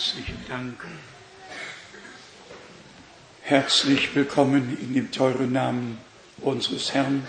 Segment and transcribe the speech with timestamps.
[0.00, 0.82] Herzlichen Dank.
[3.42, 5.98] Herzlich willkommen in dem teuren Namen
[6.38, 7.26] unseres Herrn.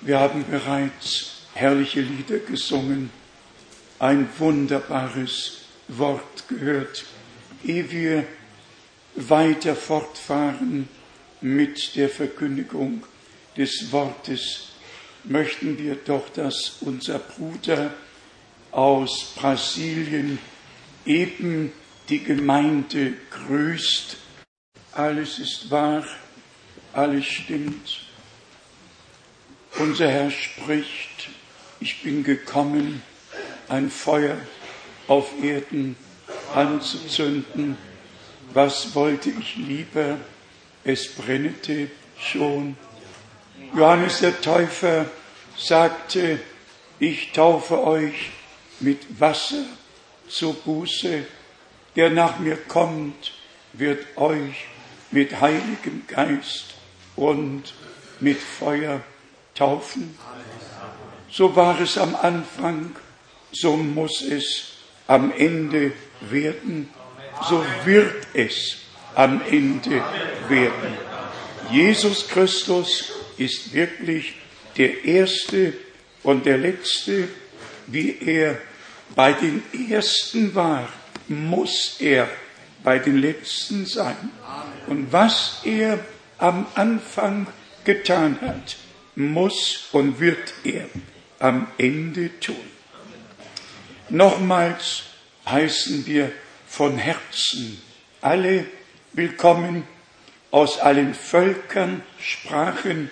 [0.00, 3.10] Wir haben bereits herrliche Lieder gesungen,
[3.98, 7.04] ein wunderbares Wort gehört.
[7.62, 8.26] Ehe wir
[9.16, 10.88] weiter fortfahren
[11.42, 13.04] mit der Verkündigung
[13.58, 14.68] des Wortes,
[15.24, 17.92] möchten wir doch, dass unser Bruder
[18.70, 20.38] aus Brasilien
[21.08, 21.72] eben
[22.08, 24.16] die Gemeinde grüßt.
[24.92, 26.04] Alles ist wahr,
[26.92, 28.04] alles stimmt.
[29.78, 31.30] Unser Herr spricht,
[31.80, 33.02] ich bin gekommen,
[33.68, 34.36] ein Feuer
[35.06, 35.96] auf Erden
[36.54, 37.76] anzuzünden.
[38.52, 40.18] Was wollte ich lieber?
[40.84, 42.76] Es brennete schon.
[43.74, 45.06] Johannes der Täufer
[45.56, 46.40] sagte,
[46.98, 48.30] ich taufe euch
[48.80, 49.64] mit Wasser
[50.28, 51.24] zur Buße.
[51.96, 53.32] Der nach mir kommt,
[53.72, 54.66] wird euch
[55.10, 56.74] mit Heiligem Geist
[57.16, 57.74] und
[58.20, 59.00] mit Feuer
[59.54, 60.16] taufen.
[61.30, 62.94] So war es am Anfang,
[63.52, 64.72] so muss es
[65.06, 66.88] am Ende werden,
[67.48, 68.78] so wird es
[69.14, 70.02] am Ende
[70.48, 70.96] werden.
[71.70, 74.34] Jesus Christus ist wirklich
[74.76, 75.74] der Erste
[76.22, 77.28] und der Letzte,
[77.86, 78.58] wie er
[79.14, 80.88] bei den Ersten war,
[81.28, 82.28] muss er
[82.82, 84.16] bei den Letzten sein.
[84.86, 85.98] Und was er
[86.38, 87.46] am Anfang
[87.84, 88.76] getan hat,
[89.16, 90.86] muss und wird er
[91.38, 92.56] am Ende tun.
[94.08, 95.02] Nochmals
[95.46, 96.32] heißen wir
[96.66, 97.82] von Herzen
[98.20, 98.66] alle
[99.12, 99.84] willkommen
[100.50, 103.10] aus allen Völkern, Sprachen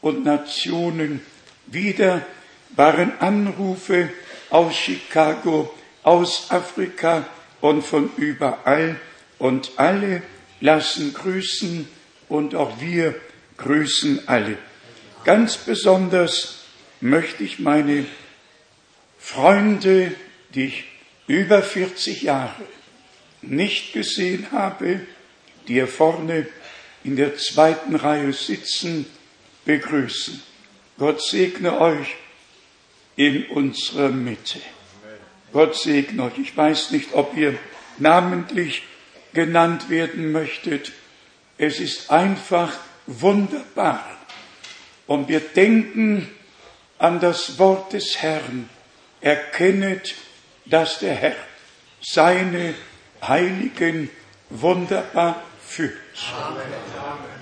[0.00, 1.20] und Nationen.
[1.66, 2.26] Wieder
[2.70, 4.10] waren Anrufe
[4.52, 5.72] aus Chicago,
[6.02, 7.26] aus Afrika
[7.60, 9.00] und von überall.
[9.38, 10.22] Und alle
[10.60, 11.88] lassen grüßen
[12.28, 13.14] und auch wir
[13.56, 14.58] grüßen alle.
[15.24, 16.58] Ganz besonders
[17.00, 18.04] möchte ich meine
[19.18, 20.12] Freunde,
[20.54, 20.84] die ich
[21.26, 22.62] über 40 Jahre
[23.40, 25.00] nicht gesehen habe,
[25.66, 26.46] die hier vorne
[27.04, 29.06] in der zweiten Reihe sitzen,
[29.64, 30.42] begrüßen.
[30.98, 32.14] Gott segne euch
[33.16, 34.60] in unserer Mitte.
[35.52, 36.38] Gott segne euch.
[36.38, 37.58] Ich weiß nicht, ob ihr
[37.98, 38.82] namentlich
[39.34, 40.92] genannt werden möchtet.
[41.58, 42.72] Es ist einfach
[43.06, 44.04] wunderbar.
[45.06, 46.28] Und wir denken
[46.98, 48.68] an das Wort des Herrn.
[49.20, 50.14] Erkennet,
[50.64, 51.36] dass der Herr
[52.00, 52.74] seine
[53.22, 54.10] Heiligen
[54.50, 55.92] wunderbar führt.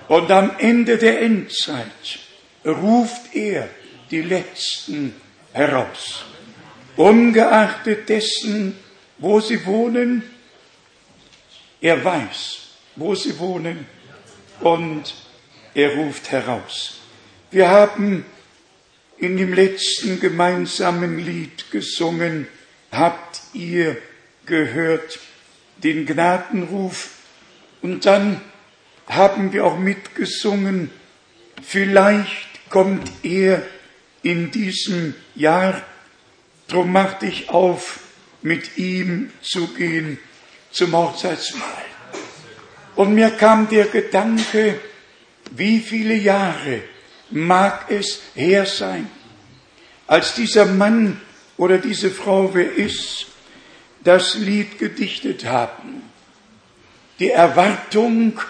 [0.09, 2.19] Und am Ende der Endzeit
[2.64, 3.69] ruft er
[4.10, 5.14] die Letzten
[5.53, 6.25] heraus.
[6.97, 8.77] Ungeachtet dessen,
[9.19, 10.22] wo sie wohnen,
[11.81, 12.59] er weiß,
[12.97, 13.87] wo sie wohnen
[14.60, 15.15] und
[15.75, 17.00] er ruft heraus.
[17.50, 18.25] Wir haben
[19.19, 22.47] in dem letzten gemeinsamen Lied gesungen,
[22.91, 23.97] habt ihr
[24.47, 25.19] gehört
[25.78, 27.10] den Gnadenruf
[27.83, 28.41] und dann
[29.06, 30.91] haben wir auch mitgesungen,
[31.62, 33.62] vielleicht kommt er
[34.22, 35.82] in diesem Jahr.
[36.69, 38.00] Drum mach dich auf,
[38.42, 40.19] mit ihm zu gehen
[40.70, 41.84] zum Hochzeitsmahl.
[42.97, 44.80] Und mir kam der Gedanke,
[45.50, 46.82] wie viele Jahre
[47.30, 49.10] mag es her sein,
[50.06, 51.20] als dieser Mann
[51.56, 53.26] oder diese Frau, wer ist,
[54.03, 56.03] das Lied gedichtet haben.
[57.19, 58.41] Die Erwartung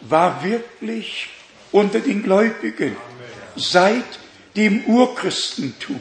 [0.00, 1.28] war wirklich
[1.70, 2.96] unter den Gläubigen
[3.56, 4.18] seit
[4.56, 6.00] dem Urchristentum.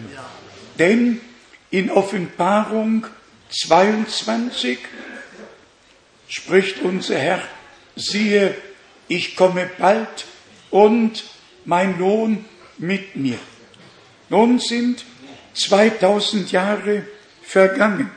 [0.77, 1.21] Denn
[1.69, 3.07] in Offenbarung
[3.49, 4.79] 22
[6.27, 7.41] spricht unser Herr,
[7.95, 8.55] siehe,
[9.07, 10.25] ich komme bald
[10.69, 11.23] und
[11.65, 12.45] mein Lohn
[12.77, 13.37] mit mir.
[14.29, 15.03] Nun sind
[15.53, 17.05] 2000 Jahre
[17.43, 18.09] vergangen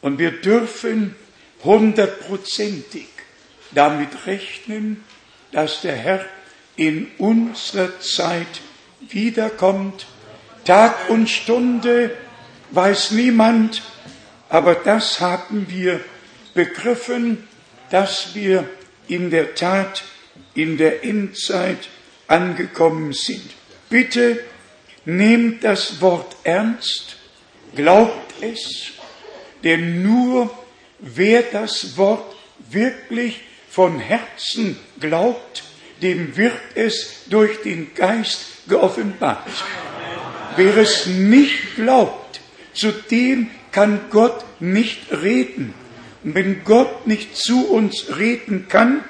[0.00, 1.14] und wir dürfen
[1.62, 3.06] hundertprozentig
[3.70, 5.04] damit rechnen,
[5.52, 6.26] dass der Herr
[6.76, 8.60] in unserer Zeit
[9.08, 10.06] wiederkommt.
[10.64, 12.16] Tag und Stunde
[12.70, 13.82] weiß niemand,
[14.48, 16.00] aber das haben wir
[16.54, 17.48] begriffen,
[17.90, 18.68] dass wir
[19.08, 20.04] in der Tat
[20.54, 21.88] in der Endzeit
[22.26, 23.50] angekommen sind.
[23.88, 24.42] Bitte
[25.04, 27.16] nehmt das Wort ernst,
[27.74, 28.92] glaubt es,
[29.64, 30.50] denn nur
[30.98, 32.34] wer das Wort
[32.70, 35.64] wirklich von Herzen glaubt,
[36.02, 39.48] dem wird es durch den Geist geoffenbart.
[40.56, 42.40] Wer es nicht glaubt,
[42.74, 45.74] zu dem kann Gott nicht reden.
[46.24, 49.02] Und wenn Gott nicht zu uns reden kann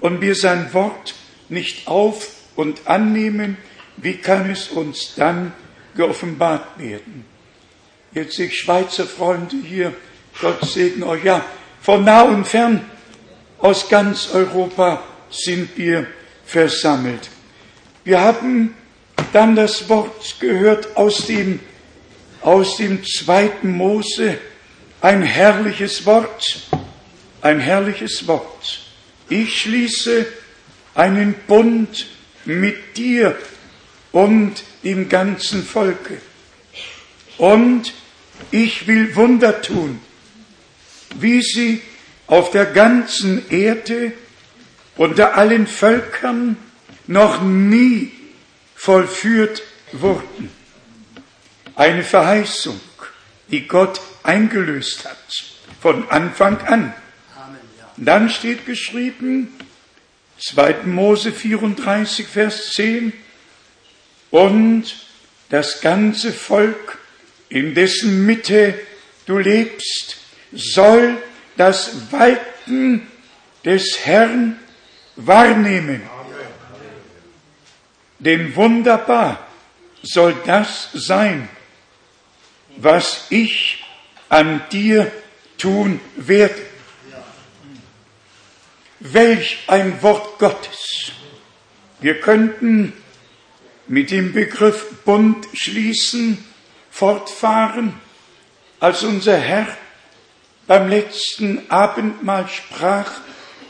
[0.00, 1.14] und wir sein Wort
[1.48, 3.56] nicht auf und annehmen,
[3.98, 5.52] wie kann es uns dann
[5.94, 7.24] geoffenbart werden?
[8.12, 9.94] Jetzt sehe ich Schweizer Freunde hier,
[10.40, 11.24] Gott segne euch.
[11.24, 11.44] Ja,
[11.80, 12.84] von nah und fern,
[13.58, 15.02] aus ganz Europa
[15.32, 16.06] sind wir
[16.44, 17.28] versammelt.
[18.04, 18.74] Wir haben
[19.32, 21.60] dann das Wort gehört aus dem,
[22.42, 24.38] aus dem zweiten Mose,
[25.00, 26.68] ein herrliches Wort,
[27.40, 28.80] ein herrliches Wort.
[29.28, 30.26] Ich schließe
[30.94, 32.06] einen Bund
[32.44, 33.36] mit dir
[34.12, 36.18] und dem ganzen Volke.
[37.38, 37.92] Und
[38.50, 40.00] ich will Wunder tun,
[41.18, 41.80] wie sie
[42.26, 44.12] auf der ganzen Erde
[44.96, 46.56] unter allen Völkern
[47.06, 48.12] noch nie
[48.74, 49.62] vollführt
[49.92, 50.50] wurden.
[51.74, 52.80] Eine Verheißung,
[53.48, 55.44] die Gott eingelöst hat,
[55.80, 56.94] von Anfang an.
[57.96, 59.48] Dann steht geschrieben,
[60.38, 60.84] 2.
[60.86, 63.12] Mose 34, Vers 10,
[64.30, 64.84] und
[65.50, 66.98] das ganze Volk,
[67.48, 68.74] in dessen Mitte
[69.26, 70.16] du lebst,
[70.52, 71.18] soll
[71.56, 73.06] das Walten
[73.64, 74.58] des Herrn
[75.16, 76.02] wahrnehmen.
[78.18, 79.46] Denn wunderbar
[80.02, 81.48] soll das sein,
[82.76, 83.84] was ich
[84.28, 85.10] an dir
[85.58, 86.60] tun werde.
[89.00, 91.12] Welch ein Wort Gottes.
[92.00, 92.92] Wir könnten
[93.88, 96.44] mit dem Begriff Bund schließen,
[96.90, 97.94] fortfahren,
[98.80, 99.66] als unser Herr
[100.66, 103.10] beim letzten Abendmahl sprach,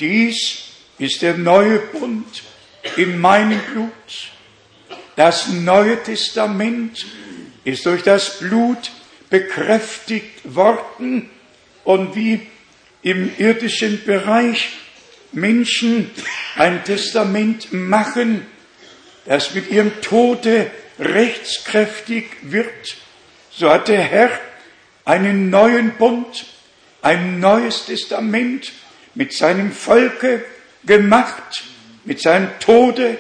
[0.00, 0.71] dies
[1.02, 2.44] ist der neue Bund
[2.96, 3.90] in meinem Blut.
[5.16, 7.06] Das Neue Testament
[7.64, 8.92] ist durch das Blut
[9.28, 11.28] bekräftigt worden
[11.82, 12.46] und wie
[13.02, 14.74] im irdischen Bereich
[15.32, 16.10] Menschen
[16.56, 18.46] ein Testament machen,
[19.24, 20.70] das mit ihrem Tode
[21.00, 22.96] rechtskräftig wird,
[23.50, 24.30] so hat der Herr
[25.04, 26.46] einen neuen Bund,
[27.00, 28.70] ein neues Testament
[29.14, 30.44] mit seinem Volke
[30.84, 31.64] gemacht.
[32.04, 33.18] Mit seinem Tode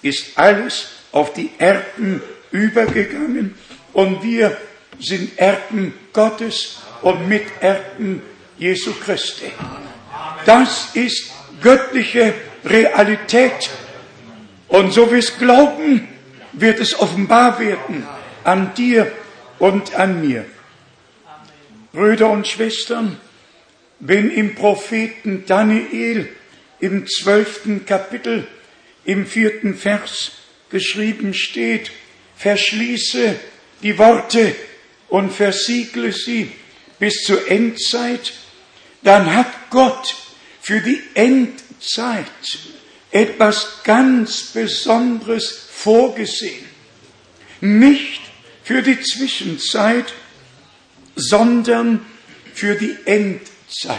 [0.00, 3.54] ist alles auf die Erben übergegangen
[3.92, 4.56] und wir
[4.98, 8.22] sind Erben Gottes und Miterben
[8.58, 9.50] Jesu Christi.
[10.46, 11.30] Das ist
[11.60, 13.70] göttliche Realität.
[14.68, 16.08] Und so wie es glauben,
[16.52, 18.06] wird es offenbar werden
[18.44, 19.10] an dir
[19.58, 20.44] und an mir.
[21.92, 23.18] Brüder und Schwestern,
[24.00, 26.28] wenn im Propheten Daniel
[26.82, 28.46] im zwölften Kapitel
[29.04, 30.32] im vierten Vers
[30.68, 31.92] geschrieben steht,
[32.36, 33.38] verschließe
[33.82, 34.54] die Worte
[35.08, 36.50] und versiegle sie
[36.98, 38.32] bis zur Endzeit,
[39.02, 40.16] dann hat Gott
[40.60, 42.26] für die Endzeit
[43.12, 46.64] etwas ganz Besonderes vorgesehen.
[47.60, 48.22] Nicht
[48.64, 50.12] für die Zwischenzeit,
[51.14, 52.04] sondern
[52.54, 53.92] für die Endzeit.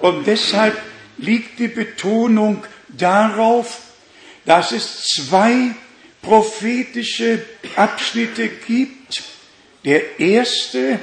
[0.00, 0.76] Und deshalb
[1.18, 3.80] liegt die Betonung darauf,
[4.44, 5.74] dass es zwei
[6.22, 7.44] prophetische
[7.76, 9.22] Abschnitte gibt.
[9.84, 10.98] Der erste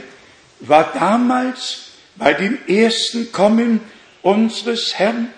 [0.59, 3.79] war damals bei dem ersten Kommen
[4.21, 5.33] unseres Herrn,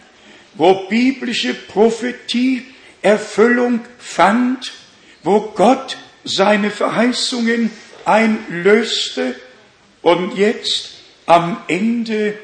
[0.55, 2.65] wo biblische Prophetie
[3.01, 4.71] Erfüllung fand,
[5.23, 7.69] wo Gott seine Verheißungen
[8.03, 9.35] einlöste
[10.01, 10.91] und jetzt
[11.25, 12.37] am Ende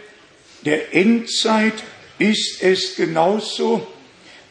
[0.65, 1.73] der Endzeit
[2.21, 3.87] ist es genauso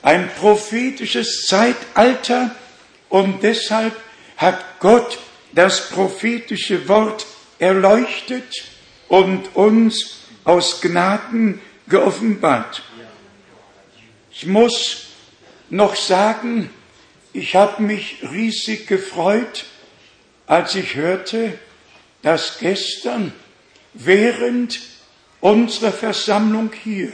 [0.03, 2.55] ein prophetisches Zeitalter
[3.09, 3.95] und deshalb
[4.37, 5.19] hat Gott
[5.53, 7.27] das prophetische Wort
[7.59, 8.65] erleuchtet
[9.09, 12.83] und uns aus Gnaden geoffenbart.
[14.33, 15.07] Ich muss
[15.69, 16.71] noch sagen,
[17.33, 19.67] ich habe mich riesig gefreut,
[20.47, 21.57] als ich hörte,
[22.23, 23.33] dass gestern
[23.93, 24.81] während
[25.41, 27.13] unserer Versammlung hier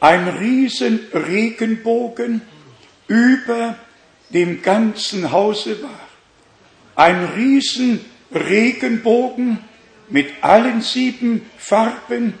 [0.00, 2.40] ein riesen Regenbogen
[3.06, 3.76] über
[4.30, 6.08] dem ganzen Hause war.
[6.96, 9.58] Ein riesen Regenbogen
[10.08, 12.34] mit allen sieben Farben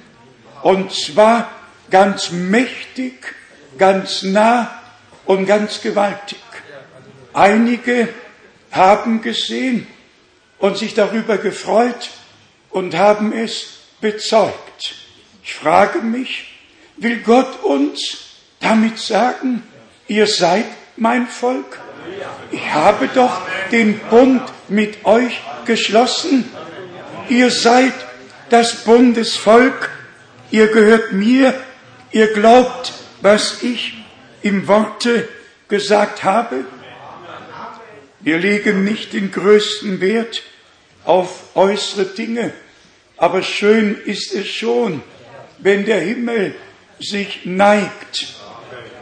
[0.62, 1.50] und zwar
[1.90, 3.34] ganz mächtig,
[3.78, 4.80] ganz nah
[5.24, 6.38] und ganz gewaltig.
[7.32, 8.08] Einige
[8.70, 9.86] haben gesehen
[10.58, 12.10] und sich darüber gefreut
[12.70, 14.94] und haben es bezeugt.
[15.42, 16.49] Ich frage mich,
[17.00, 18.18] will Gott uns
[18.60, 19.62] damit sagen,
[20.06, 20.66] ihr seid
[20.96, 21.80] mein Volk?
[22.52, 23.42] Ich habe doch
[23.72, 26.44] den Bund mit euch geschlossen.
[27.28, 27.94] Ihr seid
[28.50, 29.90] das Bundesvolk,
[30.50, 31.54] ihr gehört mir,
[32.12, 32.92] ihr glaubt,
[33.22, 33.94] was ich
[34.42, 35.28] im Worte
[35.68, 36.64] gesagt habe.
[38.20, 40.42] Wir legen nicht den größten Wert
[41.04, 42.52] auf äußere Dinge,
[43.16, 45.02] aber schön ist es schon,
[45.58, 46.54] wenn der Himmel
[47.00, 48.34] sich neigt,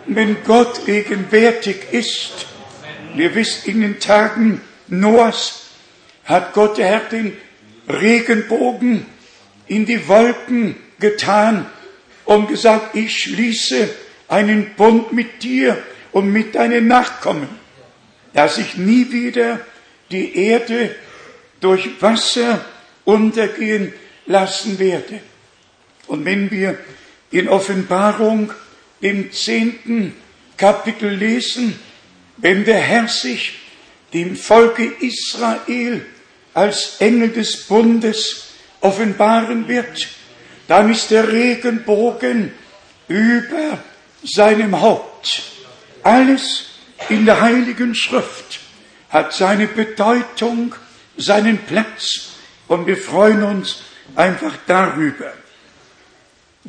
[0.06, 2.46] wenn Gott gegenwärtig ist.
[3.14, 5.66] Wir wissen, in den Tagen Noahs
[6.24, 7.36] hat Gott der Herr den
[7.88, 9.06] Regenbogen
[9.66, 11.66] in die Wolken getan
[12.24, 13.88] und gesagt, ich schließe
[14.28, 17.48] einen Bund mit dir und mit deinen Nachkommen,
[18.34, 19.60] dass ich nie wieder
[20.10, 20.94] die Erde
[21.60, 22.64] durch Wasser
[23.04, 23.92] untergehen
[24.26, 25.20] lassen werde.
[26.06, 26.78] Und wenn wir
[27.30, 28.52] in Offenbarung
[29.00, 30.14] im zehnten
[30.56, 31.78] Kapitel lesen,
[32.36, 33.58] wenn der Herr sich
[34.12, 36.04] dem Volke Israel
[36.54, 38.48] als Engel des Bundes
[38.80, 40.08] offenbaren wird,
[40.66, 42.52] dann ist der Regenbogen
[43.08, 43.78] über
[44.22, 45.42] seinem Haupt.
[46.02, 46.66] Alles
[47.08, 48.60] in der Heiligen Schrift
[49.10, 50.74] hat seine Bedeutung,
[51.16, 52.30] seinen Platz
[52.66, 53.82] und wir freuen uns
[54.14, 55.32] einfach darüber.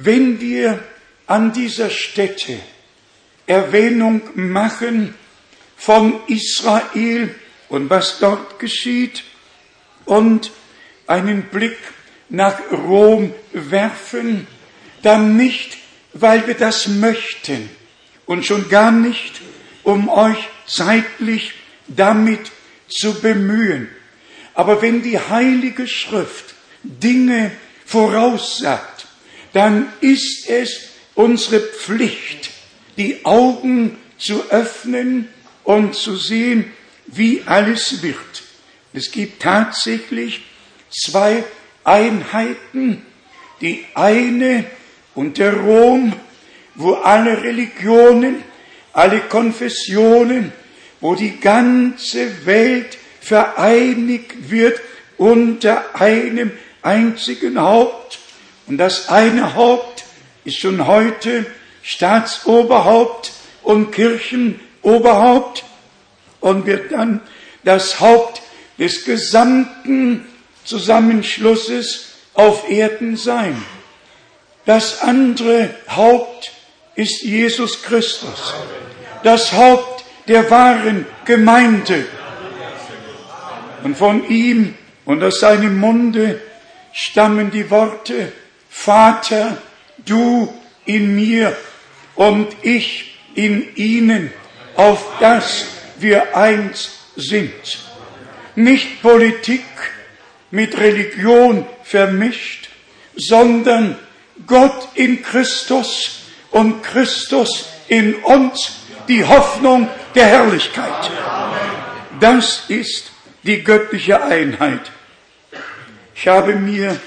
[0.01, 0.81] Wenn wir
[1.27, 2.57] an dieser Stätte
[3.45, 5.13] Erwähnung machen
[5.75, 7.35] von Israel
[7.67, 9.25] und was dort geschieht
[10.05, 10.51] und
[11.05, 11.77] einen Blick
[12.29, 14.47] nach Rom werfen,
[15.01, 15.77] dann nicht,
[16.13, 17.69] weil wir das möchten
[18.25, 19.41] und schon gar nicht,
[19.83, 21.55] um euch zeitlich
[21.87, 22.51] damit
[22.87, 23.89] zu bemühen.
[24.53, 27.51] Aber wenn die Heilige Schrift Dinge
[27.85, 29.08] voraussagt,
[29.53, 32.51] dann ist es unsere Pflicht,
[32.97, 35.27] die Augen zu öffnen
[35.63, 36.71] und zu sehen,
[37.07, 38.43] wie alles wird.
[38.93, 40.41] Es gibt tatsächlich
[40.89, 41.43] zwei
[41.83, 43.05] Einheiten.
[43.61, 44.65] Die eine
[45.15, 46.13] unter Rom,
[46.75, 48.43] wo alle Religionen,
[48.93, 50.51] alle Konfessionen,
[51.01, 54.79] wo die ganze Welt vereinigt wird
[55.17, 56.51] unter einem
[56.81, 58.18] einzigen Haupt.
[58.69, 60.05] Und das eine Haupt
[60.45, 61.47] ist schon heute
[61.81, 63.31] Staatsoberhaupt
[63.63, 65.63] und Kirchenoberhaupt
[66.39, 67.19] und wird dann
[67.63, 68.43] das Haupt
[68.77, 70.27] des gesamten
[70.65, 73.61] Zusammenschlusses auf Erden sein.
[74.65, 76.51] Das andere Haupt
[76.93, 78.53] ist Jesus Christus,
[79.23, 82.05] das Haupt der wahren Gemeinde.
[83.83, 86.39] Und von ihm und aus seinem Munde
[86.93, 88.31] stammen die Worte,
[88.81, 89.57] Vater,
[90.05, 90.53] du
[90.86, 91.53] in mir
[92.15, 94.31] und ich in ihnen,
[94.77, 95.65] auf das
[96.00, 97.51] wir eins sind.
[98.55, 99.65] Nicht Politik
[100.50, 102.69] mit Religion vermischt,
[103.17, 104.00] sondern
[104.48, 106.21] Gott in Christus
[106.51, 108.77] und Christus in uns,
[109.09, 111.12] die Hoffnung der Herrlichkeit.
[112.21, 113.12] Das ist
[113.43, 114.89] die göttliche Einheit.
[116.15, 116.98] Ich habe mir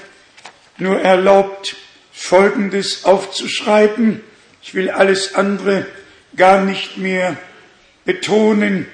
[0.83, 1.75] nur erlaubt,
[2.11, 4.21] Folgendes aufzuschreiben.
[4.61, 5.85] Ich will alles andere
[6.35, 7.37] gar nicht mehr
[8.05, 8.87] betonen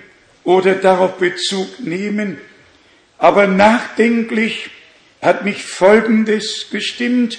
[0.44, 2.40] oder darauf Bezug nehmen.
[3.18, 4.70] Aber nachdenklich
[5.22, 7.38] hat mich Folgendes gestimmt.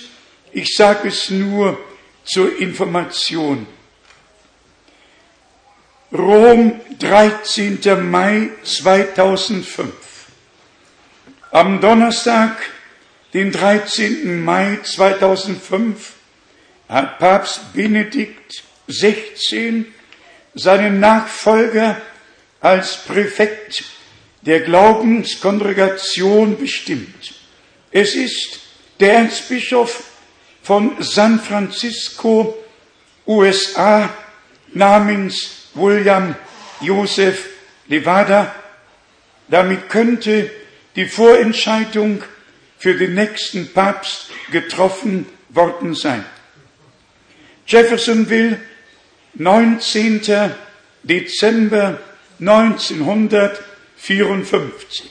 [0.52, 1.78] Ich sage es nur
[2.25, 3.66] zur Information.
[6.12, 8.11] Rom, 13.
[8.11, 9.92] Mai 2005.
[11.52, 12.57] Am Donnerstag,
[13.32, 14.42] den 13.
[14.42, 16.14] Mai 2005,
[16.88, 19.87] hat Papst Benedikt 16
[20.54, 22.00] seinen Nachfolger
[22.60, 23.84] als Präfekt
[24.42, 27.34] der Glaubenskongregation bestimmt.
[27.92, 28.60] Es ist
[28.99, 30.04] der Erzbischof
[30.62, 32.56] von San Francisco,
[33.26, 34.10] USA,
[34.72, 36.34] namens William
[36.80, 37.49] Joseph
[37.87, 38.54] Levada.
[39.49, 40.50] Damit könnte
[40.96, 42.22] die Vorentscheidung
[42.80, 46.25] für den nächsten Papst getroffen worden sein.
[47.66, 48.58] Jeffersonville,
[49.34, 50.22] 19.
[51.02, 52.00] Dezember
[52.40, 55.10] 1954.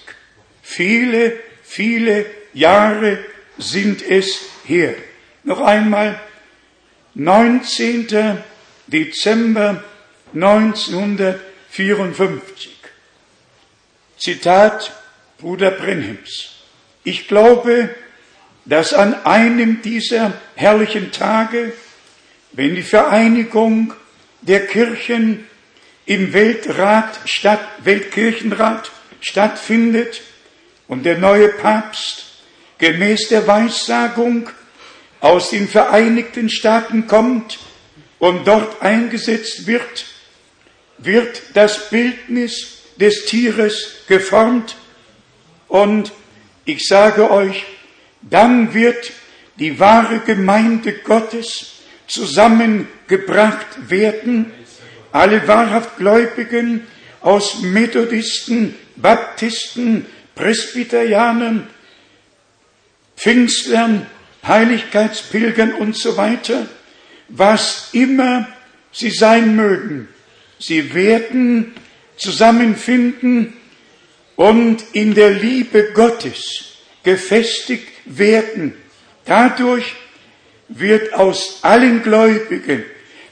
[0.63, 3.19] Viele, viele Jahre
[3.59, 4.95] sind es her.
[5.43, 6.19] Noch einmal,
[7.13, 8.39] 19.
[8.87, 9.83] Dezember
[10.33, 12.71] 1954.
[14.17, 14.91] Zitat
[15.37, 16.58] Bruder Brenhims.
[17.03, 17.89] Ich glaube,
[18.65, 21.73] dass an einem dieser herrlichen Tage,
[22.51, 23.93] wenn die Vereinigung
[24.41, 25.47] der Kirchen
[26.05, 28.91] im Weltrat statt, Weltkirchenrat
[29.21, 30.21] stattfindet
[30.87, 32.25] und der neue Papst
[32.77, 34.49] gemäß der Weissagung
[35.19, 37.59] aus den Vereinigten Staaten kommt
[38.19, 40.05] und dort eingesetzt wird,
[40.97, 44.75] wird das Bildnis des Tieres geformt
[45.67, 46.11] und
[46.69, 47.65] ich sage euch,
[48.21, 49.11] dann wird
[49.57, 54.51] die wahre Gemeinde Gottes zusammengebracht werden,
[55.11, 56.85] alle wahrhaft Gläubigen
[57.21, 61.67] aus Methodisten, Baptisten, Presbyterianern,
[63.17, 64.05] Pfingstlern,
[64.45, 66.67] Heiligkeitspilgern und so weiter,
[67.27, 68.47] was immer
[68.91, 70.07] sie sein mögen.
[70.59, 71.73] Sie werden
[72.15, 73.53] zusammenfinden
[74.39, 78.73] und in der Liebe Gottes gefestigt werden.
[79.25, 79.95] Dadurch
[80.69, 82.85] wird aus allen Gläubigen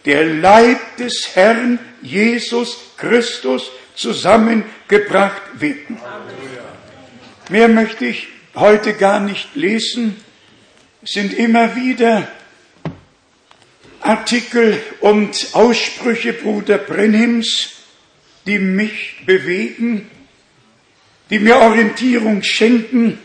[0.04, 5.98] der Leib des Herrn Jesus Christus zusammengebracht werden.
[7.48, 10.18] Mehr möchte ich heute gar nicht lesen.
[11.04, 12.28] Es sind immer wieder
[14.02, 17.70] Artikel und Aussprüche Bruder Brenhims,
[18.46, 20.12] die mich bewegen,
[21.30, 23.20] die mir Orientierung schenken.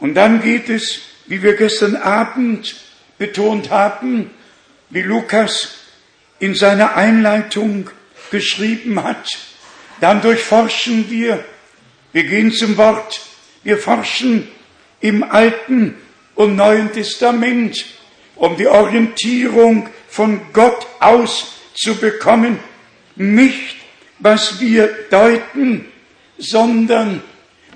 [0.00, 2.76] Und dann geht es, wie wir gestern Abend
[3.18, 4.30] betont haben,
[4.90, 5.76] wie Lukas
[6.38, 7.90] in seiner Einleitung
[8.30, 9.28] geschrieben hat.
[10.00, 11.44] Dann durchforschen wir,
[12.12, 13.20] wir gehen zum Wort,
[13.62, 14.48] wir forschen
[15.00, 15.96] im Alten
[16.34, 17.84] und Neuen Testament,
[18.36, 22.58] um die Orientierung von Gott aus zu bekommen.
[23.16, 23.76] Nicht,
[24.18, 25.86] was wir deuten,
[26.38, 27.22] sondern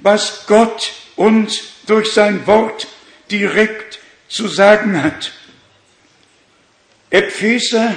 [0.02, 2.87] was Gott uns durch sein Wort
[3.31, 5.33] direkt zu sagen hat.
[7.11, 7.95] Epheser,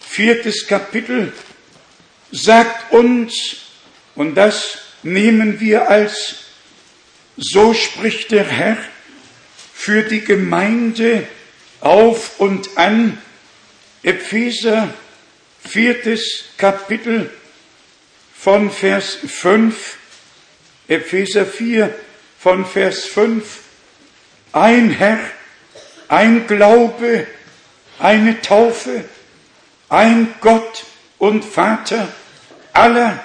[0.00, 1.32] viertes Kapitel,
[2.30, 3.56] sagt uns,
[4.14, 6.36] und das nehmen wir als
[7.36, 8.76] so spricht der Herr
[9.74, 11.26] für die Gemeinde
[11.80, 13.18] auf und an.
[14.02, 14.92] Epheser,
[15.66, 17.30] viertes Kapitel
[18.34, 19.98] von Vers 5.
[20.92, 21.94] Epheser 4
[22.38, 23.60] von Vers 5.
[24.52, 25.18] Ein Herr,
[26.08, 27.26] ein Glaube,
[27.98, 29.04] eine Taufe,
[29.88, 30.84] ein Gott
[31.18, 32.08] und Vater
[32.74, 33.22] aller,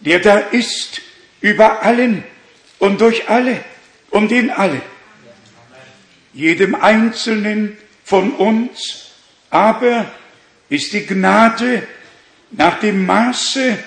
[0.00, 1.00] der da ist
[1.40, 2.24] über allen
[2.80, 3.62] und durch alle
[4.10, 4.80] und in alle.
[6.32, 9.12] Jedem Einzelnen von uns
[9.50, 10.10] aber
[10.68, 11.82] ist die Gnade
[12.50, 13.78] nach dem Maße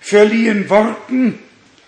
[0.00, 1.38] verliehen worden,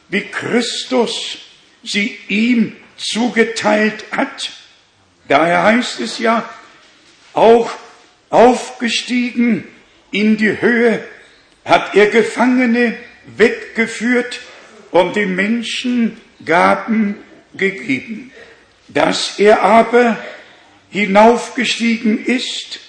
[0.09, 1.39] wie Christus
[1.83, 4.51] sie ihm zugeteilt hat.
[5.29, 6.49] Daher heißt es ja,
[7.33, 7.71] auch
[8.31, 9.65] aufgestiegen
[10.11, 11.05] in die Höhe
[11.65, 12.97] hat er Gefangene
[13.37, 14.41] weggeführt
[14.91, 17.17] und den Menschen Gaben
[17.55, 18.31] gegeben.
[18.89, 20.19] Dass er aber
[20.91, 22.81] hinaufgestiegen ist,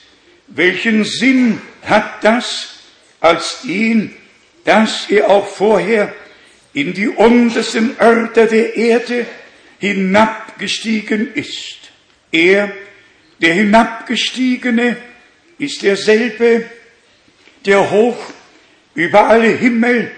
[0.48, 2.76] welchen Sinn hat das
[3.20, 4.16] als ihn,
[4.66, 6.14] dass er auch vorher
[6.76, 9.26] in die untersten Örter der Erde
[9.80, 11.78] hinabgestiegen ist.
[12.32, 12.72] Er,
[13.42, 14.98] der Hinabgestiegene,
[15.58, 16.66] ist derselbe,
[17.66, 18.18] der hoch
[18.94, 20.12] über alle Himmel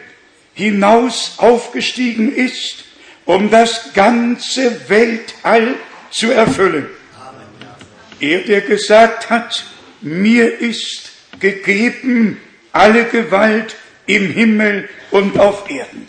[0.54, 2.84] hinaus aufgestiegen ist
[3.28, 5.76] um das ganze Weltall
[6.10, 6.88] zu erfüllen.
[8.20, 9.65] Er, der gesagt hat,
[10.02, 12.39] mir ist gegeben
[12.72, 13.76] alle Gewalt
[14.08, 16.08] im Himmel und auf Erden.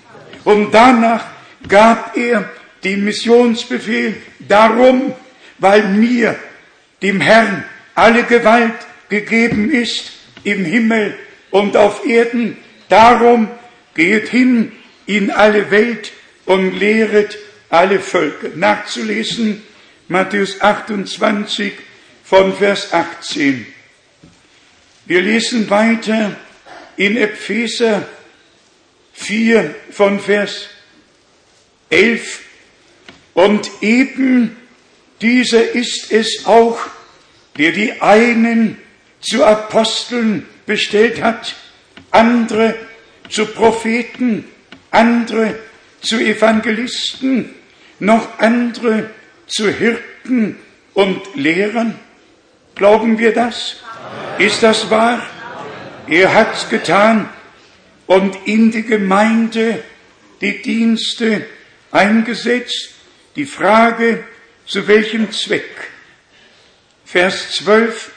[0.49, 1.27] Und danach
[1.69, 2.49] gab er
[2.83, 5.13] den Missionsbefehl darum,
[5.59, 6.37] weil mir,
[7.03, 8.73] dem Herrn, alle Gewalt
[9.11, 10.11] gegeben ist
[10.45, 11.19] im Himmel
[11.51, 12.57] und auf Erden.
[12.89, 13.49] Darum
[13.93, 14.73] geht hin
[15.05, 16.13] in alle Welt
[16.47, 17.37] und lehret
[17.69, 18.49] alle Völker.
[18.55, 19.63] Nachzulesen
[20.09, 21.75] Matthäus 28
[22.25, 23.67] von Vers 18.
[25.05, 26.37] Wir lesen weiter
[26.97, 28.07] in Epheser
[29.19, 30.69] 4 von Vers
[31.91, 32.41] 11.
[33.35, 34.57] Und eben
[35.21, 36.79] dieser ist es auch,
[37.57, 38.79] der die einen
[39.21, 41.57] zu Aposteln bestellt hat,
[42.11, 42.77] andere
[43.29, 44.45] zu Propheten,
[44.91, 45.59] andere
[46.01, 47.55] zu Evangelisten,
[47.99, 49.11] noch andere
[49.47, 50.57] zu Hirten
[50.95, 51.99] und Lehrern?
[52.77, 53.79] Glauben wir das?
[54.39, 55.21] Ist das wahr?
[56.07, 57.29] Er hat's getan
[58.09, 59.85] und in die Gemeinde
[60.41, 61.47] die Dienste
[61.93, 62.95] eingesetzt.
[63.37, 64.25] Die Frage,
[64.67, 65.71] zu welchem Zweck?
[67.05, 68.11] Vers 12,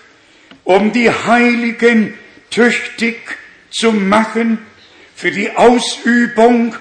[0.64, 2.16] um die Heiligen
[2.50, 3.38] tüchtig
[3.70, 4.60] zu machen
[5.16, 6.76] für die Ausübung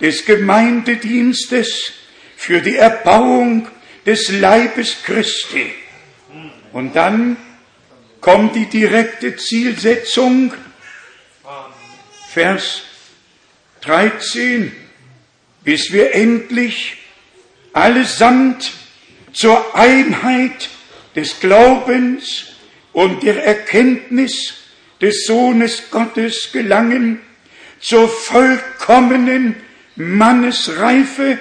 [0.00, 1.92] des Gemeindedienstes,
[2.36, 3.68] für die Erbauung
[4.04, 5.70] des Leibes Christi.
[6.72, 7.36] Und dann
[8.20, 10.52] kommt die direkte Zielsetzung,
[12.34, 12.82] Vers
[13.82, 14.72] 13,
[15.62, 16.96] bis wir endlich
[17.72, 18.72] allesamt
[19.32, 20.68] zur Einheit
[21.14, 22.46] des Glaubens
[22.92, 24.54] und der Erkenntnis
[25.00, 27.20] des Sohnes Gottes gelangen,
[27.78, 29.54] zur vollkommenen
[29.94, 31.38] Mannesreife,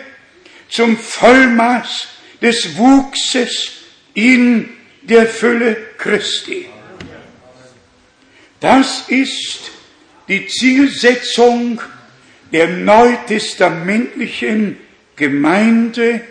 [0.69, 2.07] zum Vollmaß
[2.39, 3.71] des Wuchses
[4.13, 4.69] in
[5.01, 6.67] der Fülle Christi.
[8.59, 9.72] Das ist
[10.27, 11.81] die Zielsetzung
[12.51, 14.77] der neutestamentlichen
[15.15, 16.21] Gemeinde,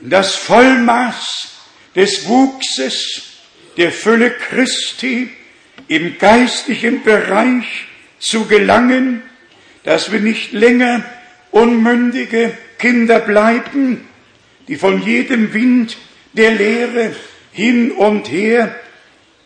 [0.00, 1.48] das Vollmaß
[1.94, 3.22] des Wuchses
[3.76, 5.30] der Fülle Christi
[5.88, 7.86] im geistlichen Bereich
[8.18, 9.22] zu gelangen,
[9.84, 11.04] dass wir nicht länger
[11.50, 14.06] unmündige Kinder bleiben,
[14.68, 15.96] die von jedem Wind
[16.32, 17.14] der Lehre
[17.52, 18.74] hin und her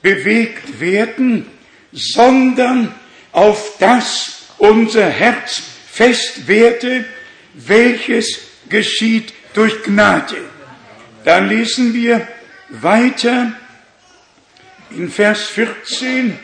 [0.03, 1.47] bewegt werden,
[1.93, 2.95] sondern
[3.35, 7.05] auf das unser Herz fest werde,
[7.53, 10.37] welches geschieht durch Gnade.
[11.25, 12.27] Dann lesen wir
[12.71, 13.53] weiter
[14.91, 16.39] in Vers 14,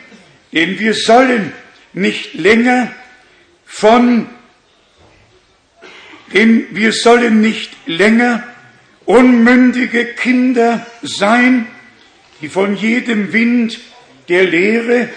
[0.51, 1.53] denn wir sollen
[1.93, 2.93] nicht länger
[3.65, 4.27] von,
[6.33, 8.43] denn wir sollen nicht länger
[9.05, 11.67] unmündige Kinder sein,
[12.41, 13.79] die von jedem Wind
[14.27, 15.09] der Lehre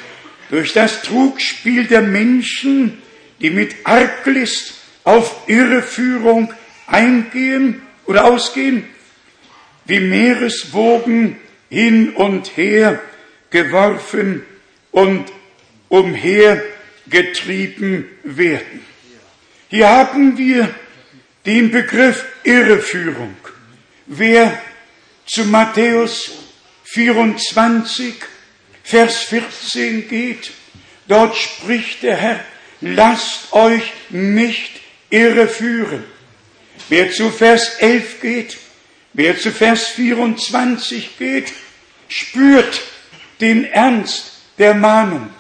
[0.50, 3.02] durch das Trugspiel der Menschen,
[3.40, 6.52] die mit Arglist auf Irreführung
[6.86, 8.84] eingehen oder ausgehen,
[9.84, 11.36] wie Meereswogen
[11.68, 13.00] hin und her
[13.50, 14.42] geworfen
[14.90, 15.26] und
[15.88, 18.80] umhergetrieben werden.
[19.68, 20.74] Hier haben wir
[21.46, 23.36] den Begriff Irreführung.
[24.06, 24.60] Wer
[25.26, 26.30] zu Matthäus
[26.84, 28.14] 24,
[28.84, 30.50] Vers 14 geht,
[31.08, 32.44] dort spricht der Herr,
[32.82, 34.72] lasst euch nicht
[35.08, 36.04] irreführen.
[36.90, 38.58] Wer zu Vers 11 geht,
[39.14, 41.52] wer zu Vers 24 geht,
[42.08, 42.82] spürt
[43.40, 45.30] den Ernst der Mahnung,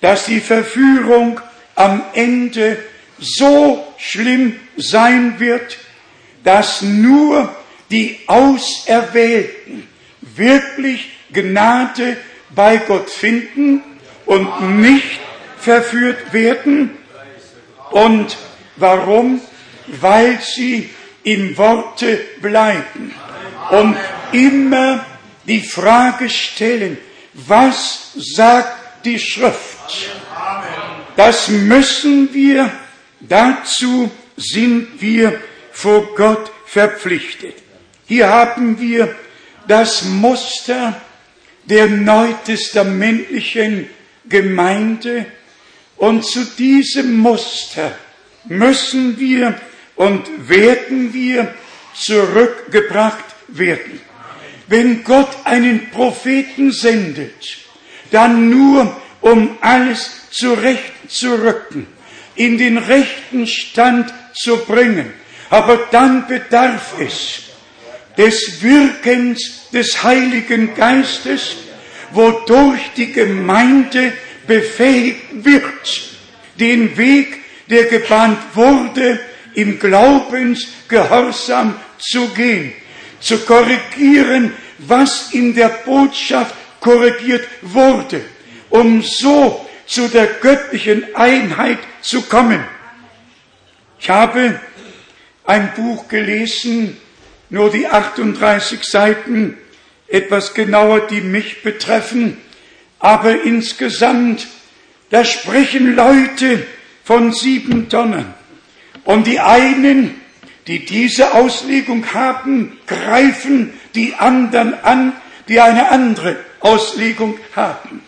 [0.00, 1.40] dass die Verführung
[1.74, 2.78] am Ende
[3.18, 5.76] so schlimm sein wird,
[6.44, 7.54] dass nur
[7.90, 9.88] die Auserwählten
[10.20, 12.16] wirklich Gnade
[12.54, 13.82] bei Gott finden
[14.26, 15.20] und nicht
[15.58, 16.96] verführt werden.
[17.90, 18.36] Und
[18.76, 19.40] warum?
[19.86, 20.90] Weil sie
[21.22, 23.14] im Worte bleiben
[23.70, 23.96] und
[24.32, 25.04] immer
[25.46, 26.98] die Frage stellen,
[27.34, 30.10] was sagt die Schrift?
[31.16, 32.70] Das müssen wir,
[33.20, 35.40] dazu sind wir
[35.72, 37.54] vor Gott verpflichtet.
[38.06, 39.14] Hier haben wir
[39.66, 41.00] das Muster
[41.64, 43.88] der neutestamentlichen
[44.28, 45.26] Gemeinde
[45.96, 47.98] und zu diesem Muster
[48.44, 49.60] müssen wir
[49.96, 51.52] und werden wir
[51.94, 54.00] zurückgebracht werden.
[54.66, 57.58] Wenn Gott einen Propheten sendet,
[58.10, 61.86] dann nur um alles zurechtzurücken,
[62.36, 65.12] in den rechten Stand zu bringen.
[65.50, 67.49] Aber dann bedarf es
[68.16, 71.56] des Wirkens des Heiligen Geistes,
[72.12, 74.12] wodurch die Gemeinde
[74.46, 76.10] befähigt wird,
[76.58, 79.20] den Weg, der gebahnt wurde,
[79.54, 82.72] im Glaubensgehorsam zu gehen
[83.20, 88.22] zu korrigieren, was in der Botschaft korrigiert wurde,
[88.70, 92.64] um so zu der göttlichen Einheit zu kommen.
[93.98, 94.58] Ich habe
[95.44, 96.96] ein Buch gelesen,
[97.50, 99.58] nur die 38 Seiten,
[100.08, 102.38] etwas genauer, die mich betreffen,
[102.98, 104.48] aber insgesamt,
[105.10, 106.66] da sprechen Leute
[107.04, 108.26] von sieben Tonnen.
[109.04, 110.20] Und die einen
[110.70, 115.12] die diese Auslegung haben, greifen die anderen an,
[115.48, 118.02] die eine andere Auslegung haben.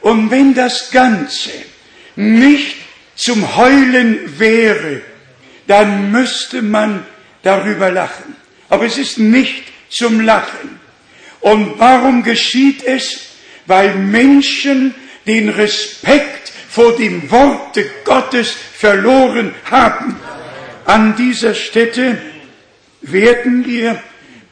[0.00, 1.50] Und wenn das Ganze
[2.14, 2.76] nicht
[3.16, 5.00] zum Heulen wäre,
[5.66, 7.04] dann müsste man
[7.42, 8.36] darüber lachen.
[8.68, 10.80] Aber es ist nicht zum Lachen.
[11.40, 13.26] Und warum geschieht es?
[13.66, 14.94] Weil Menschen
[15.26, 20.16] den Respekt vor dem Worte Gottes verloren haben.
[20.84, 22.20] An dieser Stätte
[23.00, 24.02] werden wir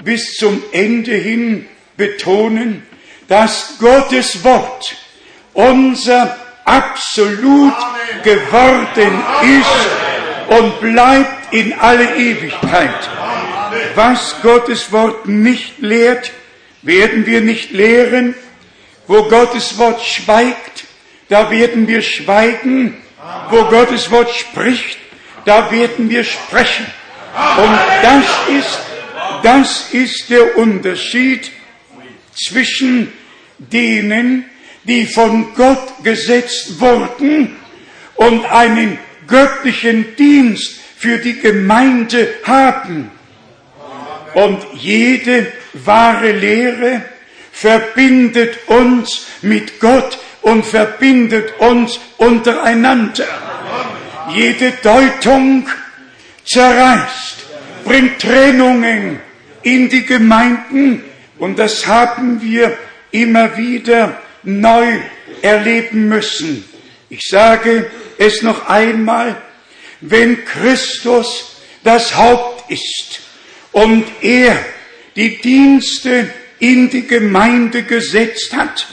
[0.04, 2.82] bis zum Ende hin betonen,
[3.28, 4.96] dass Gottes Wort
[5.52, 7.74] unser absolut
[8.22, 13.10] geworden ist und bleibt in alle Ewigkeit.
[13.94, 16.32] Was Gottes Wort nicht lehrt,
[16.82, 18.34] werden wir nicht lehren.
[19.06, 20.84] Wo Gottes Wort schweigt,
[21.28, 22.96] da werden wir schweigen.
[23.50, 24.98] Wo Gottes Wort spricht,
[25.44, 26.86] da werden wir sprechen.
[27.56, 28.78] Und das ist,
[29.42, 31.50] das ist der Unterschied
[32.34, 33.12] zwischen
[33.58, 34.44] denen,
[34.84, 37.56] die von Gott gesetzt wurden
[38.16, 43.10] und einen göttlichen Dienst für die Gemeinde haben.
[44.34, 47.02] Und jede wahre Lehre
[47.52, 53.26] verbindet uns mit Gott und verbindet uns untereinander.
[54.34, 55.68] Jede Deutung
[56.44, 57.46] zerreißt,
[57.84, 59.20] bringt Trennungen
[59.62, 61.04] in die Gemeinden
[61.38, 62.76] und das haben wir
[63.10, 64.98] immer wieder neu
[65.42, 66.64] erleben müssen.
[67.10, 69.36] Ich sage es noch einmal,
[70.00, 73.20] wenn Christus das Haupt ist
[73.72, 74.58] und er
[75.16, 78.86] die Dienste in die Gemeinde gesetzt hat,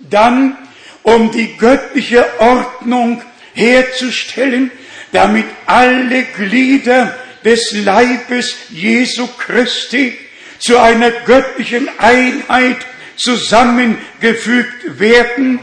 [0.00, 0.56] dann
[1.02, 3.22] um die göttliche Ordnung
[3.54, 4.70] herzustellen,
[5.12, 10.16] damit alle Glieder des Leibes Jesu Christi
[10.58, 12.78] zu einer göttlichen Einheit
[13.16, 15.58] zusammengefügt werden.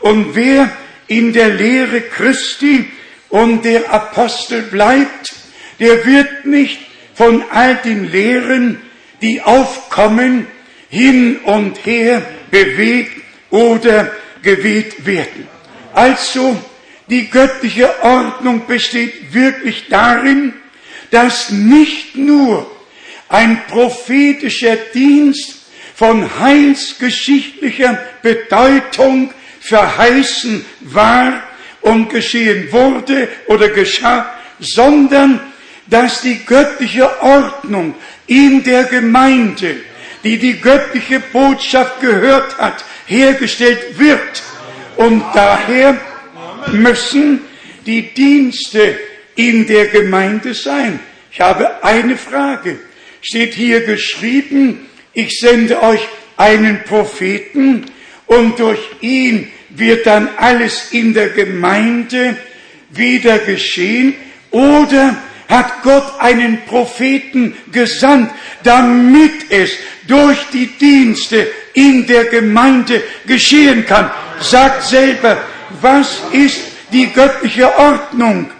[0.00, 0.70] Und wer
[1.08, 2.90] in der Lehre Christi
[3.28, 5.34] und der Apostel bleibt,
[5.78, 6.78] der wird nicht
[7.16, 8.80] von all den Lehren,
[9.22, 10.46] die aufkommen,
[10.88, 15.48] hin und her bewegt oder geweht werden.
[15.92, 16.56] Also,
[17.08, 20.52] die göttliche Ordnung besteht wirklich darin,
[21.10, 22.70] dass nicht nur
[23.28, 25.62] ein prophetischer Dienst
[25.94, 31.42] von heilsgeschichtlicher Bedeutung verheißen war
[31.80, 35.40] und geschehen wurde oder geschah, sondern
[35.88, 37.94] dass die göttliche Ordnung
[38.26, 39.76] in der Gemeinde,
[40.24, 44.42] die die göttliche Botschaft gehört hat, hergestellt wird.
[44.96, 45.98] Und daher
[46.72, 47.42] müssen
[47.84, 48.98] die Dienste
[49.36, 50.98] in der Gemeinde sein.
[51.30, 52.78] Ich habe eine Frage.
[53.20, 56.00] Steht hier geschrieben, ich sende euch
[56.36, 57.86] einen Propheten
[58.26, 62.36] und durch ihn wird dann alles in der Gemeinde
[62.90, 64.14] wieder geschehen?
[64.50, 65.16] Oder
[65.48, 68.30] hat Gott einen Propheten gesandt,
[68.62, 69.72] damit es
[70.06, 74.10] durch die Dienste in der Gemeinde geschehen kann?
[74.40, 75.38] Sagt selber,
[75.80, 76.60] was ist
[76.92, 78.50] die göttliche Ordnung?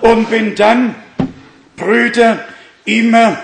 [0.00, 0.94] Und wenn dann
[1.76, 2.44] Brüder
[2.84, 3.38] immer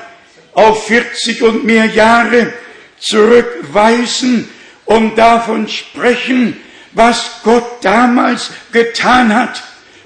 [0.55, 2.53] auf 40 und mehr Jahre
[2.99, 4.49] zurückweisen
[4.85, 6.61] und davon sprechen,
[6.93, 9.63] was Gott damals getan hat.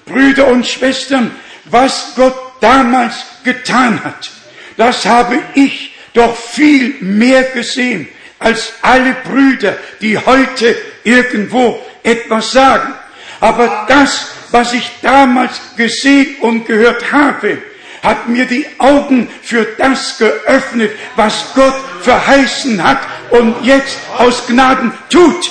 [0.06, 1.30] Brüder und Schwestern,
[1.66, 4.30] was Gott damals getan hat,
[4.76, 12.94] das habe ich doch viel mehr gesehen als alle Brüder, die heute irgendwo etwas sagen.
[13.40, 17.58] Aber das, was ich damals gesehen und gehört habe,
[18.02, 24.92] hat mir die Augen für das geöffnet, was Gott verheißen hat und jetzt aus Gnaden
[25.10, 25.50] tut.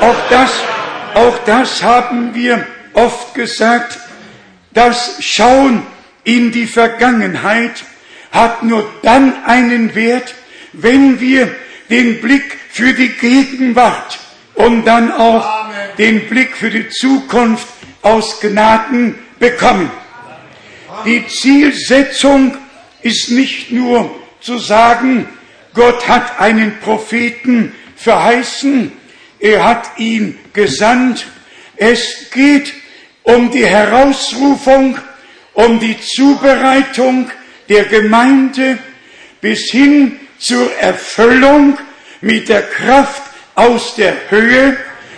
[0.00, 0.50] Auch das,
[1.14, 3.98] auch das haben wir oft gesagt.
[4.72, 5.82] Das Schauen
[6.24, 7.84] in die Vergangenheit
[8.30, 10.34] hat nur dann einen Wert,
[10.72, 11.54] wenn wir
[11.88, 14.20] den Blick für die Gegenwart
[14.54, 15.66] und dann auch
[15.98, 17.66] den Blick für die Zukunft
[18.02, 19.90] aus Gnaden bekommen.
[21.04, 22.56] Die Zielsetzung
[23.02, 25.28] ist nicht nur zu sagen,
[25.74, 28.92] Gott hat einen Propheten verheißen,
[29.38, 31.26] er hat ihn gesandt.
[31.76, 32.72] Es geht
[33.22, 34.98] um die Herausrufung,
[35.54, 37.30] um die Zubereitung
[37.68, 38.78] der Gemeinde
[39.40, 41.78] bis hin zur Erfüllung
[42.20, 43.22] mit der Kraft
[43.54, 44.76] aus der Höhe,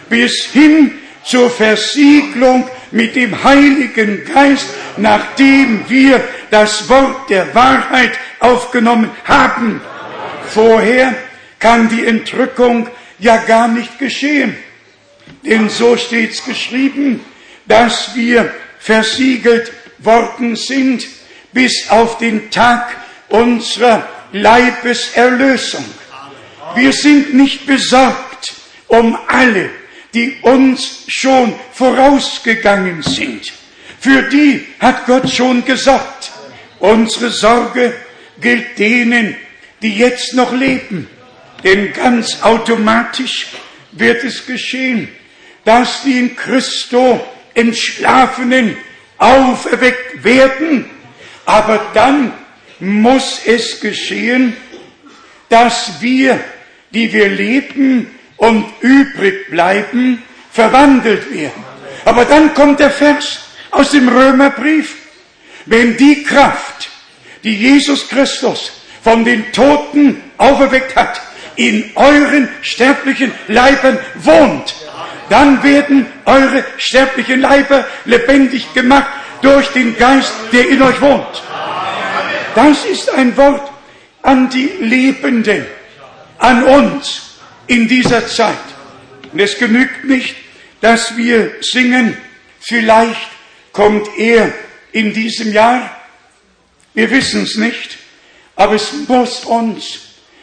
[0.09, 0.93] bis hin
[1.25, 9.81] zur Versiegelung mit dem Heiligen Geist, nachdem wir das Wort der Wahrheit aufgenommen haben.
[10.51, 11.15] Vorher
[11.59, 12.89] kann die Entrückung
[13.19, 14.57] ja gar nicht geschehen.
[15.45, 17.21] Denn so steht's geschrieben,
[17.67, 21.05] dass wir versiegelt worden sind
[21.53, 22.97] bis auf den Tag
[23.29, 25.85] unserer Leibeserlösung.
[26.75, 28.55] Wir sind nicht besorgt
[28.89, 29.71] um alle,
[30.15, 33.53] die uns schon vorausgegangen sind.
[34.01, 36.33] Für die hat Gott schon gesagt,
[36.81, 37.95] unsere Sorge
[38.41, 39.37] gilt denen,
[39.81, 41.09] die jetzt noch leben.
[41.63, 43.47] Denn ganz automatisch
[43.93, 45.09] wird es geschehen,
[45.65, 48.77] dass die in Christo Entschlafenen
[49.19, 50.91] auferweckt werden,
[51.45, 52.33] aber dann
[52.81, 54.57] muss es geschehen,
[55.49, 56.41] dass wir,
[56.91, 61.65] die wir leben und übrig bleiben, verwandelt werden.
[62.05, 64.97] Aber dann kommt der Vers aus dem Römerbrief.
[65.67, 66.91] Wenn die Kraft,
[67.45, 71.21] die Jesus Christus von den Toten auferweckt hat,
[71.57, 74.75] in euren sterblichen Leibern wohnt,
[75.33, 79.09] dann werden eure sterblichen Leiber lebendig gemacht
[79.41, 81.43] durch den Geist, der in euch wohnt.
[82.55, 83.73] Das ist ein Wort
[84.21, 85.65] an die Lebenden,
[86.37, 88.53] an uns in dieser Zeit.
[89.33, 90.37] Und es genügt nicht,
[90.83, 92.15] dass wir singen,
[92.61, 93.31] vielleicht
[93.73, 94.53] kommt er
[94.93, 95.97] in diesem Jahr.
[96.93, 97.97] Wir wissen es nicht,
[98.55, 100.01] aber es muss uns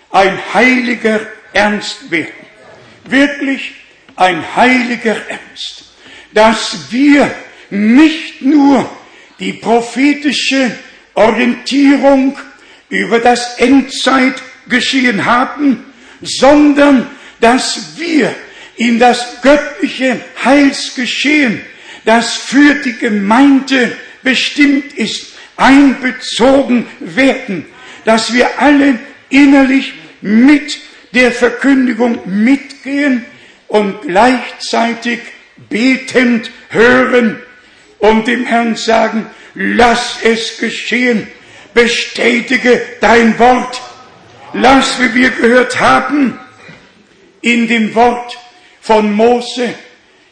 [0.09, 1.19] ein heiliger
[1.53, 2.33] Ernst werden.
[3.03, 3.75] Wirklich
[4.19, 5.85] ein heiliger Ernst,
[6.33, 7.33] dass wir
[7.69, 8.89] nicht nur
[9.39, 10.77] die prophetische
[11.13, 12.37] Orientierung
[12.89, 15.85] über das Endzeitgeschehen haben,
[16.21, 17.07] sondern
[17.39, 18.35] dass wir
[18.75, 21.61] in das göttliche Heilsgeschehen,
[22.03, 27.65] das für die Gemeinde bestimmt ist, einbezogen werden,
[28.03, 30.77] dass wir alle innerlich mit
[31.13, 33.25] der Verkündigung mitgehen
[33.69, 35.19] und gleichzeitig
[35.69, 37.41] betend hören
[37.99, 41.27] und dem Herrn sagen, lass es geschehen,
[41.73, 43.81] bestätige dein Wort,
[44.53, 46.37] lass, wie wir gehört haben,
[47.41, 48.37] in dem Wort
[48.81, 49.73] von Mose,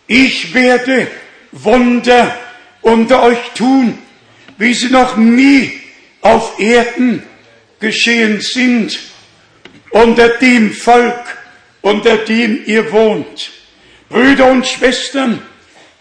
[0.07, 1.07] ich werde
[1.51, 2.35] Wunder
[2.81, 3.97] unter euch tun,
[4.57, 5.79] wie sie noch nie
[6.21, 7.23] auf Erden
[7.79, 8.99] geschehen sind,
[9.91, 11.36] unter dem Volk,
[11.87, 13.51] unter dem ihr wohnt.
[14.09, 15.41] Brüder und Schwestern,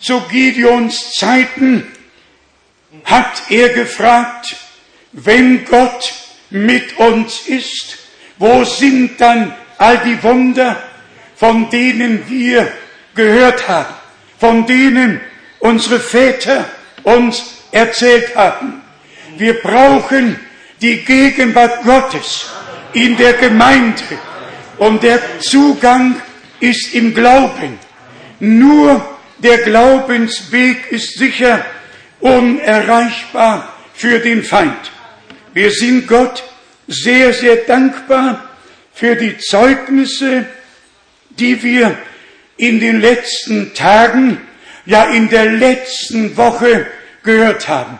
[0.00, 1.86] zu Gideons Zeiten
[3.04, 4.56] hat er gefragt,
[5.12, 6.12] wenn Gott
[6.50, 7.98] mit uns ist,
[8.38, 10.82] wo sind dann all die Wunder,
[11.36, 12.70] von denen wir
[13.14, 13.94] gehört haben,
[14.38, 15.20] von denen
[15.60, 16.68] unsere Väter
[17.04, 18.82] uns erzählt haben?
[19.36, 20.38] Wir brauchen
[20.80, 22.50] die Gegenwart Gottes
[22.92, 24.02] in der Gemeinde
[24.78, 26.20] und der Zugang
[26.60, 27.78] ist im Glauben.
[28.40, 29.04] Nur
[29.38, 31.64] der Glaubensweg ist sicher
[32.20, 34.90] unerreichbar für den Feind.
[35.52, 36.42] Wir sind Gott
[36.86, 38.50] sehr, sehr dankbar
[38.92, 40.46] für die Zeugnisse,
[41.30, 41.96] die wir
[42.56, 44.40] in den letzten Tagen,
[44.86, 46.86] ja in der letzten Woche
[47.22, 47.98] gehört haben.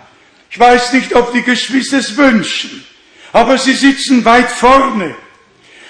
[0.50, 2.84] Ich weiß nicht, ob die Geschwister es wünschen,
[3.32, 5.14] aber sie sitzen weit vorne,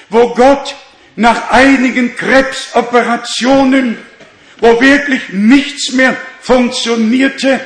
[0.09, 0.75] wo Gott
[1.16, 3.99] nach einigen Krebsoperationen
[4.61, 7.61] wo wirklich nichts mehr funktionierte,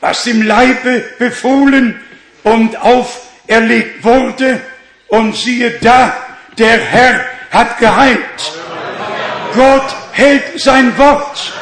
[0.00, 2.00] was im Leibe befohlen
[2.42, 4.60] und auferlegt wurde.
[5.08, 6.16] Und siehe da,
[6.58, 8.52] der Herr hat geheilt.
[9.54, 11.52] Gott hält sein Wort.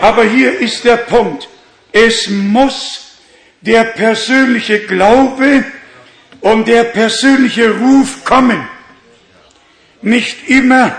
[0.00, 1.48] Aber hier ist der Punkt.
[1.92, 3.16] Es muss
[3.60, 5.64] der persönliche Glaube
[6.40, 8.68] und der persönliche Ruf kommen.
[10.02, 10.94] Nicht immer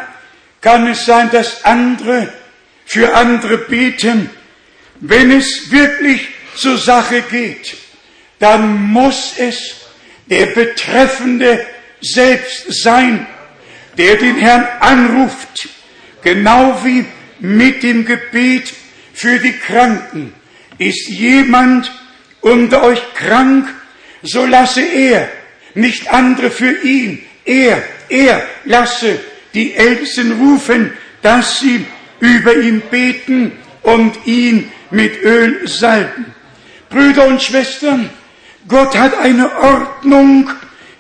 [0.62, 2.33] kann es sein, dass andere
[2.86, 4.29] für andere beten.
[4.99, 7.77] Wenn es wirklich zur Sache geht,
[8.39, 9.75] dann muss es
[10.29, 11.65] der Betreffende
[12.01, 13.27] selbst sein,
[13.97, 15.69] der den Herrn anruft,
[16.21, 17.05] genau wie
[17.39, 18.73] mit dem Gebet
[19.13, 20.33] für die Kranken.
[20.77, 21.91] Ist jemand
[22.41, 23.67] unter euch krank,
[24.21, 25.29] so lasse er,
[25.73, 29.20] nicht andere für ihn, er, er lasse
[29.54, 31.86] die Ältesten rufen, dass sie
[32.20, 33.52] über ihn beten
[33.84, 36.34] und ihn mit Öl salben.
[36.89, 38.10] Brüder und Schwestern,
[38.67, 40.50] Gott hat eine Ordnung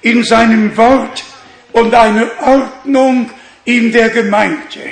[0.01, 1.23] in seinem Wort
[1.71, 3.29] und eine Ordnung
[3.65, 4.91] in der Gemeinde.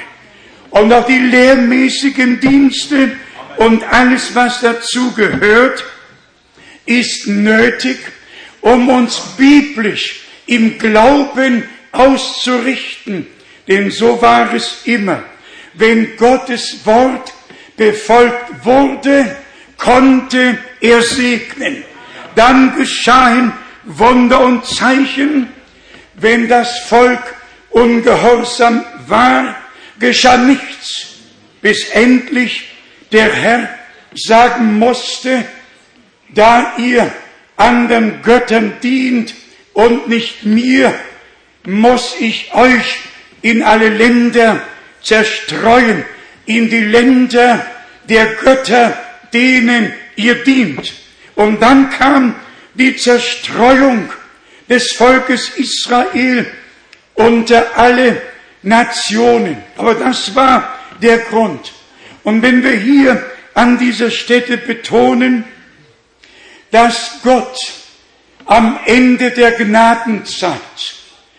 [0.70, 3.12] Und auch die lehrmäßigen Dienste
[3.58, 5.84] und alles, was dazu gehört,
[6.86, 7.98] ist nötig,
[8.62, 11.64] um uns biblisch im Glauben
[11.98, 13.28] auszurichten.
[13.68, 15.24] Denn so war es immer
[15.78, 17.34] wenn Gottes Wort
[17.76, 19.36] befolgt wurde,
[19.78, 21.84] konnte er segnen.
[22.36, 25.50] Dann geschahen Wunder und Zeichen.
[26.16, 27.36] Wenn das Volk
[27.70, 29.56] ungehorsam war,
[30.00, 31.18] geschah nichts,
[31.62, 32.70] bis endlich
[33.12, 33.70] der Herr
[34.14, 35.46] sagen musste,
[36.30, 37.12] da ihr
[37.58, 39.34] anderen Göttern dient
[39.74, 40.94] und nicht mir,
[41.66, 43.00] muss ich euch
[43.42, 44.62] in alle Länder
[45.02, 46.04] zerstreuen
[46.46, 47.66] in die Länder
[48.08, 48.98] der Götter,
[49.34, 50.94] denen ihr dient.
[51.36, 52.36] Und dann kam
[52.74, 54.10] die Zerstreuung
[54.70, 56.46] des Volkes Israel
[57.16, 58.22] unter alle
[58.62, 59.58] Nationen.
[59.78, 61.74] Aber das war der Grund.
[62.24, 65.46] Und wenn wir hier an dieser Stätte betonen,
[66.72, 67.58] dass Gott
[68.46, 70.60] am Ende der Gnadenzeit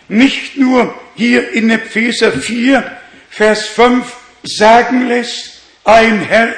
[0.08, 2.84] nicht nur hier in Epheser 4,
[3.30, 4.04] Vers 5
[4.42, 6.54] sagen lässt, ein Herr,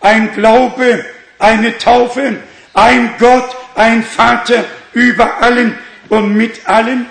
[0.00, 1.04] ein Glaube,
[1.38, 2.36] eine Taufe,
[2.74, 5.76] ein Gott, ein Vater über allen
[6.08, 7.06] und mit allen,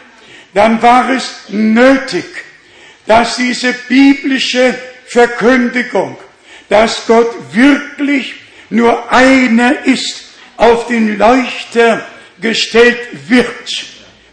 [0.53, 2.25] dann war es nötig,
[3.05, 4.75] dass diese biblische
[5.05, 6.17] Verkündigung,
[6.69, 8.35] dass Gott wirklich
[8.69, 10.25] nur einer ist,
[10.57, 12.05] auf den Leuchter
[12.39, 13.85] gestellt wird,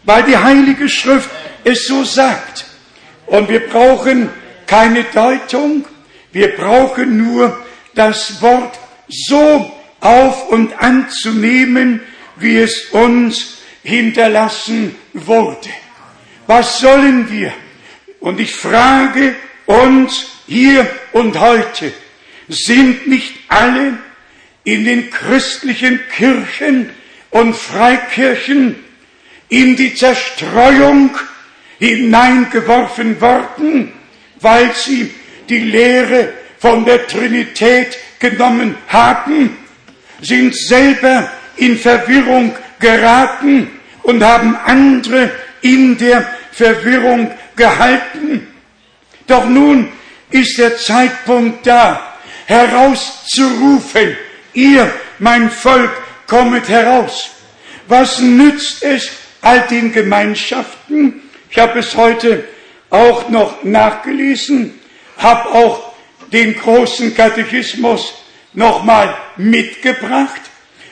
[0.03, 1.29] weil die Heilige Schrift
[1.69, 2.65] es so sagt.
[3.27, 4.29] Und wir brauchen
[4.65, 5.85] keine Deutung,
[6.31, 7.57] wir brauchen nur
[7.95, 12.01] das Wort so auf und anzunehmen,
[12.37, 15.69] wie es uns hinterlassen wurde.
[16.47, 17.53] Was sollen wir?
[18.19, 21.93] Und ich frage uns hier und heute,
[22.47, 23.97] sind nicht alle
[24.63, 26.89] in den christlichen Kirchen
[27.31, 28.75] und Freikirchen
[29.49, 31.11] in die Zerstreuung
[31.79, 33.91] hineingeworfen worden,
[34.39, 35.13] weil sie
[35.47, 39.57] die Lehre von der Trinität genommen haben,
[40.21, 43.69] sind selber in Verwirrung geraten
[44.03, 48.47] und haben andere in der Verwirrung gehalten.
[49.27, 49.89] Doch nun
[50.31, 54.17] ist der Zeitpunkt da, herauszurufen,
[54.53, 55.91] ihr, mein Volk,
[56.27, 57.31] kommet heraus.
[57.87, 59.09] Was nützt es
[59.41, 61.21] all den Gemeinschaften?
[61.49, 62.43] Ich habe es heute
[62.89, 64.79] auch noch nachgelesen,
[65.17, 65.93] habe auch
[66.31, 68.13] den großen Katechismus
[68.53, 70.41] nochmal mitgebracht.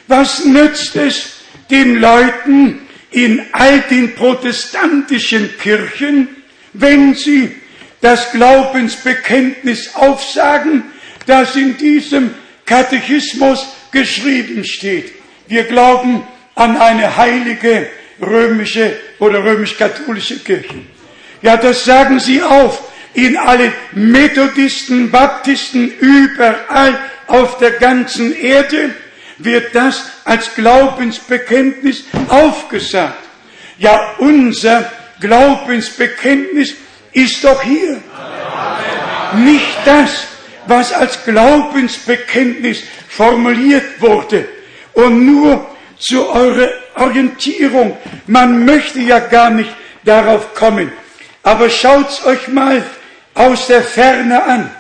[0.07, 1.33] Was nützt es
[1.69, 6.29] den Leuten in all den protestantischen Kirchen,
[6.73, 7.55] wenn sie
[8.01, 10.83] das Glaubensbekenntnis aufsagen,
[11.25, 12.33] das in diesem
[12.65, 15.13] Katechismus geschrieben steht.
[15.47, 16.23] Wir glauben
[16.55, 17.87] an eine heilige
[18.21, 20.75] römische oder römisch-katholische Kirche.
[21.41, 28.91] Ja, das sagen sie auf in alle Methodisten, Baptisten, überall auf der ganzen Erde
[29.37, 33.23] wird das als Glaubensbekenntnis aufgesagt.
[33.77, 36.75] Ja, unser Glaubensbekenntnis
[37.11, 38.01] ist doch hier.
[39.35, 40.27] Nicht das,
[40.65, 44.47] was als Glaubensbekenntnis formuliert wurde.
[44.93, 45.65] Und nur
[45.97, 46.69] zu eurer
[46.99, 47.97] Orientierung.
[48.27, 49.69] Man möchte ja gar nicht
[50.03, 50.91] darauf kommen.
[51.43, 52.83] Aber schaut's euch mal
[53.33, 54.71] aus der Ferne an.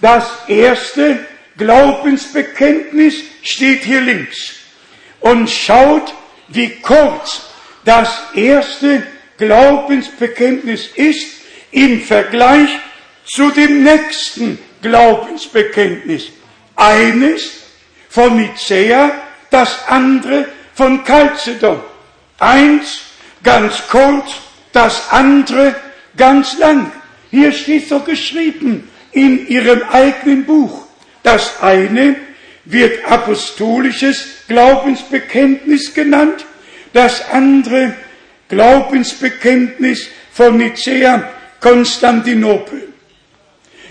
[0.00, 1.18] Das erste
[1.56, 4.54] Glaubensbekenntnis steht hier links.
[5.20, 6.14] Und schaut,
[6.48, 7.42] wie kurz
[7.84, 9.02] das erste
[9.36, 11.26] Glaubensbekenntnis ist
[11.70, 12.70] im Vergleich
[13.26, 16.28] zu dem nächsten Glaubensbekenntnis.
[16.76, 17.50] Eines
[18.08, 19.12] von Nicea,
[19.50, 20.46] das andere
[20.80, 21.78] von Chalcedon.
[22.38, 23.02] Eins
[23.42, 24.30] ganz kurz,
[24.72, 25.74] das andere
[26.16, 26.90] ganz lang.
[27.30, 30.86] Hier steht so geschrieben in ihrem eigenen Buch.
[31.22, 32.16] Das eine
[32.64, 36.46] wird apostolisches Glaubensbekenntnis genannt,
[36.94, 37.94] das andere
[38.48, 42.88] Glaubensbekenntnis von Nicea Konstantinopel.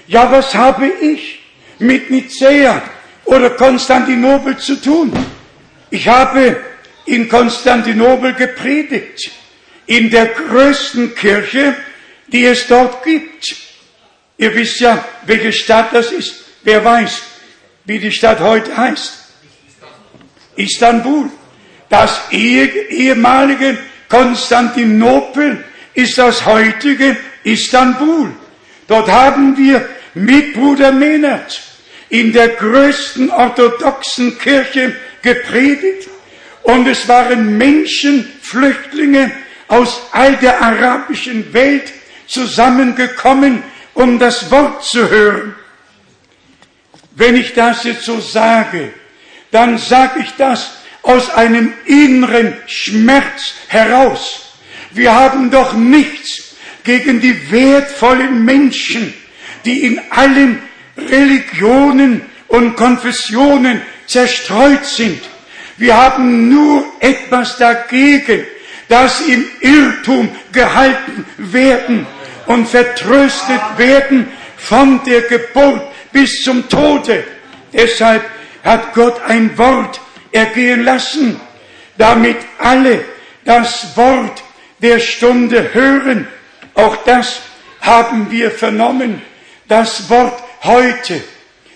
[0.07, 1.39] Ja, was habe ich
[1.77, 2.81] mit Nicea
[3.25, 5.13] oder Konstantinopel zu tun?
[5.91, 6.57] Ich habe
[7.09, 9.31] in Konstantinopel gepredigt,
[9.85, 11.75] in der größten Kirche,
[12.27, 13.55] die es dort gibt.
[14.37, 16.45] Ihr wisst ja, welche Stadt das ist.
[16.63, 17.21] Wer weiß,
[17.85, 19.13] wie die Stadt heute heißt?
[20.55, 21.29] Istanbul.
[21.89, 25.63] Das ehemalige Konstantinopel
[25.95, 28.31] ist das heutige Istanbul.
[28.87, 31.61] Dort haben wir mit Bruder Menert
[32.09, 36.07] in der größten orthodoxen Kirche gepredigt
[36.63, 39.31] und es waren Menschen, Flüchtlinge
[39.67, 41.91] aus all der arabischen Welt
[42.27, 45.55] zusammengekommen, um das Wort zu hören.
[47.11, 48.93] Wenn ich das jetzt so sage,
[49.51, 54.53] dann sage ich das aus einem inneren Schmerz heraus.
[54.91, 59.13] Wir haben doch nichts gegen die wertvollen Menschen,
[59.65, 60.61] die in allen
[60.97, 65.21] Religionen und Konfessionen zerstreut sind.
[65.79, 68.45] Wir haben nur etwas dagegen,
[68.89, 72.05] dass im Irrtum gehalten werden
[72.47, 74.27] und vertröstet werden
[74.57, 77.23] von der Geburt bis zum Tode.
[77.71, 78.23] Deshalb
[78.61, 80.01] hat Gott ein Wort
[80.33, 81.39] ergehen lassen,
[81.97, 83.05] damit alle
[83.45, 84.43] das Wort
[84.81, 86.27] der Stunde hören.
[86.73, 87.39] Auch das
[87.79, 89.21] haben wir vernommen.
[89.69, 91.21] Das Wort heute.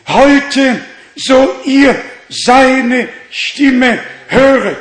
[0.09, 0.81] Heute,
[1.15, 1.95] so ihr
[2.27, 4.77] seine Stimme höret.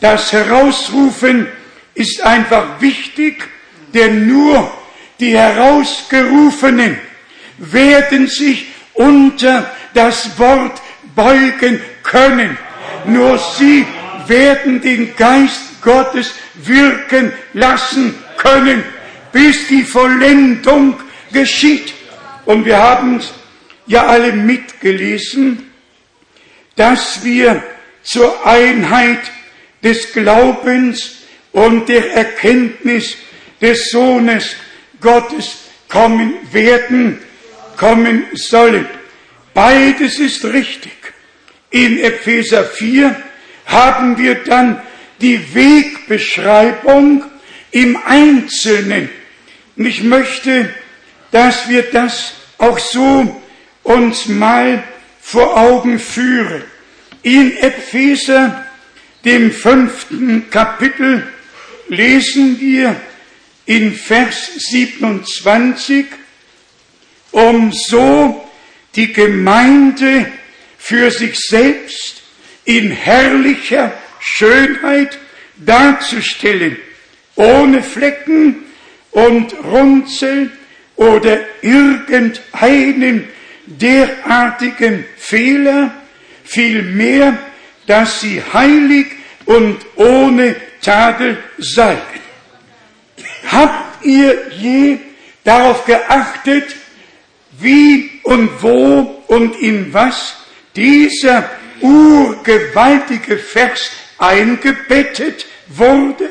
[0.00, 1.46] Das Herausrufen
[1.94, 3.48] ist einfach wichtig,
[3.94, 4.70] denn nur
[5.20, 6.98] die Herausgerufenen
[7.58, 10.82] werden sich unter das Wort
[11.14, 12.58] beugen können.
[13.06, 13.86] Nur sie
[14.26, 18.82] werden den Geist Gottes wirken lassen können,
[19.30, 20.98] bis die Vollendung
[21.32, 21.94] geschieht.
[22.46, 23.20] Und wir haben
[23.86, 25.70] ja alle mitgelesen,
[26.74, 27.62] dass wir
[28.06, 29.20] zur Einheit
[29.82, 31.16] des Glaubens
[31.52, 33.16] und der Erkenntnis
[33.60, 34.56] des Sohnes
[35.00, 37.18] Gottes kommen werden,
[37.76, 38.88] kommen sollen.
[39.52, 40.92] Beides ist richtig.
[41.70, 43.14] In Epheser 4
[43.66, 44.80] haben wir dann
[45.20, 47.24] die Wegbeschreibung
[47.72, 49.10] im Einzelnen.
[49.76, 50.70] Und ich möchte,
[51.32, 53.42] dass wir das auch so
[53.82, 54.82] uns mal
[55.20, 56.62] vor Augen führen.
[57.26, 58.64] In Epheser,
[59.24, 61.26] dem fünften Kapitel,
[61.88, 62.94] lesen wir
[63.64, 66.06] in Vers 27,
[67.32, 68.48] um so
[68.94, 70.30] die Gemeinde
[70.78, 72.22] für sich selbst
[72.64, 75.18] in herrlicher Schönheit
[75.56, 76.76] darzustellen,
[77.34, 78.66] ohne Flecken
[79.10, 80.52] und Runzel
[80.94, 83.24] oder irgendeinen
[83.66, 86.05] derartigen Fehler,
[86.46, 87.38] vielmehr,
[87.86, 89.06] dass sie heilig
[89.44, 91.98] und ohne Tadel seid.
[93.50, 94.98] Habt ihr je
[95.44, 96.76] darauf geachtet,
[97.58, 100.36] wie und wo und in was
[100.74, 106.30] dieser urgewaltige Vers eingebettet wurde?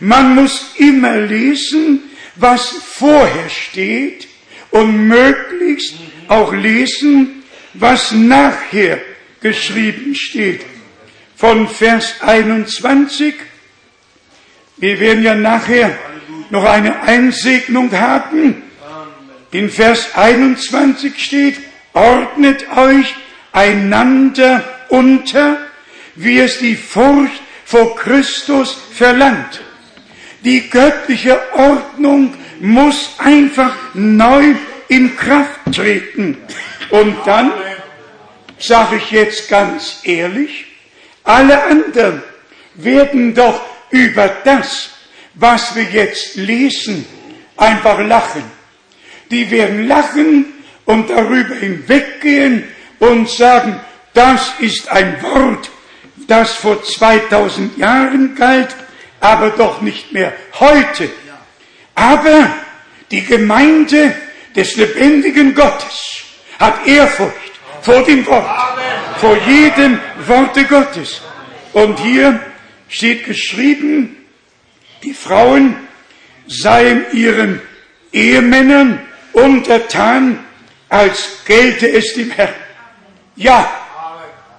[0.00, 2.02] Man muss immer lesen,
[2.36, 4.28] was vorher steht
[4.70, 5.94] und möglichst
[6.28, 7.43] auch lesen,
[7.74, 8.98] was nachher
[9.40, 10.64] geschrieben steht.
[11.36, 13.34] Von Vers 21,
[14.76, 15.96] wir werden ja nachher
[16.50, 18.62] noch eine Einsegnung haben.
[19.50, 21.56] In Vers 21 steht,
[21.92, 23.14] ordnet euch
[23.52, 25.58] einander unter,
[26.14, 29.60] wie es die Furcht vor Christus verlangt.
[30.44, 34.54] Die göttliche Ordnung muss einfach neu
[34.88, 36.36] in Kraft treten.
[36.90, 37.52] Und dann,
[38.66, 40.66] sage ich jetzt ganz ehrlich,
[41.24, 42.22] alle anderen
[42.74, 43.60] werden doch
[43.90, 44.90] über das,
[45.34, 47.06] was wir jetzt lesen,
[47.56, 48.44] einfach lachen.
[49.30, 50.46] Die werden lachen
[50.84, 52.64] und darüber hinweggehen
[52.98, 53.80] und sagen,
[54.12, 55.70] das ist ein Wort,
[56.28, 58.74] das vor 2000 Jahren galt,
[59.20, 61.10] aber doch nicht mehr heute.
[61.94, 62.50] Aber
[63.10, 64.14] die Gemeinde
[64.54, 66.24] des lebendigen Gottes
[66.58, 67.43] hat Ehrfurcht
[67.84, 68.46] vor dem Wort,
[69.18, 71.20] vor jedem Worte Gottes.
[71.74, 72.40] Und hier
[72.88, 74.16] steht geschrieben,
[75.02, 75.76] die Frauen
[76.46, 77.60] seien ihren
[78.10, 79.00] Ehemännern
[79.32, 80.38] untertan,
[80.88, 82.54] als gelte es dem Herrn.
[83.36, 83.70] Ja,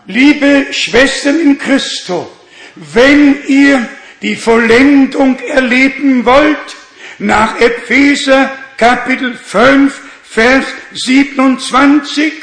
[0.05, 2.31] liebe Schwestern in Christo,
[2.75, 3.87] wenn ihr
[4.21, 6.75] die Vollendung erleben wollt,
[7.17, 12.33] nach Epheser Kapitel 5, Vers 27,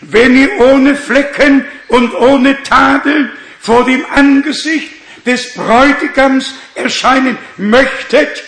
[0.00, 3.30] wenn ihr ohne Flecken und ohne Tadel
[3.60, 4.92] vor dem Angesicht
[5.26, 8.42] des Bräutigams erscheinen möchtet,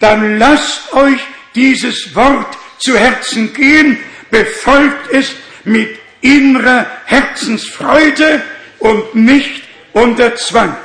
[0.00, 1.20] dann lasst euch
[1.54, 3.98] dieses Wort zu Herzen gehen,
[4.30, 5.32] befolgt es
[5.64, 8.42] mit innerer Herzensfreude
[8.78, 10.76] und nicht unter Zwang.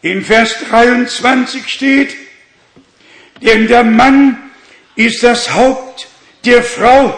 [0.00, 2.16] In Vers 23 steht,
[3.40, 4.50] denn der Mann
[4.96, 6.08] ist das Haupt
[6.44, 7.16] der Frau,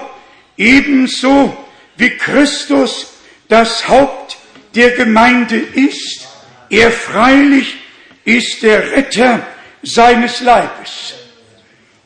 [0.57, 1.64] ebenso
[1.97, 3.15] wie Christus
[3.49, 4.37] das Haupt
[4.75, 6.27] der Gemeinde ist.
[6.71, 7.77] Er freilich
[8.25, 9.47] ist der Retter
[9.83, 11.15] seines Leibes.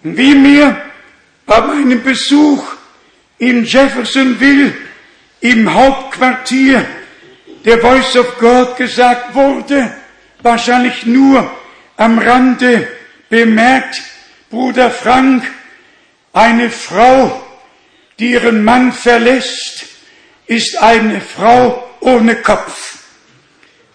[0.03, 0.77] Wie mir
[1.47, 2.63] bei meinem Besuch
[3.39, 4.75] in Jeffersonville
[5.41, 6.85] im Hauptquartier
[7.65, 9.95] der Voice of God gesagt wurde,
[10.43, 11.51] wahrscheinlich nur
[11.97, 12.89] am Rande
[13.29, 14.01] bemerkt,
[14.51, 15.45] Bruder Frank,
[16.33, 17.48] eine Frau,
[18.19, 19.87] die ihren Mann verlässt,
[20.47, 22.99] ist eine Frau ohne Kopf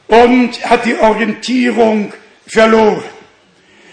[0.08, 2.14] und hat die Orientierung
[2.48, 3.04] verloren.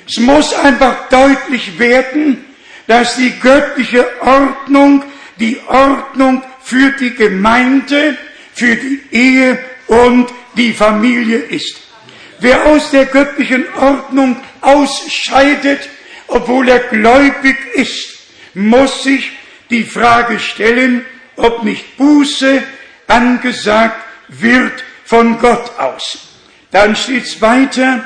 [0.06, 2.44] Es muss einfach deutlich werden,
[2.86, 5.04] dass die göttliche Ordnung
[5.40, 8.16] die Ordnung für die Gemeinde,
[8.54, 11.80] für die Ehe und die Familie ist.
[12.38, 15.88] Wer aus der göttlichen Ordnung ausscheidet,
[16.28, 18.18] obwohl er gläubig ist,
[18.54, 19.32] muss sich
[19.70, 21.04] die Frage stellen,
[21.36, 22.62] ob nicht Buße
[23.06, 26.18] angesagt wird von Gott aus.
[26.70, 28.04] Dann steht es weiter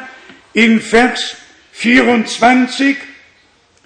[0.53, 1.37] in Vers
[1.73, 2.97] 24,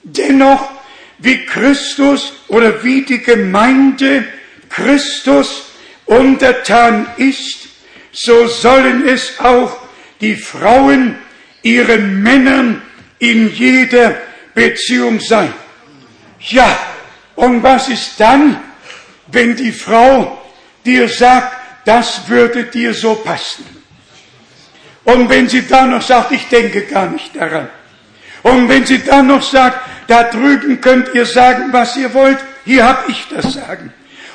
[0.02, 0.70] dennoch
[1.18, 4.24] wie Christus oder wie die Gemeinde
[4.68, 5.64] Christus
[6.06, 7.68] untertan ist,
[8.12, 9.76] so sollen es auch
[10.20, 11.16] die Frauen
[11.62, 12.82] ihren Männern
[13.18, 14.16] in jeder
[14.54, 15.52] Beziehung sein.
[16.40, 16.78] Ja,
[17.39, 18.61] und was ist dann,
[19.28, 20.43] wenn die Frau
[20.84, 23.64] dir sagt, das würde dir so passen?
[25.05, 27.68] Und wenn sie dann noch sagt, ich denke gar nicht daran.
[28.43, 29.78] Und wenn sie dann noch sagt,
[30.09, 33.93] da drüben könnt ihr sagen, was ihr wollt, hier hab ich das Sagen.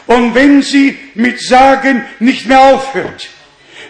[0.08, 3.28] Und wenn sie mit Sagen nicht mehr aufhört,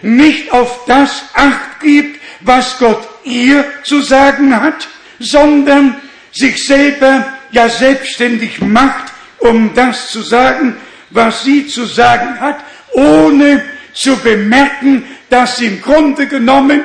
[0.02, 4.88] nicht auf das Acht gibt, was Gott ihr zu sagen hat,
[5.20, 6.00] sondern
[6.32, 10.76] sich selber ja selbstständig macht, um das zu sagen,
[11.10, 12.56] was sie zu sagen hat,
[12.92, 16.82] ohne zu bemerken, dass sie im Grunde genommen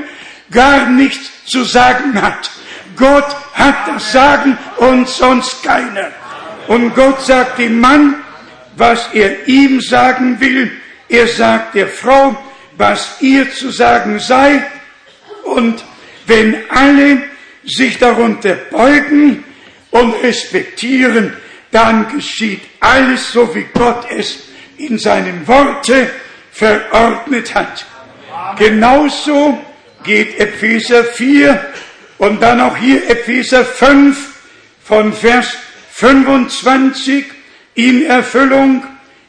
[0.51, 2.51] gar nichts zu sagen hat.
[2.95, 6.11] Gott hat das Sagen und sonst keiner.
[6.67, 8.15] Und Gott sagt dem Mann,
[8.75, 10.71] was er ihm sagen will.
[11.07, 12.37] Er sagt der Frau,
[12.77, 14.63] was ihr zu sagen sei.
[15.43, 15.83] Und
[16.27, 17.23] wenn alle
[17.63, 19.43] sich darunter beugen
[19.91, 21.33] und respektieren,
[21.71, 24.39] dann geschieht alles so, wie Gott es
[24.77, 26.09] in seinen Worte
[26.51, 27.85] verordnet hat.
[28.57, 29.59] Genauso
[30.03, 31.73] geht Epheser 4
[32.17, 34.17] und dann auch hier Epheser 5
[34.83, 35.55] von Vers
[35.91, 37.25] 25
[37.75, 38.85] in Erfüllung.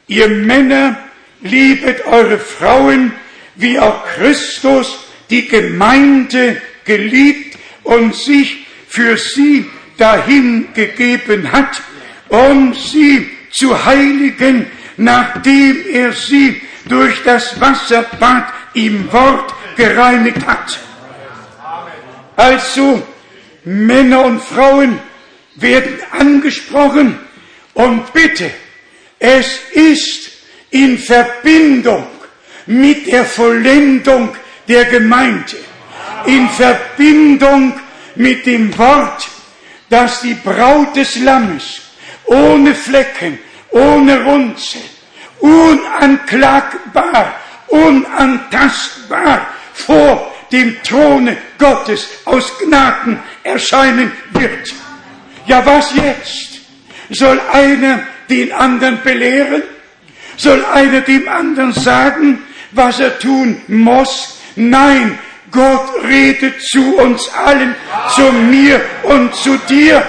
[0.07, 0.99] Ihr Männer
[1.43, 3.13] liebet eure Frauen,
[3.57, 4.99] wie auch Christus
[5.31, 9.67] die Gemeinde geliebt und sich für sie
[10.01, 11.83] dahingegeben hat,
[12.29, 20.79] um sie zu heiligen, nachdem er sie durch das Wasserbad im Wort gereinigt hat.
[22.37, 23.03] Also
[23.65, 24.99] Männer und Frauen
[25.57, 27.19] werden angesprochen
[27.75, 28.51] und bitte,
[29.19, 30.31] es ist
[30.71, 32.07] in Verbindung
[32.67, 34.31] mit der Vollendung
[34.69, 35.57] der Gemeinde,
[36.27, 37.79] in Verbindung
[38.15, 39.29] mit dem Wort,
[39.91, 41.83] dass die Braut des Lammes
[42.25, 43.39] ohne Flecken,
[43.71, 44.79] ohne Runze,
[45.41, 47.35] unanklagbar,
[47.69, 54.73] unantastbar vor dem Throne Gottes aus Gnaden erscheinen wird.
[55.47, 56.61] Ja, was jetzt?
[57.11, 59.63] Soll einer den anderen belehren?
[60.37, 64.39] Soll einer dem anderen sagen, was er tun muss?
[64.57, 65.19] Nein,
[65.51, 67.75] Gott redet zu uns allen,
[68.15, 70.03] zu mir und zu dir.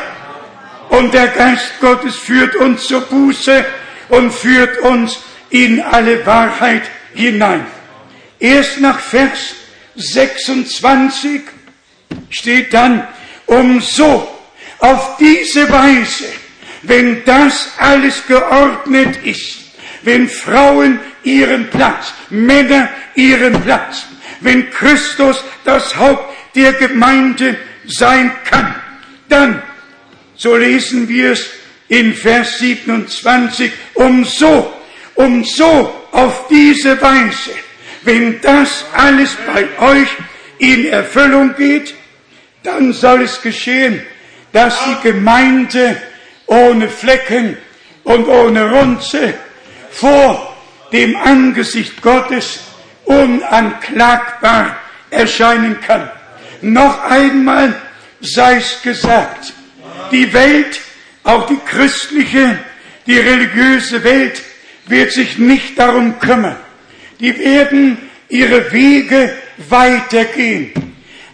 [0.90, 3.66] Und der Geist Gottes führt uns zur Buße
[4.10, 5.20] und führt uns
[5.50, 6.84] in alle Wahrheit
[7.14, 7.66] hinein.
[8.40, 9.56] Erst nach Vers
[9.96, 11.42] 26
[12.30, 13.08] steht dann,
[13.46, 14.28] um so
[14.80, 16.26] auf diese Weise,
[16.84, 19.60] wenn das alles geordnet ist,
[20.02, 24.06] wenn Frauen ihren Platz, Männer ihren Platz,
[24.42, 27.56] wenn Christus das Haupt der Gemeinde
[27.88, 28.76] sein kann,
[29.30, 29.62] dann,
[30.36, 31.50] so lesen wir es
[31.88, 34.74] in Vers 27, um so,
[35.16, 37.52] um so auf diese Weise,
[38.04, 40.10] wenn das alles bei euch
[40.58, 41.94] in Erfüllung geht,
[42.64, 44.02] dann soll es geschehen,
[44.52, 46.02] dass die Gemeinde
[46.48, 47.58] ohne Flecken
[48.04, 49.34] und ohne Runze
[49.92, 50.56] vor
[50.92, 52.60] dem Angesicht Gottes
[53.06, 54.78] unanklagbar
[55.10, 56.10] erscheinen kann.
[56.62, 57.76] Noch einmal
[58.22, 59.54] sei es gesagt,
[60.12, 60.80] die Welt,
[61.24, 62.58] auch die christliche,
[63.08, 64.42] die religiöse Welt,
[64.86, 66.58] wird sich nicht darum kümmern.
[67.20, 67.98] Die werden
[68.30, 69.36] ihre Wege
[69.70, 70.72] weitergehen.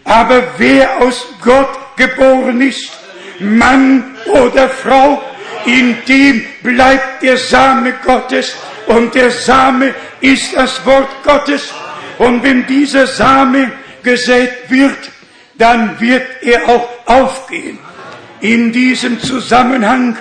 [0.04, 2.92] Aber wer aus Gott geboren ist,
[3.40, 5.22] Mann oder Frau,
[5.66, 8.56] in dem bleibt der Same Gottes
[8.88, 11.74] und der Same ist das Wort Gottes.
[12.18, 13.72] Und wenn dieser Same
[14.02, 14.98] gesät wird,
[15.56, 17.80] dann wird er auch aufgehen.
[18.40, 20.18] In diesem Zusammenhang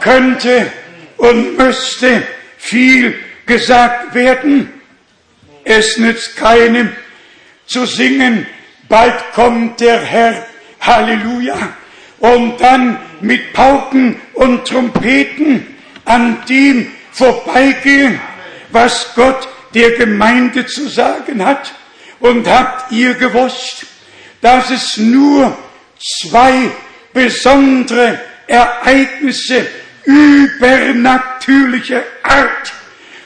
[0.00, 0.70] könnte
[1.16, 2.22] und müsste
[2.56, 3.14] viel
[3.46, 4.72] gesagt werden.
[5.64, 6.90] Es nützt keinem
[7.66, 8.46] zu singen,
[8.88, 10.46] bald kommt der Herr,
[10.80, 11.56] Halleluja,
[12.18, 15.66] und dann mit Pauken und Trompeten
[16.04, 18.20] an dem vorbeigehen,
[18.70, 21.72] was Gott der Gemeinde zu sagen hat.
[22.20, 23.86] Und habt ihr gewusst,
[24.40, 25.56] dass es nur
[25.98, 26.70] zwei
[27.12, 29.66] besondere Ereignisse
[30.04, 32.72] übernatürlicher Art,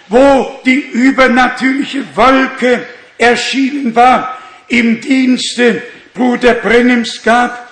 [0.09, 2.87] wo die übernatürliche Wolke
[3.19, 5.83] erschienen war, im Dienste
[6.15, 7.71] Bruder Brennims gab.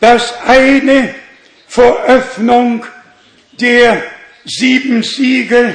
[0.00, 1.14] Das eine
[1.68, 2.84] vor Öffnung
[3.60, 4.02] der
[4.44, 5.74] sieben Siegel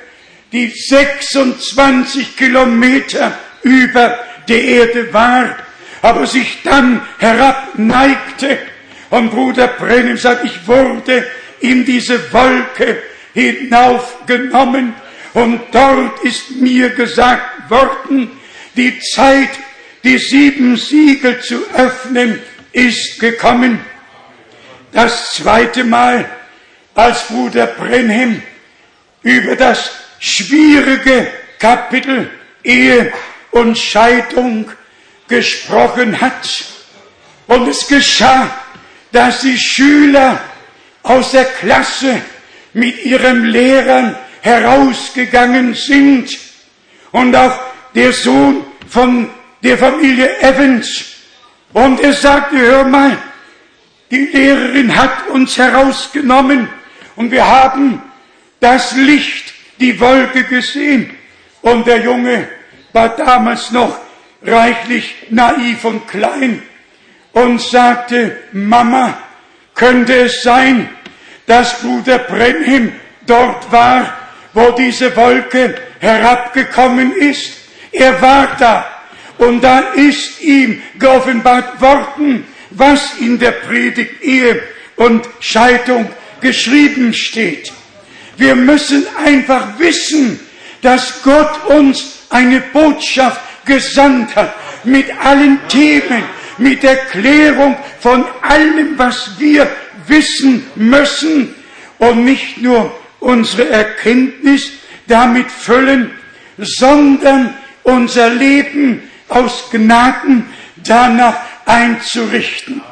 [0.52, 4.18] die 26 Kilometer über
[4.48, 5.56] der Erde war,
[6.02, 8.58] aber sich dann herabneigte.
[9.10, 11.26] Und Bruder Brennim sagt, ich wurde
[11.60, 14.94] in diese Wolke hinaufgenommen
[15.34, 18.30] und dort ist mir gesagt worden,
[18.76, 19.50] die Zeit,
[20.04, 22.38] die sieben Siegel zu öffnen,
[22.72, 23.80] ist gekommen.
[24.92, 26.28] Das zweite Mal,
[26.94, 28.42] als Bruder Brenhem
[29.22, 29.90] über das
[30.20, 31.26] schwierige
[31.58, 32.30] Kapitel
[32.62, 33.12] Ehe
[33.50, 34.70] und Scheidung
[35.26, 36.48] gesprochen hat.
[37.46, 38.50] Und es geschah,
[39.10, 40.40] dass die Schüler
[41.02, 42.20] aus der Klasse
[42.74, 46.38] mit ihren Lehrern herausgegangen sind
[47.12, 47.58] und auch
[47.94, 49.30] der Sohn von
[49.64, 51.06] der Familie Evans.
[51.72, 53.16] Und er sagte, hör mal,
[54.10, 56.68] die Lehrerin hat uns herausgenommen
[57.16, 58.00] und wir haben
[58.60, 61.10] das Licht die Wolke gesehen.
[61.62, 62.46] Und der Junge
[62.92, 63.98] war damals noch
[64.42, 66.62] reichlich naiv und klein
[67.32, 69.18] und sagte, Mama,
[69.74, 70.88] könnte es sein,
[71.46, 72.92] dass Bruder Brenhim
[73.26, 74.14] dort war,
[74.52, 77.54] wo diese Wolke herabgekommen ist?
[77.90, 78.93] Er war da
[79.38, 84.62] und da ist ihm geoffenbart worden, was in der Predigt Ehe
[84.96, 86.08] und Scheidung
[86.40, 87.72] geschrieben steht.
[88.36, 90.40] Wir müssen einfach wissen,
[90.82, 94.54] dass Gott uns eine Botschaft gesandt hat
[94.84, 96.24] mit allen Themen,
[96.58, 99.68] mit Erklärung von allem, was wir
[100.06, 101.54] wissen müssen
[101.98, 104.70] und nicht nur unsere Erkenntnis
[105.06, 106.10] damit füllen,
[106.58, 110.46] sondern unser Leben aus Gnaden
[110.76, 112.82] danach einzurichten,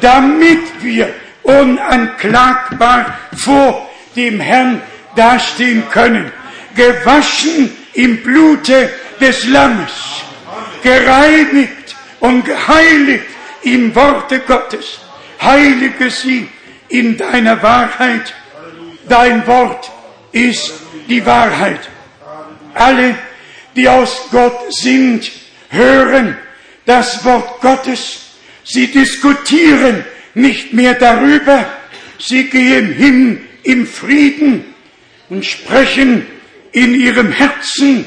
[0.00, 1.12] damit wir
[1.42, 4.80] unanklagbar vor dem Herrn
[5.16, 6.32] dastehen können,
[6.74, 8.90] gewaschen im Blute
[9.20, 9.92] des Lammes,
[10.82, 13.26] gereinigt und geheiligt
[13.62, 15.00] im Worte Gottes.
[15.40, 16.48] Heilige sie
[16.88, 18.34] in deiner Wahrheit.
[19.08, 19.90] Dein Wort
[20.30, 20.72] ist
[21.08, 21.80] die Wahrheit.
[22.74, 23.16] Alle,
[23.74, 25.30] die aus Gott sind,
[25.72, 26.36] hören
[26.86, 28.20] das Wort Gottes.
[28.64, 30.04] Sie diskutieren
[30.34, 31.66] nicht mehr darüber.
[32.18, 34.74] Sie gehen hin im Frieden
[35.28, 36.26] und sprechen
[36.72, 38.06] in ihrem Herzen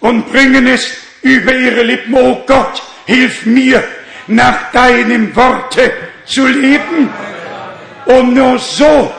[0.00, 2.14] und bringen es über ihre Lippen.
[2.14, 3.82] Oh Gott, hilf mir,
[4.26, 5.92] nach deinem Worte
[6.26, 7.10] zu leben.
[8.06, 9.12] Und nur so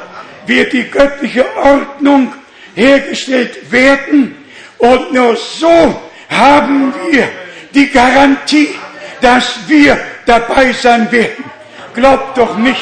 [0.45, 2.33] wird die göttliche Ordnung
[2.75, 4.35] hergestellt werden.
[4.77, 7.27] Und nur so haben wir
[7.75, 8.73] die Garantie,
[9.21, 11.43] dass wir dabei sein werden.
[11.93, 12.81] Glaubt doch nicht,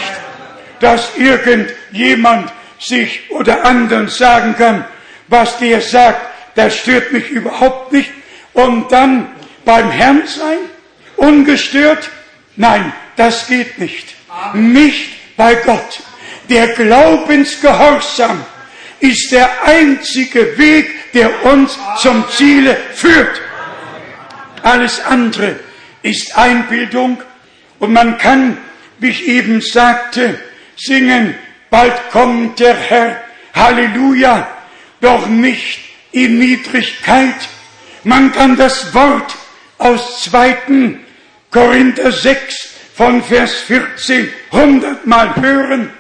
[0.80, 4.86] dass irgendjemand sich oder anderen sagen kann,
[5.28, 6.22] was der sagt,
[6.56, 8.12] das stört mich überhaupt nicht.
[8.54, 9.28] Und dann
[9.66, 10.60] beim Herrn sein,
[11.16, 12.10] ungestört?
[12.56, 14.16] Nein, das geht nicht.
[14.54, 16.02] Nicht bei Gott.
[16.50, 18.46] Der Glaubensgehorsam
[19.00, 23.42] ist der einzige Weg, der uns zum Ziele führt.
[24.64, 25.60] Alles andere
[26.02, 27.22] ist Einbildung
[27.80, 28.58] und man kann,
[29.00, 30.40] wie ich eben sagte,
[30.78, 31.36] singen,
[31.70, 33.22] bald kommt der Herr,
[33.54, 34.48] Halleluja,
[35.02, 35.80] doch nicht
[36.14, 37.36] in Niedrigkeit.
[38.06, 39.36] Man kann das Wort
[39.78, 40.98] aus 2.
[41.52, 45.92] Korinther 6 von Vers 14 hundertmal hören,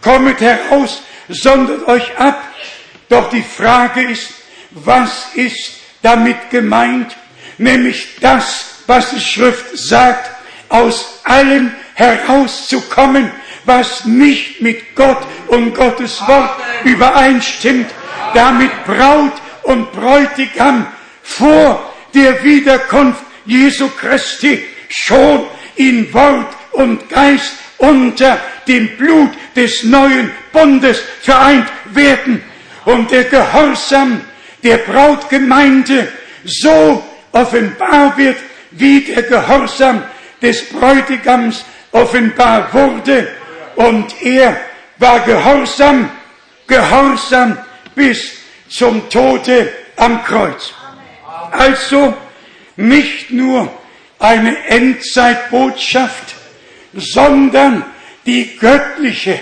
[0.00, 2.40] kommet heraus, sondert euch ab.
[3.08, 4.32] Doch die Frage ist,
[4.70, 7.16] was ist damit gemeint?
[7.62, 10.28] Nämlich das, was die Schrift sagt,
[10.68, 13.30] aus allem herauszukommen,
[13.64, 16.50] was nicht mit Gott und Gottes Wort
[16.82, 17.86] übereinstimmt,
[18.34, 20.88] damit Braut und Bräutigam
[21.22, 25.46] vor der Wiederkunft Jesu Christi schon
[25.76, 32.42] in Wort und Geist unter dem Blut des neuen Bundes vereint werden.
[32.86, 34.20] Und der Gehorsam
[34.64, 36.08] der Brautgemeinde
[36.44, 38.36] so offenbar wird,
[38.70, 40.02] wie der Gehorsam
[40.40, 43.28] des Bräutigams offenbar wurde.
[43.76, 44.56] Und er
[44.98, 46.10] war gehorsam,
[46.66, 47.58] gehorsam
[47.94, 48.32] bis
[48.68, 50.72] zum Tode am Kreuz.
[51.50, 52.14] Also
[52.76, 53.70] nicht nur
[54.18, 56.34] eine Endzeitbotschaft,
[56.94, 57.84] sondern
[58.24, 59.38] die göttliche,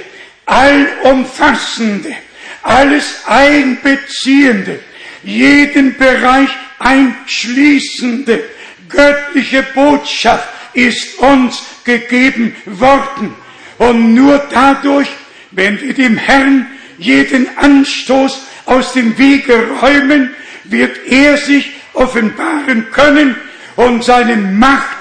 [0.46, 2.14] allumfassende,
[2.62, 4.80] alles einbeziehende,
[5.22, 6.48] jeden Bereich
[6.80, 8.42] einschließende
[8.88, 13.34] göttliche Botschaft ist uns gegeben worden.
[13.78, 15.08] Und nur dadurch,
[15.52, 16.66] wenn wir dem Herrn
[16.98, 23.36] jeden Anstoß aus dem Wege räumen, wird er sich offenbaren können
[23.76, 24.98] und seine Macht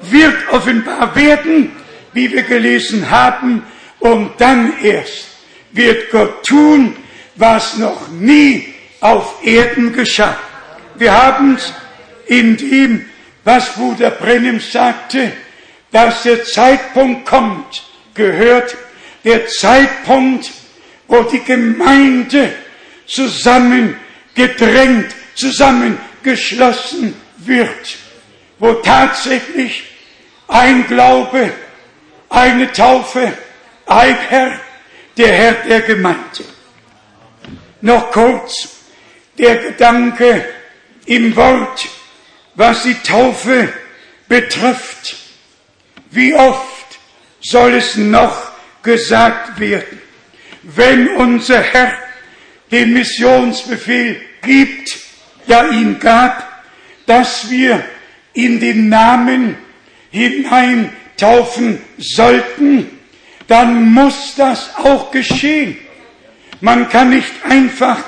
[0.00, 1.72] wird offenbar werden,
[2.12, 3.62] wie wir gelesen haben,
[4.00, 5.28] und dann erst
[5.70, 6.96] wird Gott tun,
[7.36, 10.36] was noch nie auf Erden geschah.
[10.94, 11.72] Wir haben es
[12.26, 13.08] in dem,
[13.44, 15.32] was Bruder Brennim sagte,
[15.90, 17.82] dass der Zeitpunkt kommt,
[18.14, 18.76] gehört
[19.24, 20.50] der Zeitpunkt,
[21.08, 22.52] wo die Gemeinde
[23.06, 27.96] zusammengedrängt, zusammengeschlossen wird,
[28.58, 29.84] wo tatsächlich
[30.48, 31.50] ein Glaube,
[32.28, 33.32] eine Taufe,
[33.86, 34.60] ein Herr,
[35.16, 36.44] der Herr der Gemeinde.
[37.80, 38.68] Noch kurz
[39.38, 40.44] der Gedanke
[41.06, 41.88] im Wort,
[42.54, 43.72] was die Taufe
[44.28, 45.16] betrifft.
[46.10, 46.98] Wie oft
[47.40, 50.00] soll es noch gesagt werden,
[50.62, 51.92] wenn unser Herr
[52.70, 54.98] den Missionsbefehl gibt,
[55.46, 56.64] ja ihn gab,
[57.06, 57.84] dass wir
[58.32, 59.56] in den Namen
[60.10, 62.98] hinein taufen sollten,
[63.48, 65.76] dann muss das auch geschehen.
[66.60, 67.98] Man kann nicht einfach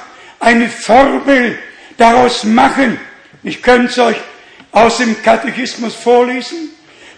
[0.40, 1.58] eine Formel
[1.96, 2.98] daraus machen.
[3.42, 4.16] Ich könnte es euch
[4.72, 6.70] aus dem Katechismus vorlesen.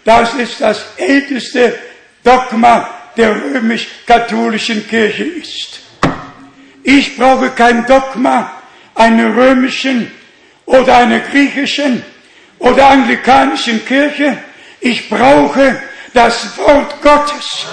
[0.05, 1.79] Das ist das älteste
[2.23, 5.81] Dogma der römisch-katholischen Kirche ist.
[6.83, 8.53] Ich brauche kein Dogma
[8.95, 10.11] einer römischen
[10.67, 12.03] oder einer griechischen
[12.59, 14.39] oder anglikanischen Kirche.
[14.81, 15.81] Ich brauche
[16.13, 17.67] das Wort Gottes.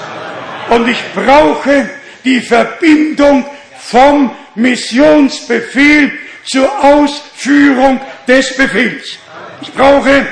[0.69, 1.89] Und ich brauche
[2.23, 3.45] die Verbindung
[3.79, 6.11] vom Missionsbefehl
[6.45, 9.17] zur Ausführung des Befehls.
[9.61, 10.25] Ich brauche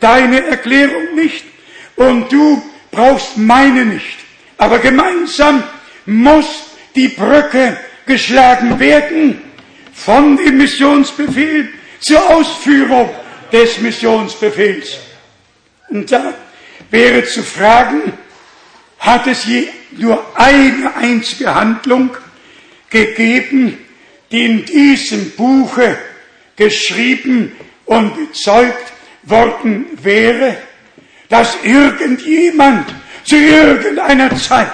[0.00, 1.44] deine Erklärung nicht
[1.96, 4.18] und du brauchst meine nicht.
[4.56, 5.62] Aber gemeinsam
[6.06, 6.46] muss
[6.94, 9.42] die Brücke geschlagen werden
[9.92, 11.68] von dem Missionsbefehl
[12.00, 13.10] zur Ausführung
[13.52, 14.98] des Missionsbefehls.
[15.90, 16.34] Und da
[16.90, 18.12] wäre zu fragen,
[18.98, 22.10] hat es je nur eine einzige Handlung
[22.90, 23.78] gegeben,
[24.30, 25.98] die in diesem Buche
[26.56, 27.52] geschrieben
[27.86, 30.56] und bezeugt worden wäre,
[31.28, 32.86] dass irgendjemand
[33.24, 34.68] zu irgendeiner Zeit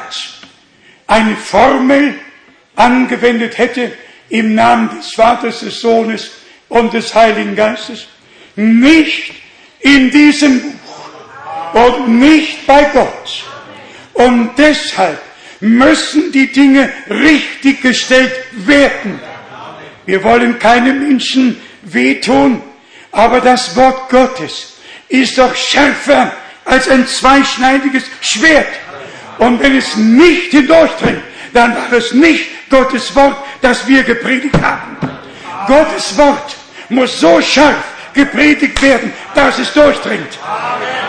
[1.07, 2.15] eine Formel
[2.77, 3.93] angewendet hätte
[4.29, 6.31] im Namen des Vaters, des Sohnes
[6.69, 8.07] und des Heiligen Geistes.
[8.57, 9.33] Nicht
[9.81, 11.11] in diesem Buch
[11.75, 13.45] und nicht bei Gott.
[14.15, 15.21] Und deshalb
[15.61, 19.21] müssen die Dinge richtig gestellt werden.
[20.07, 22.63] Wir wollen keinem Menschen wehtun,
[23.13, 24.75] aber das Wort Gottes
[25.09, 26.33] ist doch schärfer
[26.65, 28.69] als ein zweischneidiges Schwert.
[29.39, 34.97] Und wenn es nicht hindurchdringt, dann war es nicht Gottes Wort, das wir gepredigt haben.
[35.67, 36.57] Gottes Wort
[36.89, 40.39] muss so scharf gepredigt werden, dass es durchdringt.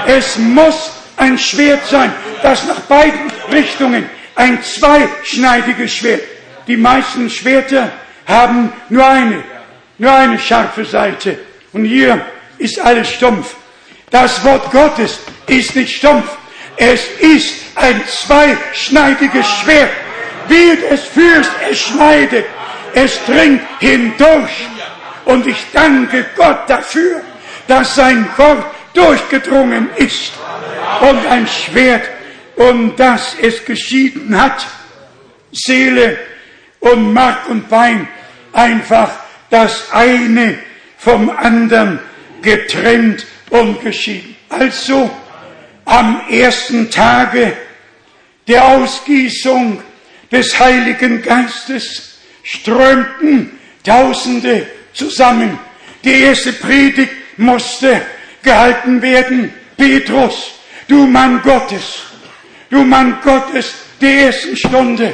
[0.07, 6.23] Es muss ein Schwert sein, das nach beiden Richtungen ein zweischneidiges Schwert.
[6.67, 7.91] Die meisten Schwerter
[8.27, 9.43] haben nur eine,
[9.97, 11.37] nur eine scharfe Seite.
[11.73, 12.25] Und hier
[12.57, 13.55] ist alles stumpf.
[14.09, 16.25] Das Wort Gottes ist nicht stumpf.
[16.77, 19.91] Es ist ein zweischneidiges Schwert.
[20.47, 22.45] Wie es fühlst, es schneidet.
[22.93, 24.67] Es dringt hindurch.
[25.25, 27.21] Und ich danke Gott dafür,
[27.67, 30.31] dass sein Wort durchgedrungen ist.
[31.01, 32.03] Und ein Schwert,
[32.55, 34.65] und dass es geschieden hat.
[35.51, 36.17] Seele
[36.85, 38.07] und Mark und Bein
[38.53, 39.09] einfach
[39.49, 40.57] das eine
[40.97, 41.99] vom anderen
[42.41, 44.35] getrennt und geschieden.
[44.49, 45.09] Also
[45.85, 47.53] am ersten Tage
[48.47, 49.81] der Ausgießung
[50.31, 55.59] des Heiligen Geistes strömten Tausende zusammen.
[56.03, 58.01] Die erste Predigt musste
[58.43, 59.53] gehalten werden.
[59.77, 60.53] Petrus,
[60.87, 62.03] du Mann Gottes,
[62.69, 65.13] du Mann Gottes der ersten Stunde,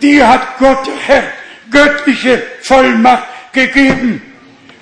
[0.00, 1.24] dir hat Gott, Herr,
[1.70, 4.22] göttliche Vollmacht gegeben.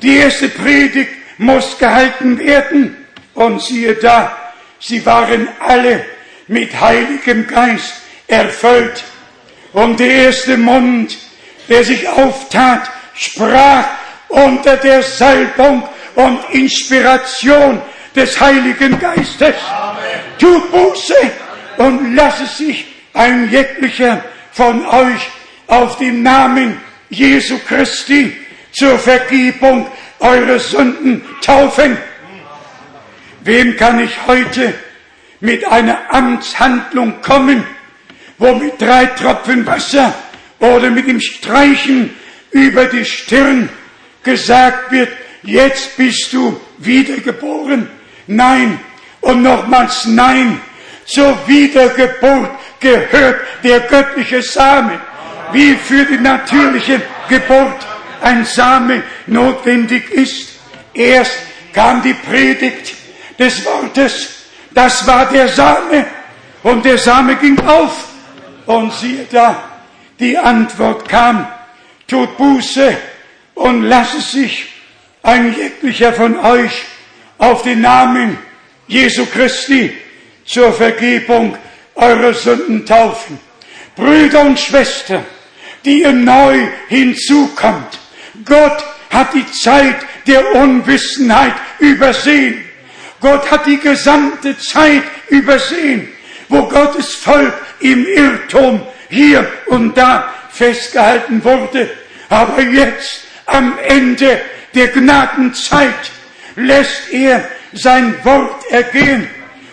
[0.03, 2.97] Die erste Predigt muss gehalten werden.
[3.35, 4.37] Und siehe da,
[4.81, 6.05] sie waren alle
[6.47, 7.95] mit Heiligem Geist
[8.27, 9.05] erfüllt.
[9.73, 11.17] Und der erste Mund,
[11.69, 13.85] der sich auftat, sprach
[14.29, 15.83] unter der Salbung
[16.15, 17.83] und Inspiration
[18.15, 19.55] des Heiligen Geistes.
[19.71, 19.99] Amen.
[20.39, 21.15] Tu Buße
[21.79, 24.25] und lasse sich ein jeglicher
[24.57, 25.29] von euch
[25.67, 26.81] auf den Namen
[27.11, 28.35] Jesu Christi
[28.73, 29.87] zur Vergebung
[30.19, 31.99] eurer Sünden taufen.
[33.43, 34.73] Wem kann ich heute
[35.41, 37.65] mit einer Amtshandlung kommen,
[38.39, 40.15] wo mit drei Tropfen Wasser
[40.59, 42.15] oder mit dem Streichen
[42.51, 43.69] über die Stirn
[44.23, 45.11] gesagt wird,
[45.43, 47.91] jetzt bist du wiedergeboren.
[48.27, 48.81] Nein
[49.21, 50.63] und nochmals nein.
[51.05, 52.51] Zur Wiedergeburt
[52.81, 55.01] gehört der göttliche Same,
[55.53, 57.87] wie für die natürliche Geburt
[58.21, 60.53] ein Same notwendig ist.
[60.95, 61.39] Erst
[61.73, 62.95] kam die Predigt
[63.39, 64.29] des Wortes,
[64.73, 66.07] das war der Same,
[66.63, 68.09] und der Same ging auf,
[68.67, 69.63] und siehe da,
[70.19, 71.47] die Antwort kam,
[72.09, 72.97] tut Buße
[73.55, 74.73] und lasse sich
[75.23, 76.85] ein jeglicher von euch
[77.39, 78.39] auf den Namen
[78.87, 79.93] Jesu Christi
[80.45, 81.57] zur Vergebung
[81.97, 83.39] eurer Sünden taufen.
[83.97, 85.25] Brüder und Schwestern,
[85.85, 87.99] die ihr neu hinzukommt.
[88.45, 92.63] Gott hat die Zeit der Unwissenheit übersehen.
[93.21, 96.09] Gott hat die gesamte Zeit übersehen,
[96.49, 101.89] wo Gottes Volk im Irrtum hier und da festgehalten wurde.
[102.29, 104.41] Aber jetzt, am Ende
[104.75, 106.11] der Gnadenzeit,
[106.57, 109.29] lässt er sein Wort ergehen.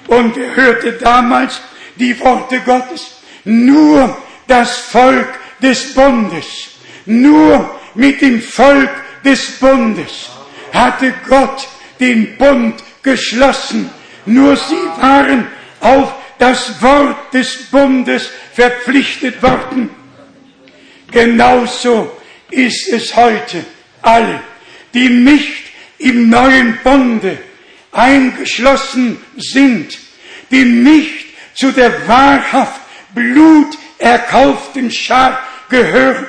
[0.08, 1.62] Und er hörte damals
[1.96, 3.22] die Worte Gottes.
[3.46, 4.18] Nur
[4.48, 5.28] das Volk
[5.62, 6.70] des Bundes,
[7.06, 8.92] nur mit dem Volk
[9.24, 10.30] des Bundes
[10.74, 11.68] hatte Gott
[12.00, 13.90] den Bund geschlossen.
[14.26, 15.48] Nur sie waren
[15.80, 19.90] auf das Wort des Bundes verpflichtet worden.
[21.12, 22.18] Genauso
[22.50, 23.64] ist es heute.
[24.02, 24.42] Alle,
[24.94, 25.64] die nicht
[26.00, 27.38] im neuen Bunde
[27.92, 29.98] eingeschlossen sind,
[30.52, 31.23] die nicht
[31.54, 32.82] zu der wahrhaft
[33.14, 35.40] bluterkauften Schar
[35.70, 36.28] gehören,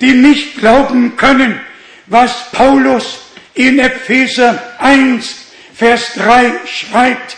[0.00, 1.60] die nicht glauben können,
[2.06, 3.20] was Paulus
[3.54, 7.36] in Epheser 1, Vers 3 schreibt,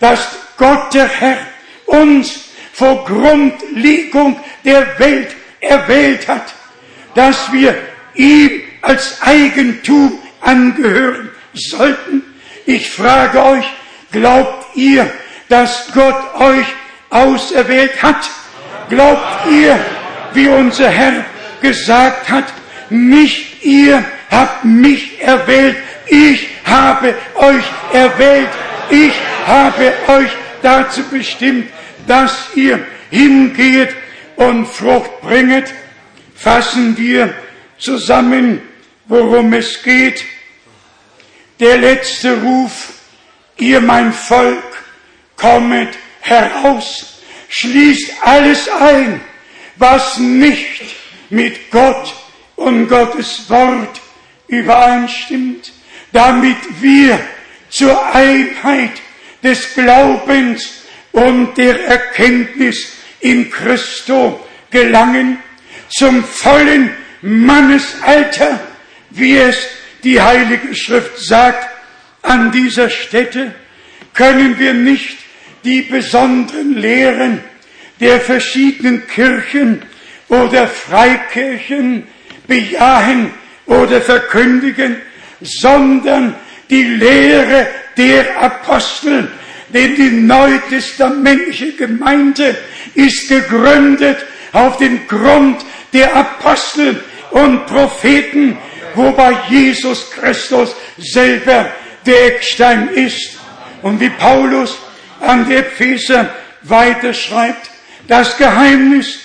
[0.00, 0.20] dass
[0.56, 1.38] Gott der Herr
[1.86, 6.54] uns vor Grundlegung der Welt erwählt hat,
[7.14, 7.76] dass wir
[8.14, 12.22] ihm als Eigentum angehören sollten.
[12.66, 13.64] Ich frage euch,
[14.10, 15.10] glaubt ihr,
[15.50, 16.66] dass Gott euch
[17.10, 18.30] auserwählt hat?
[18.88, 19.78] Glaubt ihr,
[20.32, 21.24] wie unser Herr
[21.60, 22.46] gesagt hat,
[22.88, 25.76] nicht ihr habt mich erwählt,
[26.06, 28.48] ich habe euch erwählt,
[28.88, 29.12] ich
[29.46, 30.30] habe euch
[30.62, 31.68] dazu bestimmt,
[32.06, 32.80] dass ihr
[33.10, 33.94] hingeht
[34.36, 35.72] und Frucht bringet,
[36.34, 37.34] fassen wir
[37.78, 38.60] zusammen,
[39.06, 40.24] worum es geht.
[41.58, 42.92] Der letzte Ruf,
[43.58, 44.69] ihr mein Volk,
[45.40, 45.88] kommet
[46.20, 49.20] heraus, schließt alles ein,
[49.76, 50.82] was nicht
[51.30, 52.14] mit Gott
[52.56, 54.00] und Gottes Wort
[54.48, 55.72] übereinstimmt,
[56.12, 57.18] damit wir
[57.70, 59.00] zur Einheit
[59.42, 60.82] des Glaubens
[61.12, 65.38] und der Erkenntnis in Christo gelangen,
[65.88, 66.90] zum vollen
[67.22, 68.60] Mannesalter,
[69.10, 69.56] wie es
[70.04, 71.68] die Heilige Schrift sagt,
[72.22, 73.54] an dieser Stätte
[74.14, 75.19] können wir nicht
[75.64, 77.40] die besonderen Lehren
[78.00, 79.82] der verschiedenen Kirchen
[80.28, 82.04] oder Freikirchen
[82.46, 83.30] bejahen
[83.66, 84.96] oder verkündigen,
[85.40, 86.34] sondern
[86.68, 89.30] die Lehre der Apostel,
[89.68, 92.56] denn die neutestamentliche Gemeinde
[92.94, 94.18] ist gegründet
[94.52, 98.56] auf dem Grund der Apostel und Propheten,
[98.94, 101.70] wobei Jesus Christus selber
[102.06, 103.38] der Eckstein ist.
[103.82, 104.76] Und wie Paulus
[105.20, 107.70] an die Epheser weiterschreibt,
[108.08, 109.20] das Geheimnis,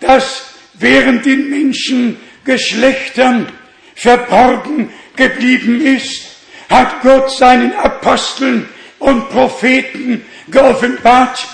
[0.00, 3.48] das während den Menschengeschlechtern
[3.94, 6.26] verborgen geblieben ist,
[6.68, 8.68] hat Gott seinen Aposteln
[8.98, 11.46] und Propheten geoffenbart.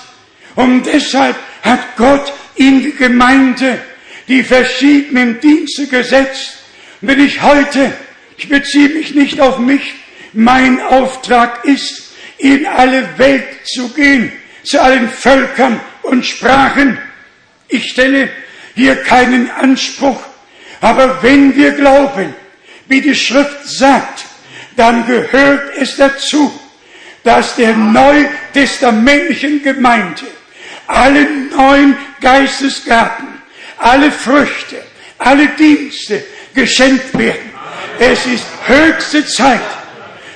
[0.54, 3.80] Und deshalb hat Gott in die Gemeinde
[4.28, 6.58] die verschiedenen Dienste gesetzt.
[7.00, 7.92] Wenn ich heute,
[8.36, 9.94] ich beziehe mich nicht auf mich,
[10.32, 12.07] mein Auftrag ist,
[12.38, 14.32] in alle Welt zu gehen,
[14.62, 16.98] zu allen Völkern und Sprachen.
[17.68, 18.30] Ich stelle
[18.74, 20.20] hier keinen Anspruch,
[20.80, 22.34] aber wenn wir glauben,
[22.86, 24.24] wie die Schrift sagt,
[24.76, 26.52] dann gehört es dazu,
[27.24, 30.22] dass der neutestamentlichen Gemeinde
[30.86, 33.26] alle neuen Geistesgaben,
[33.76, 34.82] alle Früchte,
[35.18, 36.24] alle Dienste
[36.54, 37.50] geschenkt werden.
[37.98, 39.60] Es ist höchste Zeit,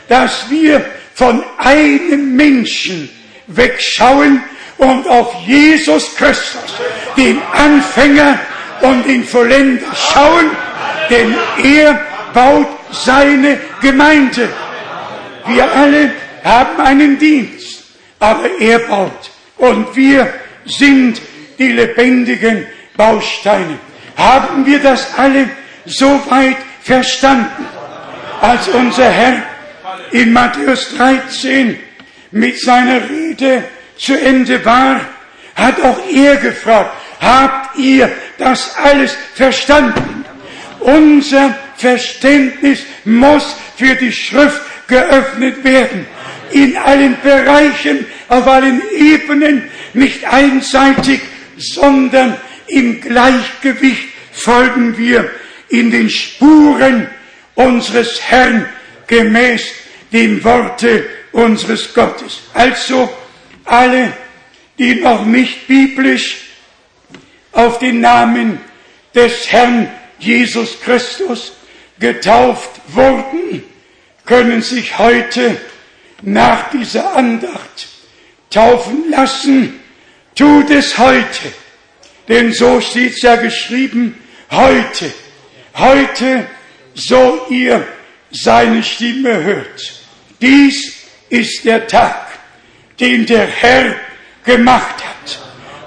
[0.09, 0.85] dass wir
[1.15, 3.09] von einem Menschen
[3.47, 4.43] wegschauen
[4.79, 6.75] und auf Jesus Christus,
[7.17, 8.39] den Anfänger
[8.81, 10.51] und den Vollender, schauen,
[11.11, 12.01] denn er
[12.33, 14.49] baut seine Gemeinde.
[15.47, 16.13] Wir alle
[16.45, 17.85] haben einen Dienst,
[18.19, 20.33] aber er baut und wir
[20.65, 21.21] sind
[21.59, 23.79] die lebendigen Bausteine.
[24.17, 25.49] Haben wir das alle
[25.85, 27.67] so weit verstanden,
[28.41, 29.43] als unser Herr
[30.13, 31.79] in Matthäus 13
[32.31, 33.65] mit seiner Rede
[33.97, 35.01] zu Ende war,
[35.55, 40.25] hat auch er gefragt, habt ihr das alles verstanden?
[40.81, 46.07] Unser Verständnis muss für die Schrift geöffnet werden.
[46.51, 51.21] In allen Bereichen, auf allen Ebenen, nicht einseitig,
[51.57, 52.37] sondern
[52.67, 55.31] im Gleichgewicht folgen wir
[55.69, 57.09] in den Spuren
[57.55, 58.67] unseres Herrn
[59.07, 59.63] gemäß
[60.13, 62.43] dem Worte unseres Gottes.
[62.55, 63.11] Also
[63.65, 64.13] alle,
[64.79, 66.43] die noch nicht biblisch
[67.53, 68.59] auf den Namen
[69.15, 71.53] des Herrn Jesus Christus
[71.99, 73.63] getauft wurden,
[74.25, 75.57] können sich heute
[76.23, 77.89] nach dieser Andacht
[78.51, 79.81] taufen lassen.
[80.35, 81.53] Tut es heute,
[82.29, 84.19] denn so steht es ja geschrieben,
[84.51, 85.13] heute,
[85.75, 86.47] heute,
[86.95, 87.87] so ihr
[88.31, 90.02] seine Stimme hört.
[90.43, 90.93] Dies
[91.31, 92.27] ist der Tag,
[92.99, 93.95] den der Herr
[94.45, 95.41] gemacht hat.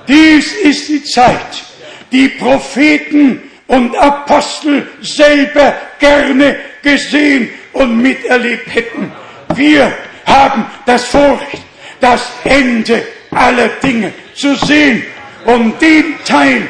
[0.07, 1.63] Dies ist die Zeit,
[2.09, 9.11] die Propheten und Apostel selber gerne gesehen und miterlebt hätten.
[9.55, 9.93] Wir
[10.25, 11.63] haben das Vorrecht,
[11.99, 15.03] das Ende aller Dinge zu sehen
[15.45, 16.69] und den Teil,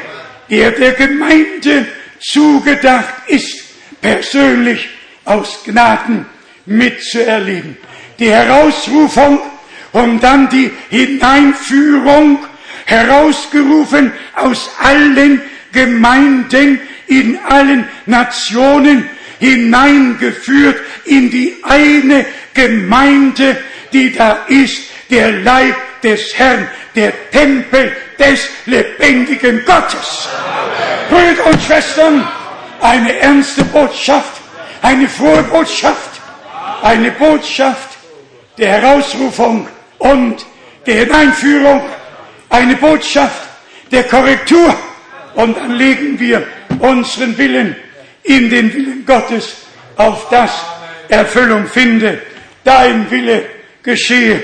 [0.50, 1.86] der der Gemeinde
[2.18, 3.62] zugedacht ist,
[4.00, 4.88] persönlich
[5.24, 6.26] aus Gnaden
[6.66, 7.76] mitzuerleben.
[8.18, 9.40] Die Herausrufung
[9.92, 12.38] und dann die Hineinführung,
[12.84, 15.40] herausgerufen aus allen
[15.72, 19.08] Gemeinden in allen Nationen,
[19.38, 23.56] hineingeführt in die eine Gemeinde,
[23.92, 30.28] die da ist, der Leib des Herrn, der Tempel des lebendigen Gottes.
[31.10, 32.26] Brüder und Schwestern,
[32.80, 34.40] eine ernste Botschaft,
[34.82, 36.15] eine frohe Botschaft,
[36.86, 37.98] eine Botschaft
[38.56, 39.66] der Herausrufung
[39.98, 40.46] und
[40.86, 41.82] der Hineinführung,
[42.48, 43.42] eine Botschaft
[43.90, 44.72] der Korrektur.
[45.34, 46.46] Und dann legen wir
[46.78, 47.74] unseren Willen
[48.22, 49.56] in den Willen Gottes,
[49.96, 50.52] auf das
[51.08, 52.20] Erfüllung finde.
[52.62, 53.46] Dein Wille
[53.82, 54.42] geschehe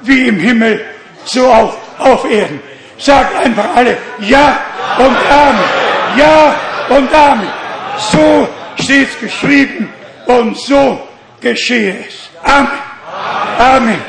[0.00, 0.84] wie im Himmel,
[1.24, 2.60] so auch auf Erden.
[2.96, 4.60] Sagt einfach alle Ja
[4.98, 5.64] und Amen.
[6.16, 6.54] Ja
[6.88, 7.48] und Amen.
[8.10, 8.48] So
[8.82, 9.88] steht es geschrieben
[10.26, 11.11] und so
[11.42, 12.30] geschehe es.
[12.42, 12.78] Amen.
[13.58, 14.00] Amen.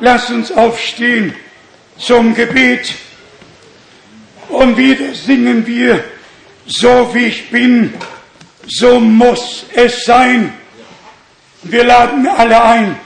[0.00, 1.34] Lass uns aufstehen
[1.98, 2.94] zum Gebet
[4.48, 6.04] und wieder singen wir,
[6.66, 7.92] so wie ich bin,
[8.66, 10.52] so muss es sein.
[11.62, 13.00] Wir laden alle ein,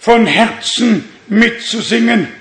[0.00, 2.37] von Herzen mitzusingen.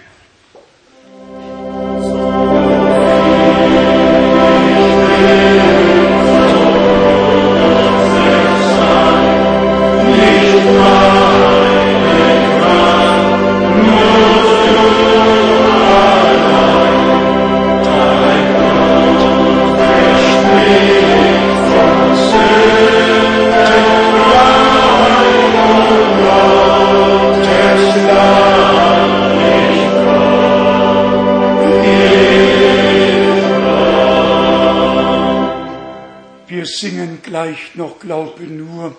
[37.24, 38.96] Gleich noch glaube nur,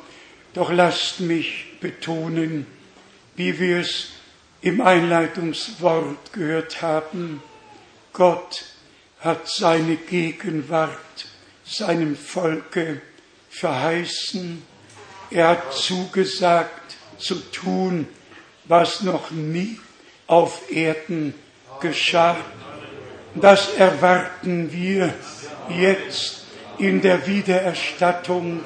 [0.54, 2.66] doch lasst mich betonen,
[3.36, 4.08] wie wir es
[4.60, 7.42] im Einleitungswort gehört haben,
[8.12, 8.64] Gott
[9.20, 11.26] hat seine Gegenwart
[11.64, 13.00] seinem Volke
[13.50, 14.62] verheißen.
[15.30, 18.08] Er hat zugesagt zu tun,
[18.64, 19.78] was noch nie
[20.26, 21.34] auf Erden
[21.80, 22.36] geschah,
[23.34, 25.14] Das erwarten wir
[25.68, 26.37] jetzt
[26.78, 28.60] in der Wiedererstattung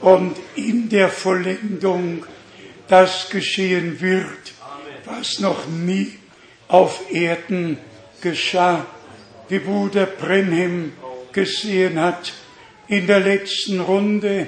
[0.00, 2.24] und in der Vollendung,
[2.88, 4.52] das geschehen wird,
[5.04, 6.12] was noch nie
[6.68, 7.78] auf Erden
[8.20, 8.86] geschah,
[9.48, 10.92] wie Bruder Brenhem
[11.32, 12.32] gesehen hat.
[12.88, 14.46] In der letzten Runde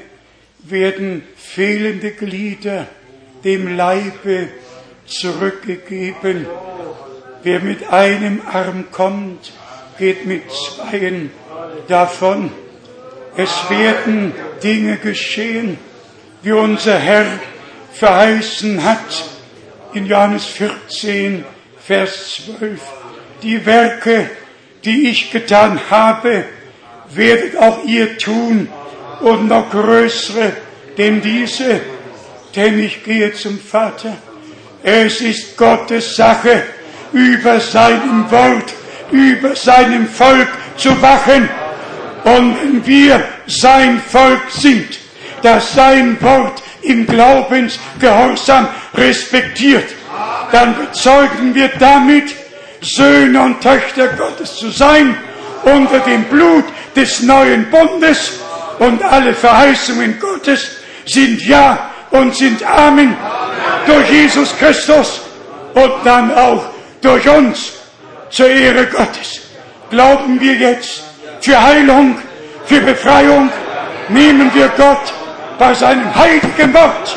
[0.63, 2.87] werden fehlende Glieder
[3.45, 4.49] dem Leibe
[5.07, 6.47] zurückgegeben.
[7.43, 9.53] Wer mit einem Arm kommt,
[9.99, 11.31] geht mit zweien
[11.89, 12.51] davon.
[13.36, 14.32] Es werden
[14.62, 15.78] Dinge geschehen,
[16.43, 17.27] wie unser Herr
[17.93, 19.24] verheißen hat
[19.93, 21.44] in Johannes 14,
[21.86, 22.81] Vers 12.
[23.43, 24.31] Die Werke,
[24.85, 26.44] die ich getan habe,
[27.11, 28.69] werdet auch ihr tun
[29.20, 30.52] und noch größere,
[30.97, 31.81] denn diese,
[32.55, 34.16] denn ich gehe zum Vater.
[34.82, 36.62] Es ist Gottes Sache,
[37.12, 38.73] über seinem Wort,
[39.11, 41.48] über seinem Volk zu wachen.
[42.25, 44.99] Und wenn wir sein Volk sind,
[45.43, 49.89] das sein Wort im Glaubensgehorsam respektiert,
[50.53, 52.35] dann bezeugen wir damit,
[52.83, 55.17] Söhne und Töchter Gottes zu sein,
[55.65, 56.65] unter dem Blut
[56.97, 58.33] des neuen Bundes
[58.79, 63.17] und alle Verheißungen Gottes sind Ja und sind Amen
[63.87, 65.21] durch Jesus Christus
[65.75, 66.65] und dann auch
[67.01, 67.73] durch uns
[68.31, 69.41] zur Ehre Gottes.
[69.91, 71.03] Glauben wir jetzt
[71.41, 72.17] für Heilung,
[72.67, 73.51] für Befreiung,
[74.09, 75.12] nehmen wir Gott
[75.59, 77.17] bei seinem heiligen Wort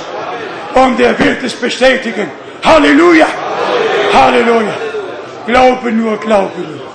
[0.75, 2.29] und er wird es bestätigen.
[2.63, 3.27] Halleluja!
[4.13, 4.73] Halleluja!
[5.45, 6.93] Glaube nur, glaube nur.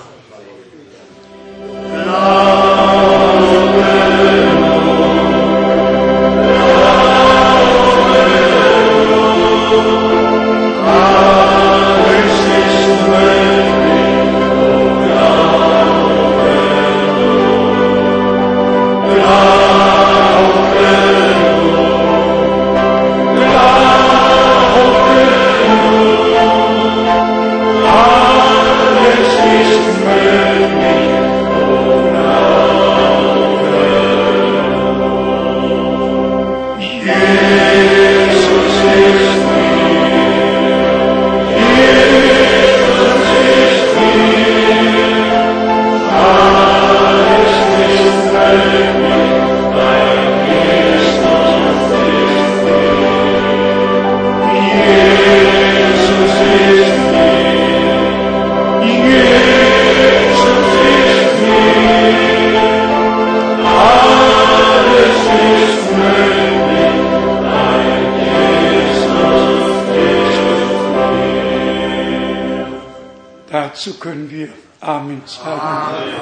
[73.89, 74.51] Dazu können wir
[74.81, 76.13] Amen sagen.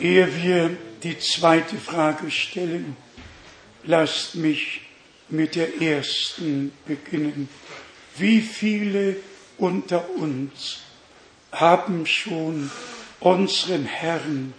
[0.00, 2.96] Ehe wir die zweite Frage stellen,
[3.82, 4.82] lasst mich
[5.30, 7.48] mit der ersten beginnen.
[8.18, 9.16] Wie viele
[9.58, 10.82] unter uns
[11.50, 12.70] haben schon
[13.18, 14.54] unseren Herrn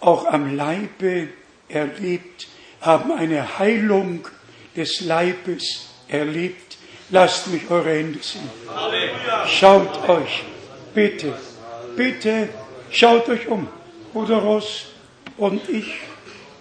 [0.00, 1.28] auch am Leibe
[1.68, 2.48] erlebt,
[2.80, 4.26] haben eine Heilung
[4.74, 6.78] des Leibes erlebt.
[7.10, 8.48] Lasst mich eure Hände sehen.
[9.46, 10.44] Schaut euch
[10.94, 11.34] bitte,
[11.96, 12.48] bitte
[12.90, 13.68] schaut euch um.
[14.12, 14.86] Bruder Ross
[15.36, 15.96] und ich,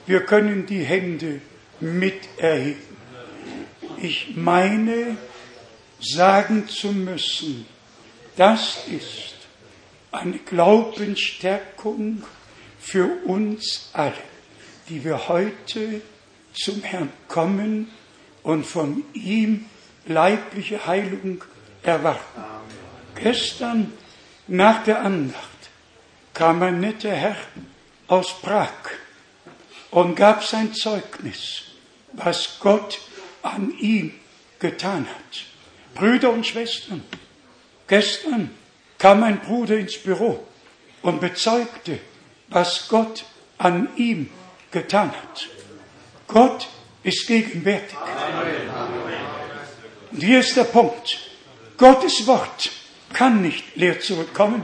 [0.08, 1.42] wir können die Hände
[1.80, 2.82] mit erheben.
[3.98, 5.18] Ich meine,
[6.00, 7.66] sagen zu müssen,
[8.36, 9.36] das ist
[10.12, 12.24] eine Glaubensstärkung
[12.80, 14.14] für uns alle,
[14.90, 16.02] die wir heute
[16.54, 17.92] zum Herrn kommen
[18.42, 19.66] und von ihm
[20.06, 21.44] leibliche Heilung
[21.84, 22.44] erwarten.
[23.16, 23.94] Gestern
[24.54, 25.50] nach der Andacht
[26.36, 27.36] kam ein netter Herr
[28.08, 28.70] aus Prag
[29.90, 31.64] und gab sein Zeugnis,
[32.14, 33.00] was Gott
[33.42, 34.14] an ihm
[34.60, 35.46] getan hat.
[35.96, 37.04] Brüder und Schwestern,
[37.88, 38.52] gestern
[39.00, 40.46] kam ein Bruder ins Büro
[41.02, 41.98] und bezeugte,
[42.50, 43.26] was Gott
[43.58, 44.30] an ihm
[44.70, 45.50] getan hat.
[46.28, 46.68] Gott
[47.02, 47.98] ist gegenwärtig.
[50.12, 51.18] Und hier ist der Punkt.
[51.76, 52.70] Gottes Wort
[53.14, 54.64] kann nicht leer zurückkommen.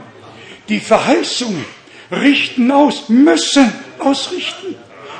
[0.68, 1.64] Die Verheißungen
[2.10, 4.74] richten aus, müssen ausrichten.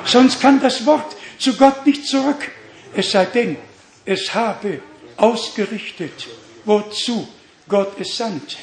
[0.05, 2.51] Sonst kann das Wort zu Gott nicht zurück.
[2.93, 3.57] Es sei denn,
[4.05, 4.81] es habe
[5.17, 6.27] ausgerichtet,
[6.65, 7.27] wozu
[7.67, 8.57] Gott es sandte.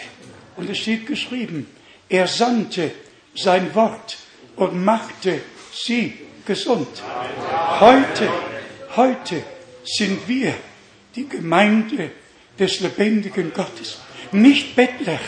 [0.57, 1.67] Und es steht geschrieben,
[2.09, 2.91] er sandte
[3.35, 4.19] sein Wort
[4.57, 5.41] und machte
[5.73, 6.15] sie
[6.45, 6.89] gesund.
[7.81, 8.29] Heute,
[8.97, 9.43] heute
[9.85, 10.55] sind wir
[11.15, 12.11] die Gemeinde
[12.59, 13.99] des lebendigen Gottes
[14.33, 15.21] nicht Bettler,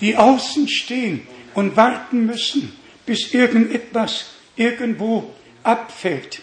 [0.00, 2.76] die außen stehen und warten müssen,
[3.06, 4.26] bis irgendetwas
[4.56, 5.30] irgendwo
[5.62, 6.42] abfällt,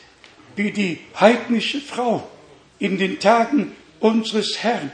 [0.56, 2.28] wie die heidnische Frau
[2.80, 4.92] in den Tagen unseres Herrn.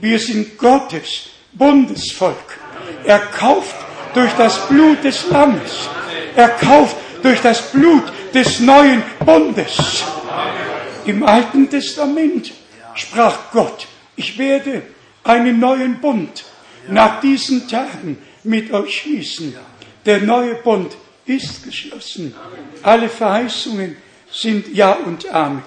[0.00, 2.58] Wir sind Gottes Bundesvolk,
[3.04, 3.76] erkauft
[4.14, 5.88] durch das Blut des Lammes,
[6.36, 10.04] erkauft durch das Blut des neuen Bundes.
[11.04, 12.52] Im Alten Testament
[12.94, 13.86] sprach Gott,
[14.16, 14.82] ich werde
[15.28, 16.44] einen neuen Bund
[16.88, 19.54] nach diesen Tagen mit euch schließen.
[20.06, 20.96] Der neue Bund
[21.26, 22.34] ist geschlossen.
[22.82, 23.96] Alle Verheißungen
[24.30, 25.62] sind Ja und Amen.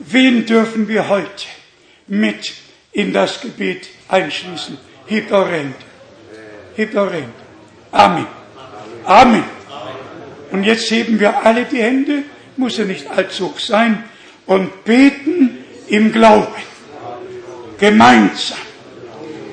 [0.00, 1.46] Wen dürfen wir heute
[2.06, 2.52] mit
[2.92, 4.76] in das Gebet einschließen?
[5.06, 5.74] Hebt eure Hände.
[6.74, 7.32] Hebt eure Hände.
[7.92, 8.26] Amen.
[9.04, 9.44] Amen.
[10.50, 12.24] Und jetzt heben wir alle die Hände,
[12.56, 14.04] muss ja nicht allzu hoch sein,
[14.46, 15.58] und beten
[15.88, 16.75] im Glauben.
[17.78, 18.58] Gemeinsam.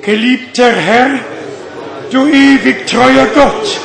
[0.02, 1.20] Geliebter Herr,
[2.12, 3.80] du ewig treuer Gott,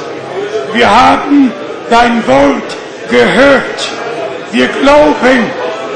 [0.75, 1.53] wir haben
[1.91, 2.71] dein Wort
[3.11, 3.81] gehört.
[4.53, 5.51] Wir glauben,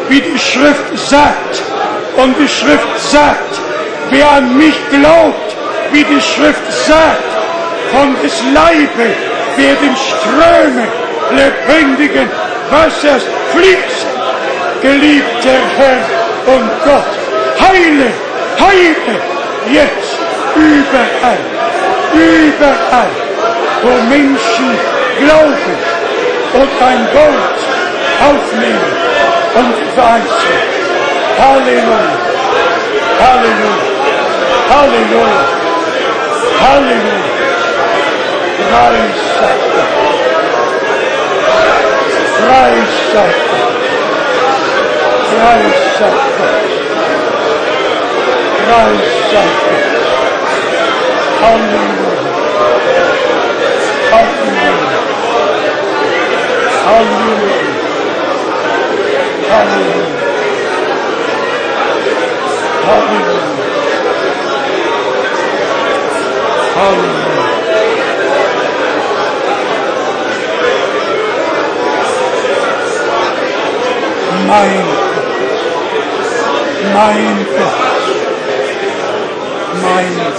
[0.09, 1.62] wie die Schrift sagt.
[2.16, 3.55] Und die Schrift sagt,
[4.10, 5.56] wer an mich glaubt,
[5.93, 7.31] wie die Schrift sagt,
[7.93, 9.06] von des Leibe
[9.56, 10.86] werden Ströme
[11.31, 12.28] lebendigen
[12.70, 14.10] Wassers fließen.
[14.82, 17.12] Geliebter Herr und Gott,
[17.60, 18.10] heile,
[18.60, 19.16] heile
[19.70, 20.18] jetzt
[20.56, 21.42] überall,
[22.14, 23.10] überall,
[23.82, 24.78] wo Menschen
[25.18, 25.76] glauben
[26.54, 27.58] und dein Wort
[28.28, 28.92] aufnehmen
[29.54, 30.72] und verheißen.
[31.38, 32.12] Halleluja,
[33.20, 33.76] Halleluja,
[34.70, 35.44] Halleluja,
[36.60, 37.22] Halleluja.
[38.70, 39.18] Preis
[45.98, 46.08] sei
[46.38, 46.81] Gott.
[48.73, 49.53] Gott.
[51.43, 52.11] Halleluja.
[54.11, 54.73] Halleluja.
[56.86, 57.59] Halleluja.
[59.51, 60.07] Halleluja.
[62.86, 63.53] Halleluja.
[66.77, 67.32] Halleluja.
[74.49, 75.35] Mein Gott,
[76.94, 77.81] mein Gott,
[79.93, 80.32] mein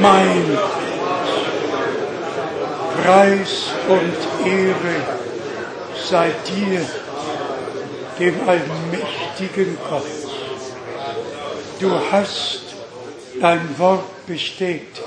[0.00, 0.58] mein.
[3.04, 4.96] Preis und Ehre
[6.10, 6.80] sei dir,
[8.18, 10.02] dem allmächtigen Gott.
[11.80, 12.62] Du hast
[13.40, 15.00] dein Wort bestätigt.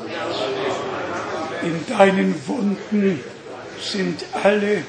[1.63, 3.23] In deinen Wunden
[3.79, 4.83] sind alle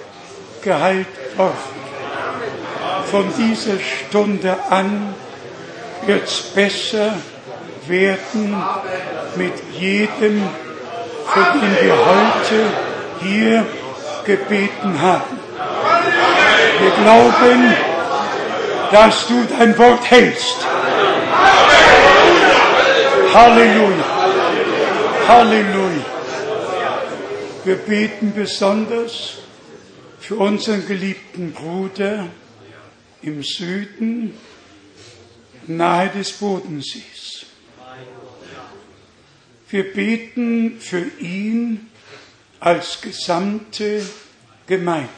[0.63, 1.07] geheilt
[1.37, 1.83] worden.
[3.11, 5.12] Von dieser Stunde an
[6.07, 7.15] es besser
[7.87, 8.57] werden
[9.37, 10.43] mit jedem,
[11.27, 12.67] für den wir heute
[13.21, 13.67] hier
[14.25, 15.39] gebeten haben.
[16.81, 17.75] Wir glauben,
[18.91, 20.57] dass du dein Wort hältst.
[23.33, 24.05] Halleluja.
[25.29, 26.05] Halleluja.
[27.65, 29.39] Wir beten besonders
[30.21, 32.27] für unseren geliebten Bruder
[33.23, 34.37] im Süden,
[35.69, 37.47] nahe des Bodensees.
[39.69, 41.89] Wir beten für ihn
[42.61, 44.05] als gesamte
[44.67, 45.09] Gemeinde,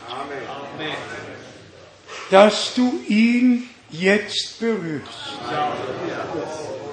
[2.30, 5.38] dass du ihn jetzt berührst,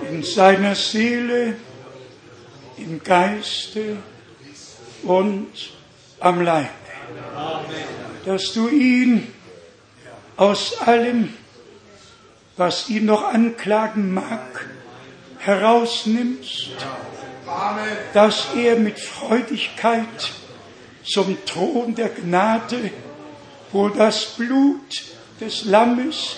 [0.09, 1.55] in seiner Seele,
[2.77, 3.97] im Geiste
[5.03, 5.51] und
[6.19, 6.69] am Leib,
[8.25, 9.27] dass du ihn
[10.35, 11.33] aus allem,
[12.57, 14.69] was ihn noch anklagen mag,
[15.39, 16.69] herausnimmst,
[18.13, 20.31] dass er mit Freudigkeit
[21.03, 22.91] zum Thron der Gnade,
[23.71, 25.03] wo das Blut
[25.39, 26.37] des Lammes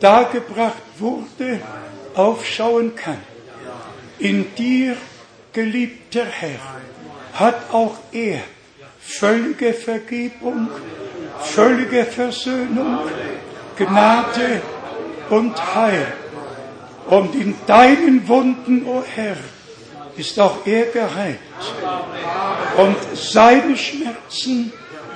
[0.00, 1.60] dargebracht wurde,
[2.14, 3.18] aufschauen kann.
[4.18, 4.96] In dir,
[5.52, 6.58] geliebter Herr,
[7.34, 8.40] hat auch er
[9.00, 10.68] völlige Vergebung,
[11.40, 12.98] völlige Versöhnung,
[13.76, 14.60] Gnade
[15.30, 16.06] und Heil.
[17.08, 19.36] Und in deinen Wunden, o oh Herr,
[20.16, 21.38] ist auch er geheilt.
[22.76, 24.72] Und seine Schmerzen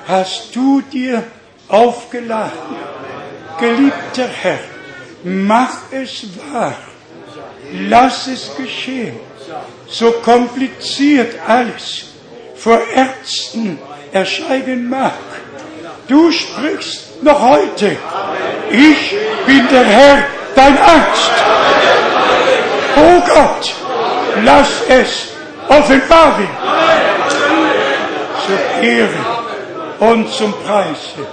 [0.07, 1.23] hast du dir
[1.69, 2.77] aufgeladen.
[3.61, 4.61] Geliebter Herr,
[5.23, 6.75] mach es wahr.
[7.73, 9.17] Lass es geschehen.
[9.89, 12.07] So kompliziert alles
[12.57, 13.79] vor Ärzten
[14.13, 15.15] erscheinen mag.
[16.09, 17.97] Du sprichst noch heute.
[18.71, 20.25] Ich bin der Herr,
[20.55, 21.33] dein Arzt.
[22.97, 23.75] Oh Gott,
[24.45, 25.29] lass es
[25.69, 26.65] offenbar werden.
[28.47, 29.09] Zur Ehre
[30.01, 31.27] und zum Preise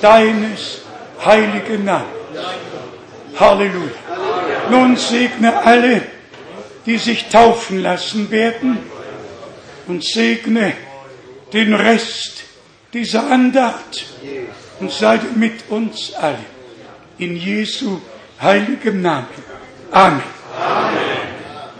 [0.00, 0.80] deines
[1.24, 2.08] heiligen Namens.
[3.38, 3.90] Halleluja.
[4.70, 6.02] Nun segne alle,
[6.86, 8.78] die sich taufen lassen werden
[9.86, 10.72] und segne
[11.52, 12.44] den Rest
[12.92, 14.06] dieser Andacht
[14.84, 16.44] und sei mit uns alle.
[17.16, 18.00] In Jesu
[18.38, 19.28] heiligem Namen.
[19.90, 20.22] Amen.
[20.58, 21.00] Amen.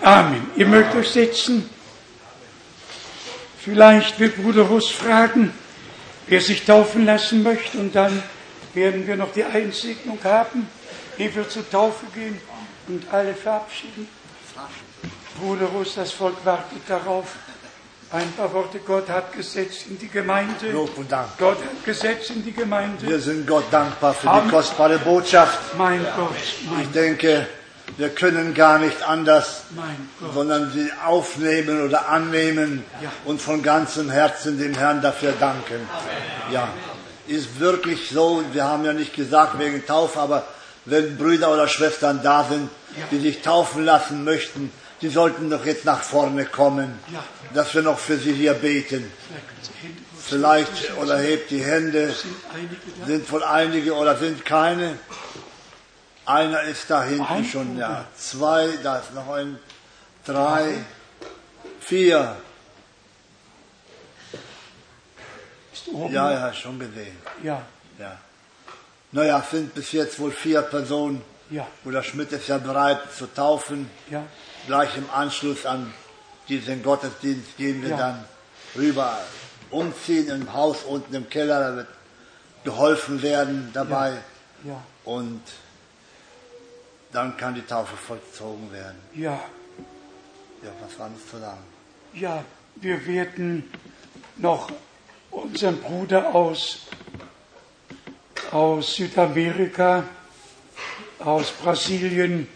[0.03, 0.51] Amen.
[0.57, 1.69] Ihr mögt euch setzen.
[3.59, 5.53] Vielleicht will Bruder Russ fragen,
[6.29, 8.23] wer sich taufen lassen möchte und dann
[8.73, 10.67] werden wir noch die Einsegnung haben,
[11.19, 12.39] ehe wir zur Taufe gehen
[12.89, 14.09] und alle verabschieden.
[15.39, 17.37] Bruder Russ, das Volk wartet darauf.
[18.11, 18.79] Ein paar Worte.
[18.79, 20.71] Gott hat gesetzt in die Gemeinde.
[20.71, 21.29] Lob und Dank.
[21.39, 23.07] Gott hat gesetzt in die Gemeinde.
[23.07, 24.45] Wir sind Gott dankbar für Amen.
[24.45, 25.59] die kostbare Botschaft.
[25.77, 26.31] Mein Gott,
[26.71, 27.47] mein Ich denke,
[27.97, 29.63] wir können gar nicht anders,
[30.33, 33.11] sondern sie aufnehmen oder annehmen Ja.
[33.25, 35.89] und von ganzem Herzen dem Herrn dafür danken.
[36.53, 36.69] Ja,
[37.27, 38.43] ist wirklich so.
[38.53, 40.45] Wir haben ja nicht gesagt wegen Taufe, aber
[40.85, 42.69] wenn Brüder oder Schwestern da sind,
[43.11, 44.71] die sich taufen lassen möchten,
[45.05, 46.99] die sollten doch jetzt nach vorne kommen,
[47.53, 49.13] dass wir noch für sie hier beten.
[50.19, 52.15] Vielleicht oder hebt die Hände.
[53.05, 54.99] Sind wohl einige oder sind keine?
[56.25, 58.07] Einer ist da hinten schon, ja.
[58.17, 59.59] Zwei, da ist noch ein,
[60.25, 60.79] drei,
[61.81, 62.37] vier.
[66.09, 67.19] Ja, ja, schon gesehen.
[67.43, 67.61] Ja,
[67.99, 68.17] Ja.
[69.13, 71.21] Naja, es sind bis jetzt wohl vier Personen.
[71.51, 73.91] ja, Bruder Schmidt ist ja bereit zu taufen.
[74.11, 74.25] ja.
[74.67, 75.93] Gleich im Anschluss an
[76.49, 77.97] diesen Gottesdienst gehen wir Ja.
[77.97, 78.25] dann
[78.77, 79.19] rüber
[79.71, 81.61] umziehen im Haus unten im Keller.
[81.61, 81.89] Da wird
[82.65, 84.19] geholfen werden dabei.
[84.65, 85.43] Ja, Und
[87.13, 88.99] dann kann die Taufe vollzogen werden.
[89.15, 89.41] ja,
[90.63, 91.63] Ja, was war noch zu sagen?
[92.15, 92.43] ja,
[92.77, 93.71] wir werden
[94.37, 94.71] noch
[95.31, 96.79] unseren Bruder aus,
[98.51, 100.05] aus Südamerika,
[101.19, 102.49] aus Brasilien,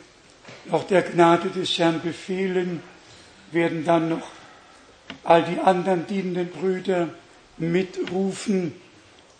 [0.70, 2.82] noch der Gnade des Herrn befehlen,
[3.52, 4.28] werden dann noch
[5.24, 7.08] all die anderen dienenden Brüder
[7.56, 8.74] mitrufen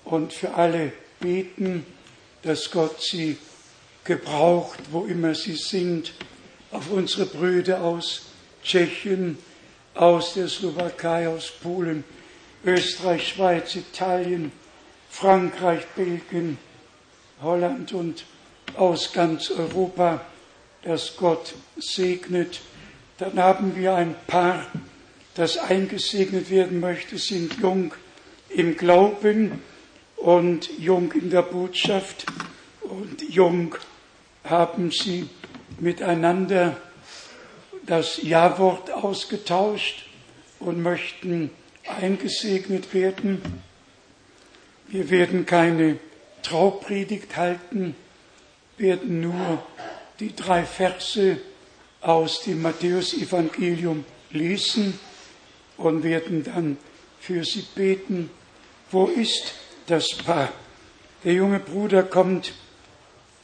[0.04, 1.84] und für alle beten,
[2.42, 3.36] dass Gott sie
[4.04, 6.14] gebraucht, wo immer sie sind,
[6.70, 8.22] auf unsere Brüder aus
[8.62, 9.38] Tschechien,
[9.94, 12.04] aus der Slowakei, aus Polen,
[12.64, 14.52] Österreich, Schweiz, Italien,
[15.10, 16.58] Frankreich, Belgien,
[17.42, 18.24] Holland und
[18.76, 20.20] aus ganz Europa,
[20.82, 22.60] dass Gott segnet.
[23.18, 24.66] Dann haben wir ein Paar,
[25.34, 27.92] das eingesegnet werden möchte, sind jung
[28.48, 29.60] im Glauben
[30.16, 32.26] und jung in der Botschaft
[32.82, 33.74] und jung
[34.44, 35.28] haben sie
[35.78, 36.76] miteinander
[37.86, 40.06] das Ja-Wort ausgetauscht
[40.60, 41.50] und möchten
[42.00, 43.62] eingesegnet werden.
[44.88, 45.98] Wir werden keine
[46.42, 47.94] Traupredigt halten,
[48.76, 49.62] werden nur
[50.20, 51.38] die drei Verse
[52.00, 54.98] aus dem Matthäusevangelium lesen
[55.76, 56.76] und werden dann
[57.20, 58.30] für sie beten.
[58.90, 59.54] Wo ist
[59.86, 60.52] das Paar?
[61.24, 62.52] Der junge Bruder kommt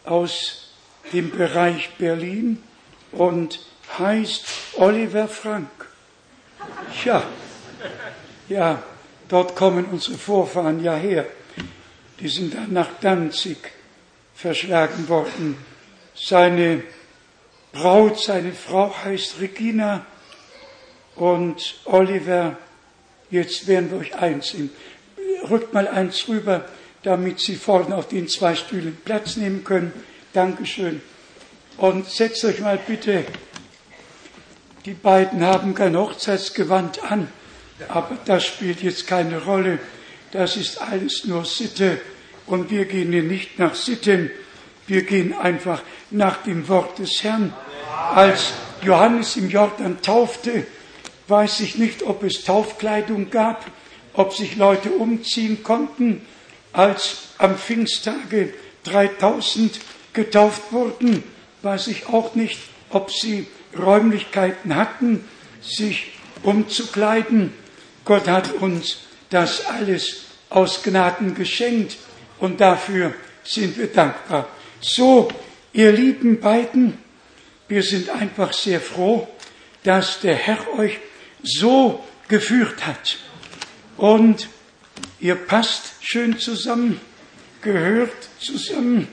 [0.04, 0.72] aus
[1.12, 2.62] dem Bereich Berlin
[3.12, 3.60] und
[3.98, 4.44] heißt
[4.76, 5.68] Oliver Frank.
[7.04, 7.24] Ja,
[8.48, 8.82] ja,
[9.28, 11.26] dort kommen unsere Vorfahren ja her.
[12.20, 13.58] Die sind dann nach Danzig
[14.34, 15.56] verschlagen worden.
[16.14, 16.82] Seine
[17.72, 20.06] Braut, seine Frau heißt Regina
[21.16, 22.56] und Oliver,
[23.30, 24.70] jetzt werden wir euch einziehen.
[25.50, 26.66] Rückt mal eins rüber,
[27.02, 29.92] damit Sie vorne auf den zwei Stühlen Platz nehmen können.
[30.32, 31.02] Dankeschön.
[31.78, 33.24] Und setzt euch mal bitte,
[34.84, 37.28] die beiden haben kein Hochzeitsgewand an,
[37.88, 39.80] aber das spielt jetzt keine Rolle.
[40.30, 42.00] Das ist alles nur Sitte
[42.46, 44.30] und wir gehen hier nicht nach Sitten,
[44.86, 47.52] wir gehen einfach nach dem Wort des Herrn.
[48.14, 48.52] Als
[48.82, 50.66] Johannes im Jordan taufte,
[51.28, 53.64] weiß ich nicht, ob es Taufkleidung gab,
[54.12, 56.22] ob sich Leute umziehen konnten.
[56.72, 58.52] Als am Pfingsttage
[58.84, 59.80] 3000
[60.12, 61.22] getauft wurden,
[61.62, 62.58] weiß ich auch nicht,
[62.90, 63.46] ob sie
[63.76, 65.24] Räumlichkeiten hatten,
[65.62, 66.12] sich
[66.42, 67.52] umzukleiden.
[68.04, 68.98] Gott hat uns
[69.30, 71.96] das alles aus Gnaden geschenkt
[72.38, 74.46] und dafür sind wir dankbar.
[74.86, 75.30] So,
[75.72, 76.98] ihr lieben beiden,
[77.68, 79.26] wir sind einfach sehr froh,
[79.82, 80.98] dass der Herr euch
[81.42, 83.16] so geführt hat.
[83.96, 84.50] Und
[85.20, 87.00] ihr passt schön zusammen,
[87.62, 89.08] gehört zusammen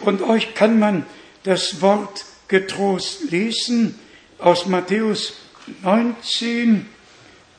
[0.00, 1.04] und euch kann man
[1.42, 3.98] das Wort getrost lesen
[4.38, 5.34] aus Matthäus
[5.82, 6.86] 19,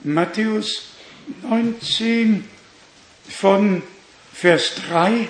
[0.03, 0.87] Matthäus
[1.43, 2.43] 19
[3.29, 3.83] von
[4.33, 5.27] Vers 3.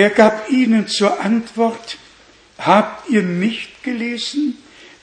[0.00, 1.98] Er gab ihnen zur Antwort,
[2.56, 4.56] habt ihr nicht gelesen,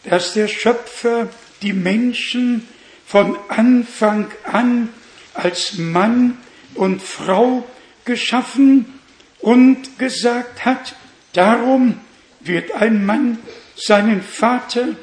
[0.05, 1.29] dass der Schöpfer
[1.61, 2.67] die Menschen
[3.05, 4.89] von Anfang an
[5.35, 6.39] als Mann
[6.73, 7.63] und Frau
[8.05, 8.91] geschaffen
[9.37, 10.95] und gesagt hat,
[11.33, 11.99] darum
[12.39, 13.37] wird ein Mann
[13.75, 14.95] seinen Vater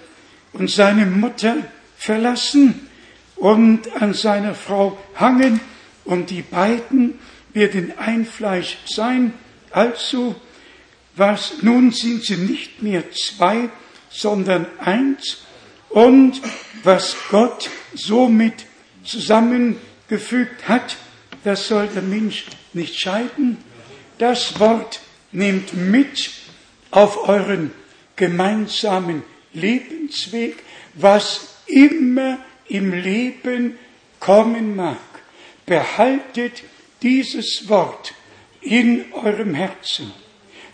[0.52, 1.58] und seine Mutter
[1.96, 2.88] verlassen
[3.36, 5.60] und an seiner Frau hangen
[6.04, 7.16] und die beiden
[7.52, 9.34] werden ein Fleisch sein.
[9.74, 10.36] Also,
[11.16, 13.68] was, nun sind sie nicht mehr zwei,
[14.08, 15.38] sondern eins.
[15.88, 16.40] Und
[16.84, 18.66] was Gott somit
[19.02, 20.96] zusammengefügt hat,
[21.42, 23.58] das soll der Mensch nicht scheiden.
[24.18, 25.00] Das Wort
[25.32, 26.30] nehmt mit
[26.92, 27.72] auf euren
[28.14, 29.24] gemeinsamen
[29.54, 30.54] Lebensweg,
[30.94, 32.38] was immer
[32.68, 33.76] im Leben
[34.20, 34.98] kommen mag.
[35.66, 36.62] Behaltet
[37.02, 38.14] dieses Wort
[38.64, 40.12] in eurem Herzen.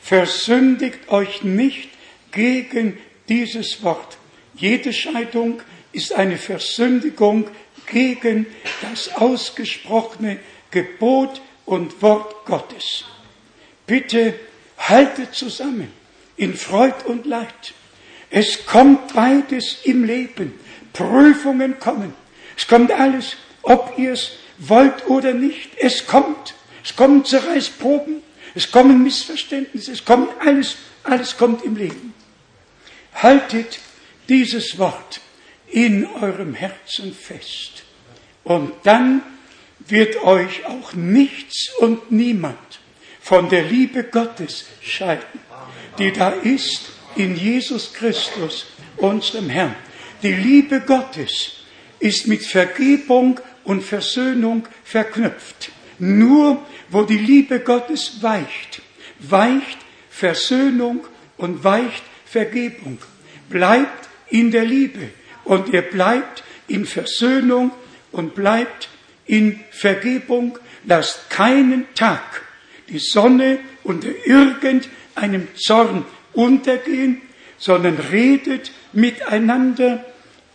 [0.00, 1.90] Versündigt euch nicht
[2.32, 2.98] gegen
[3.28, 4.16] dieses Wort.
[4.54, 5.60] Jede Scheidung
[5.92, 7.48] ist eine Versündigung
[7.86, 8.46] gegen
[8.82, 10.38] das ausgesprochene
[10.70, 13.04] Gebot und Wort Gottes.
[13.86, 14.34] Bitte
[14.78, 15.92] haltet zusammen
[16.36, 17.74] in Freud und Leid.
[18.30, 20.54] Es kommt beides im Leben.
[20.92, 22.14] Prüfungen kommen.
[22.56, 25.70] Es kommt alles, ob ihr es wollt oder nicht.
[25.78, 26.54] Es kommt.
[26.84, 28.22] Es kommen Zerreißproben.
[28.54, 29.92] Es kommen Missverständnisse.
[29.92, 32.14] Es kommt alles, alles kommt im Leben.
[33.14, 33.80] Haltet
[34.28, 35.20] dieses Wort
[35.68, 37.84] in eurem Herzen fest.
[38.44, 39.22] Und dann
[39.78, 42.58] wird euch auch nichts und niemand
[43.20, 45.40] von der Liebe Gottes scheiden,
[45.98, 48.66] die da ist in Jesus Christus,
[48.96, 49.76] unserem Herrn.
[50.22, 51.52] Die Liebe Gottes
[51.98, 55.70] ist mit Vergebung und Versöhnung verknüpft.
[56.00, 58.82] Nur wo die Liebe Gottes weicht,
[59.20, 59.78] weicht
[60.10, 61.06] Versöhnung
[61.36, 62.98] und weicht Vergebung.
[63.48, 65.10] Bleibt in der Liebe
[65.44, 67.72] und ihr bleibt in Versöhnung
[68.12, 68.88] und bleibt
[69.26, 70.58] in Vergebung.
[70.84, 72.42] Lasst keinen Tag
[72.88, 77.20] die Sonne unter irgendeinem Zorn untergehen,
[77.56, 80.04] sondern redet miteinander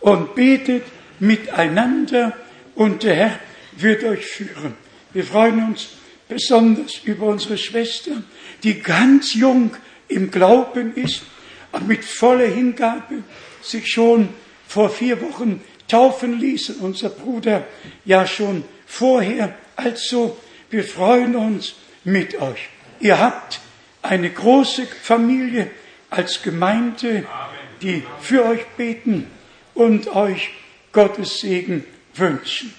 [0.00, 0.82] und betet
[1.18, 2.36] miteinander
[2.74, 3.38] und der Herr
[3.76, 4.85] wird euch führen.
[5.16, 5.88] Wir freuen uns
[6.28, 8.22] besonders über unsere Schwester,
[8.62, 9.74] die ganz jung
[10.08, 11.22] im Glauben ist,
[11.72, 13.22] und mit voller Hingabe
[13.62, 14.28] sich schon
[14.68, 16.68] vor vier Wochen taufen ließ.
[16.80, 17.66] Unser Bruder
[18.04, 19.54] ja schon vorher.
[19.76, 20.36] Also,
[20.68, 22.68] wir freuen uns mit euch.
[23.00, 23.60] Ihr habt
[24.02, 25.70] eine große Familie
[26.10, 27.24] als Gemeinde,
[27.80, 29.28] die für euch beten
[29.72, 30.50] und euch
[30.92, 31.84] Gottes Segen
[32.14, 32.74] wünschen.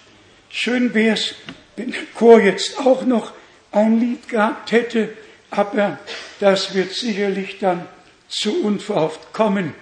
[0.51, 1.34] Schön wär's,
[1.77, 3.31] wenn der Chor jetzt auch noch
[3.71, 5.13] ein Lied gehabt hätte,
[5.49, 5.97] aber
[6.39, 7.87] das wird sicherlich dann
[8.27, 9.73] zu unverhofft kommen.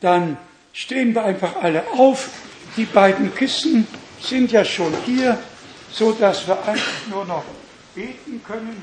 [0.00, 0.36] Dann
[0.72, 2.28] stehen wir einfach alle auf.
[2.76, 3.86] Die beiden Kisten
[4.20, 5.38] sind ja schon hier,
[5.90, 7.44] so dass wir einfach nur noch
[7.94, 8.82] beten können.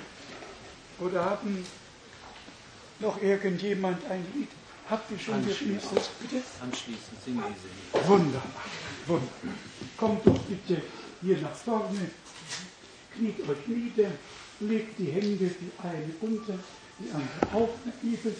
[0.99, 1.65] Oder haben
[2.99, 4.49] noch irgendjemand ein Lied?
[4.89, 6.43] Habt ihr schon das bitte?
[6.61, 8.07] Anschließend singen diese Lieder.
[8.07, 8.43] Wunderbar,
[9.07, 9.53] wunderbar.
[9.97, 10.81] Kommt doch bitte
[11.21, 12.09] hier nach vorne,
[13.17, 14.11] kniet euch nieder,
[14.59, 16.57] legt die Hände, die eine unter,
[16.99, 17.69] die andere auf,
[18.01, 18.33] Bibel,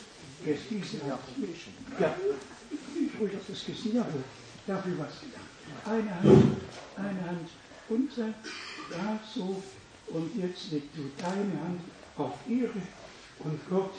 [0.46, 1.20] es diese ja.
[2.00, 2.16] ja,
[3.20, 4.24] auf das Kissen, jawohl,
[4.68, 5.46] dafür was gedacht.
[5.86, 6.58] Eine Hand,
[6.96, 7.50] eine Hand
[7.90, 8.34] unter,
[8.90, 9.62] da so,
[10.08, 11.82] und jetzt legst du deine Hand
[12.18, 12.82] auf ihre
[13.40, 13.94] und Gott,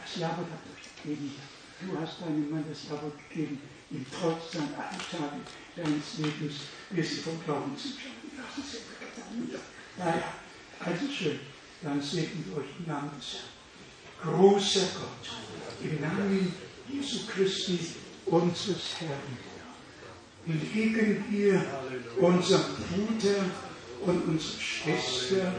[0.00, 1.34] das Jahre hat euch gegeben.
[1.80, 3.60] Du hast deinem Mann das Jahre gegeben,
[3.90, 5.40] ihm trotz seiner Tage
[5.76, 6.54] deines Lebens
[6.90, 8.12] du vom Glauben zuschauen.
[9.98, 10.22] Naja,
[10.80, 11.38] also schön,
[11.82, 14.36] dann segnet euch im Namen des Herrn.
[14.36, 15.36] Großer Gott,
[15.82, 16.54] im Namen
[16.88, 17.78] Jesu Christi,
[18.26, 19.38] unseres Herrn,
[20.46, 21.64] legen wir
[22.18, 23.44] unserem Bruder
[24.06, 25.52] und unserer Schwester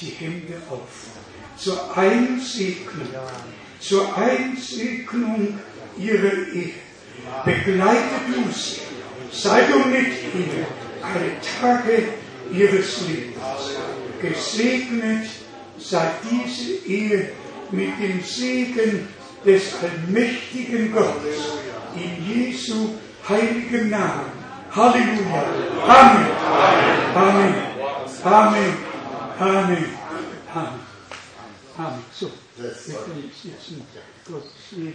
[0.00, 1.08] die Hände auf
[1.56, 3.08] zur Einsegnung,
[3.80, 5.58] zur Einsegnung
[5.98, 6.74] ihrer Ehe.
[7.44, 8.80] Begleite du sie,
[9.30, 10.66] sei du mit ihnen
[11.02, 12.21] alle Tage
[12.52, 13.36] ihres Lebens.
[14.20, 15.28] Gesegnet
[15.78, 17.30] sei diese Ehe
[17.70, 19.08] mit dem Segen
[19.44, 21.38] des allmächtigen Gottes
[21.96, 22.90] in Jesu
[23.28, 24.30] heiligem Namen.
[24.70, 25.44] Halleluja.
[25.86, 26.26] Amen.
[27.14, 27.54] Amen.
[28.24, 28.76] Amen.
[29.38, 29.84] Amen.
[30.54, 30.80] Amen.
[31.76, 32.04] Amen.
[32.12, 33.86] So, wir können sitzen.
[34.28, 34.92] Gott segne.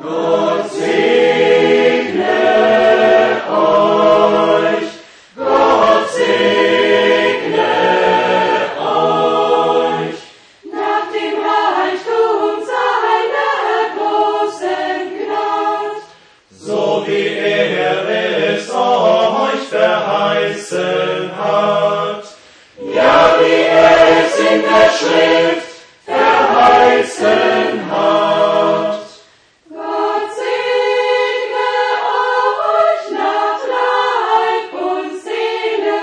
[0.00, 1.51] Gott segne
[20.72, 22.24] Herzen hat.
[22.94, 25.68] Ja, wie es in der Schrift
[26.04, 29.06] verheißen hat.
[29.68, 31.72] Gott segne
[32.78, 36.02] euch nach Leib und Seele,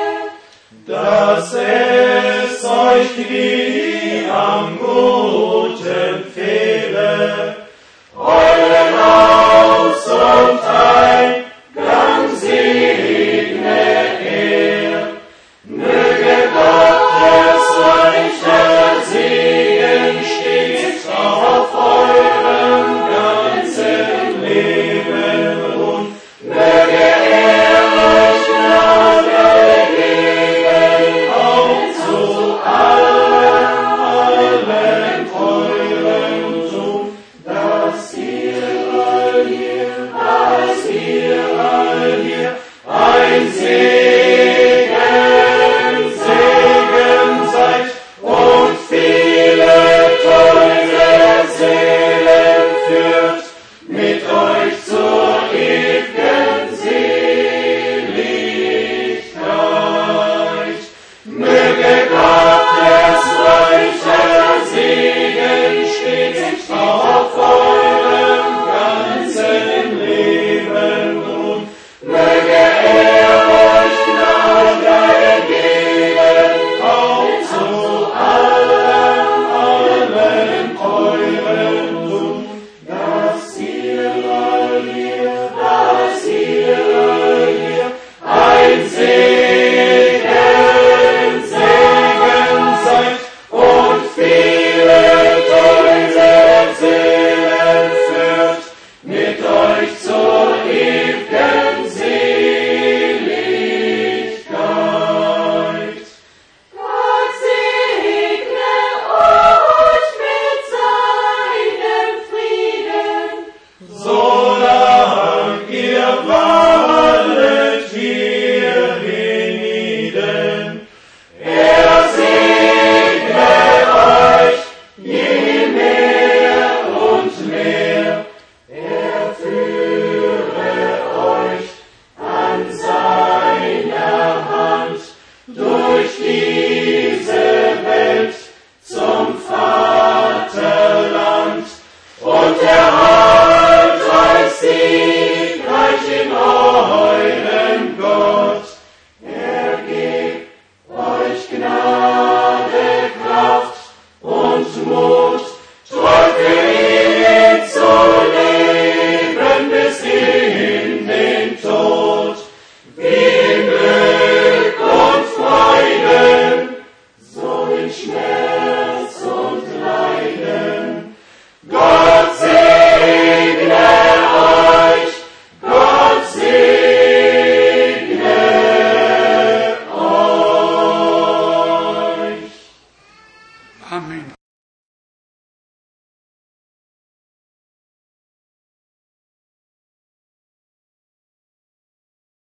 [0.86, 7.59] dass es euch wie am Guten fehle.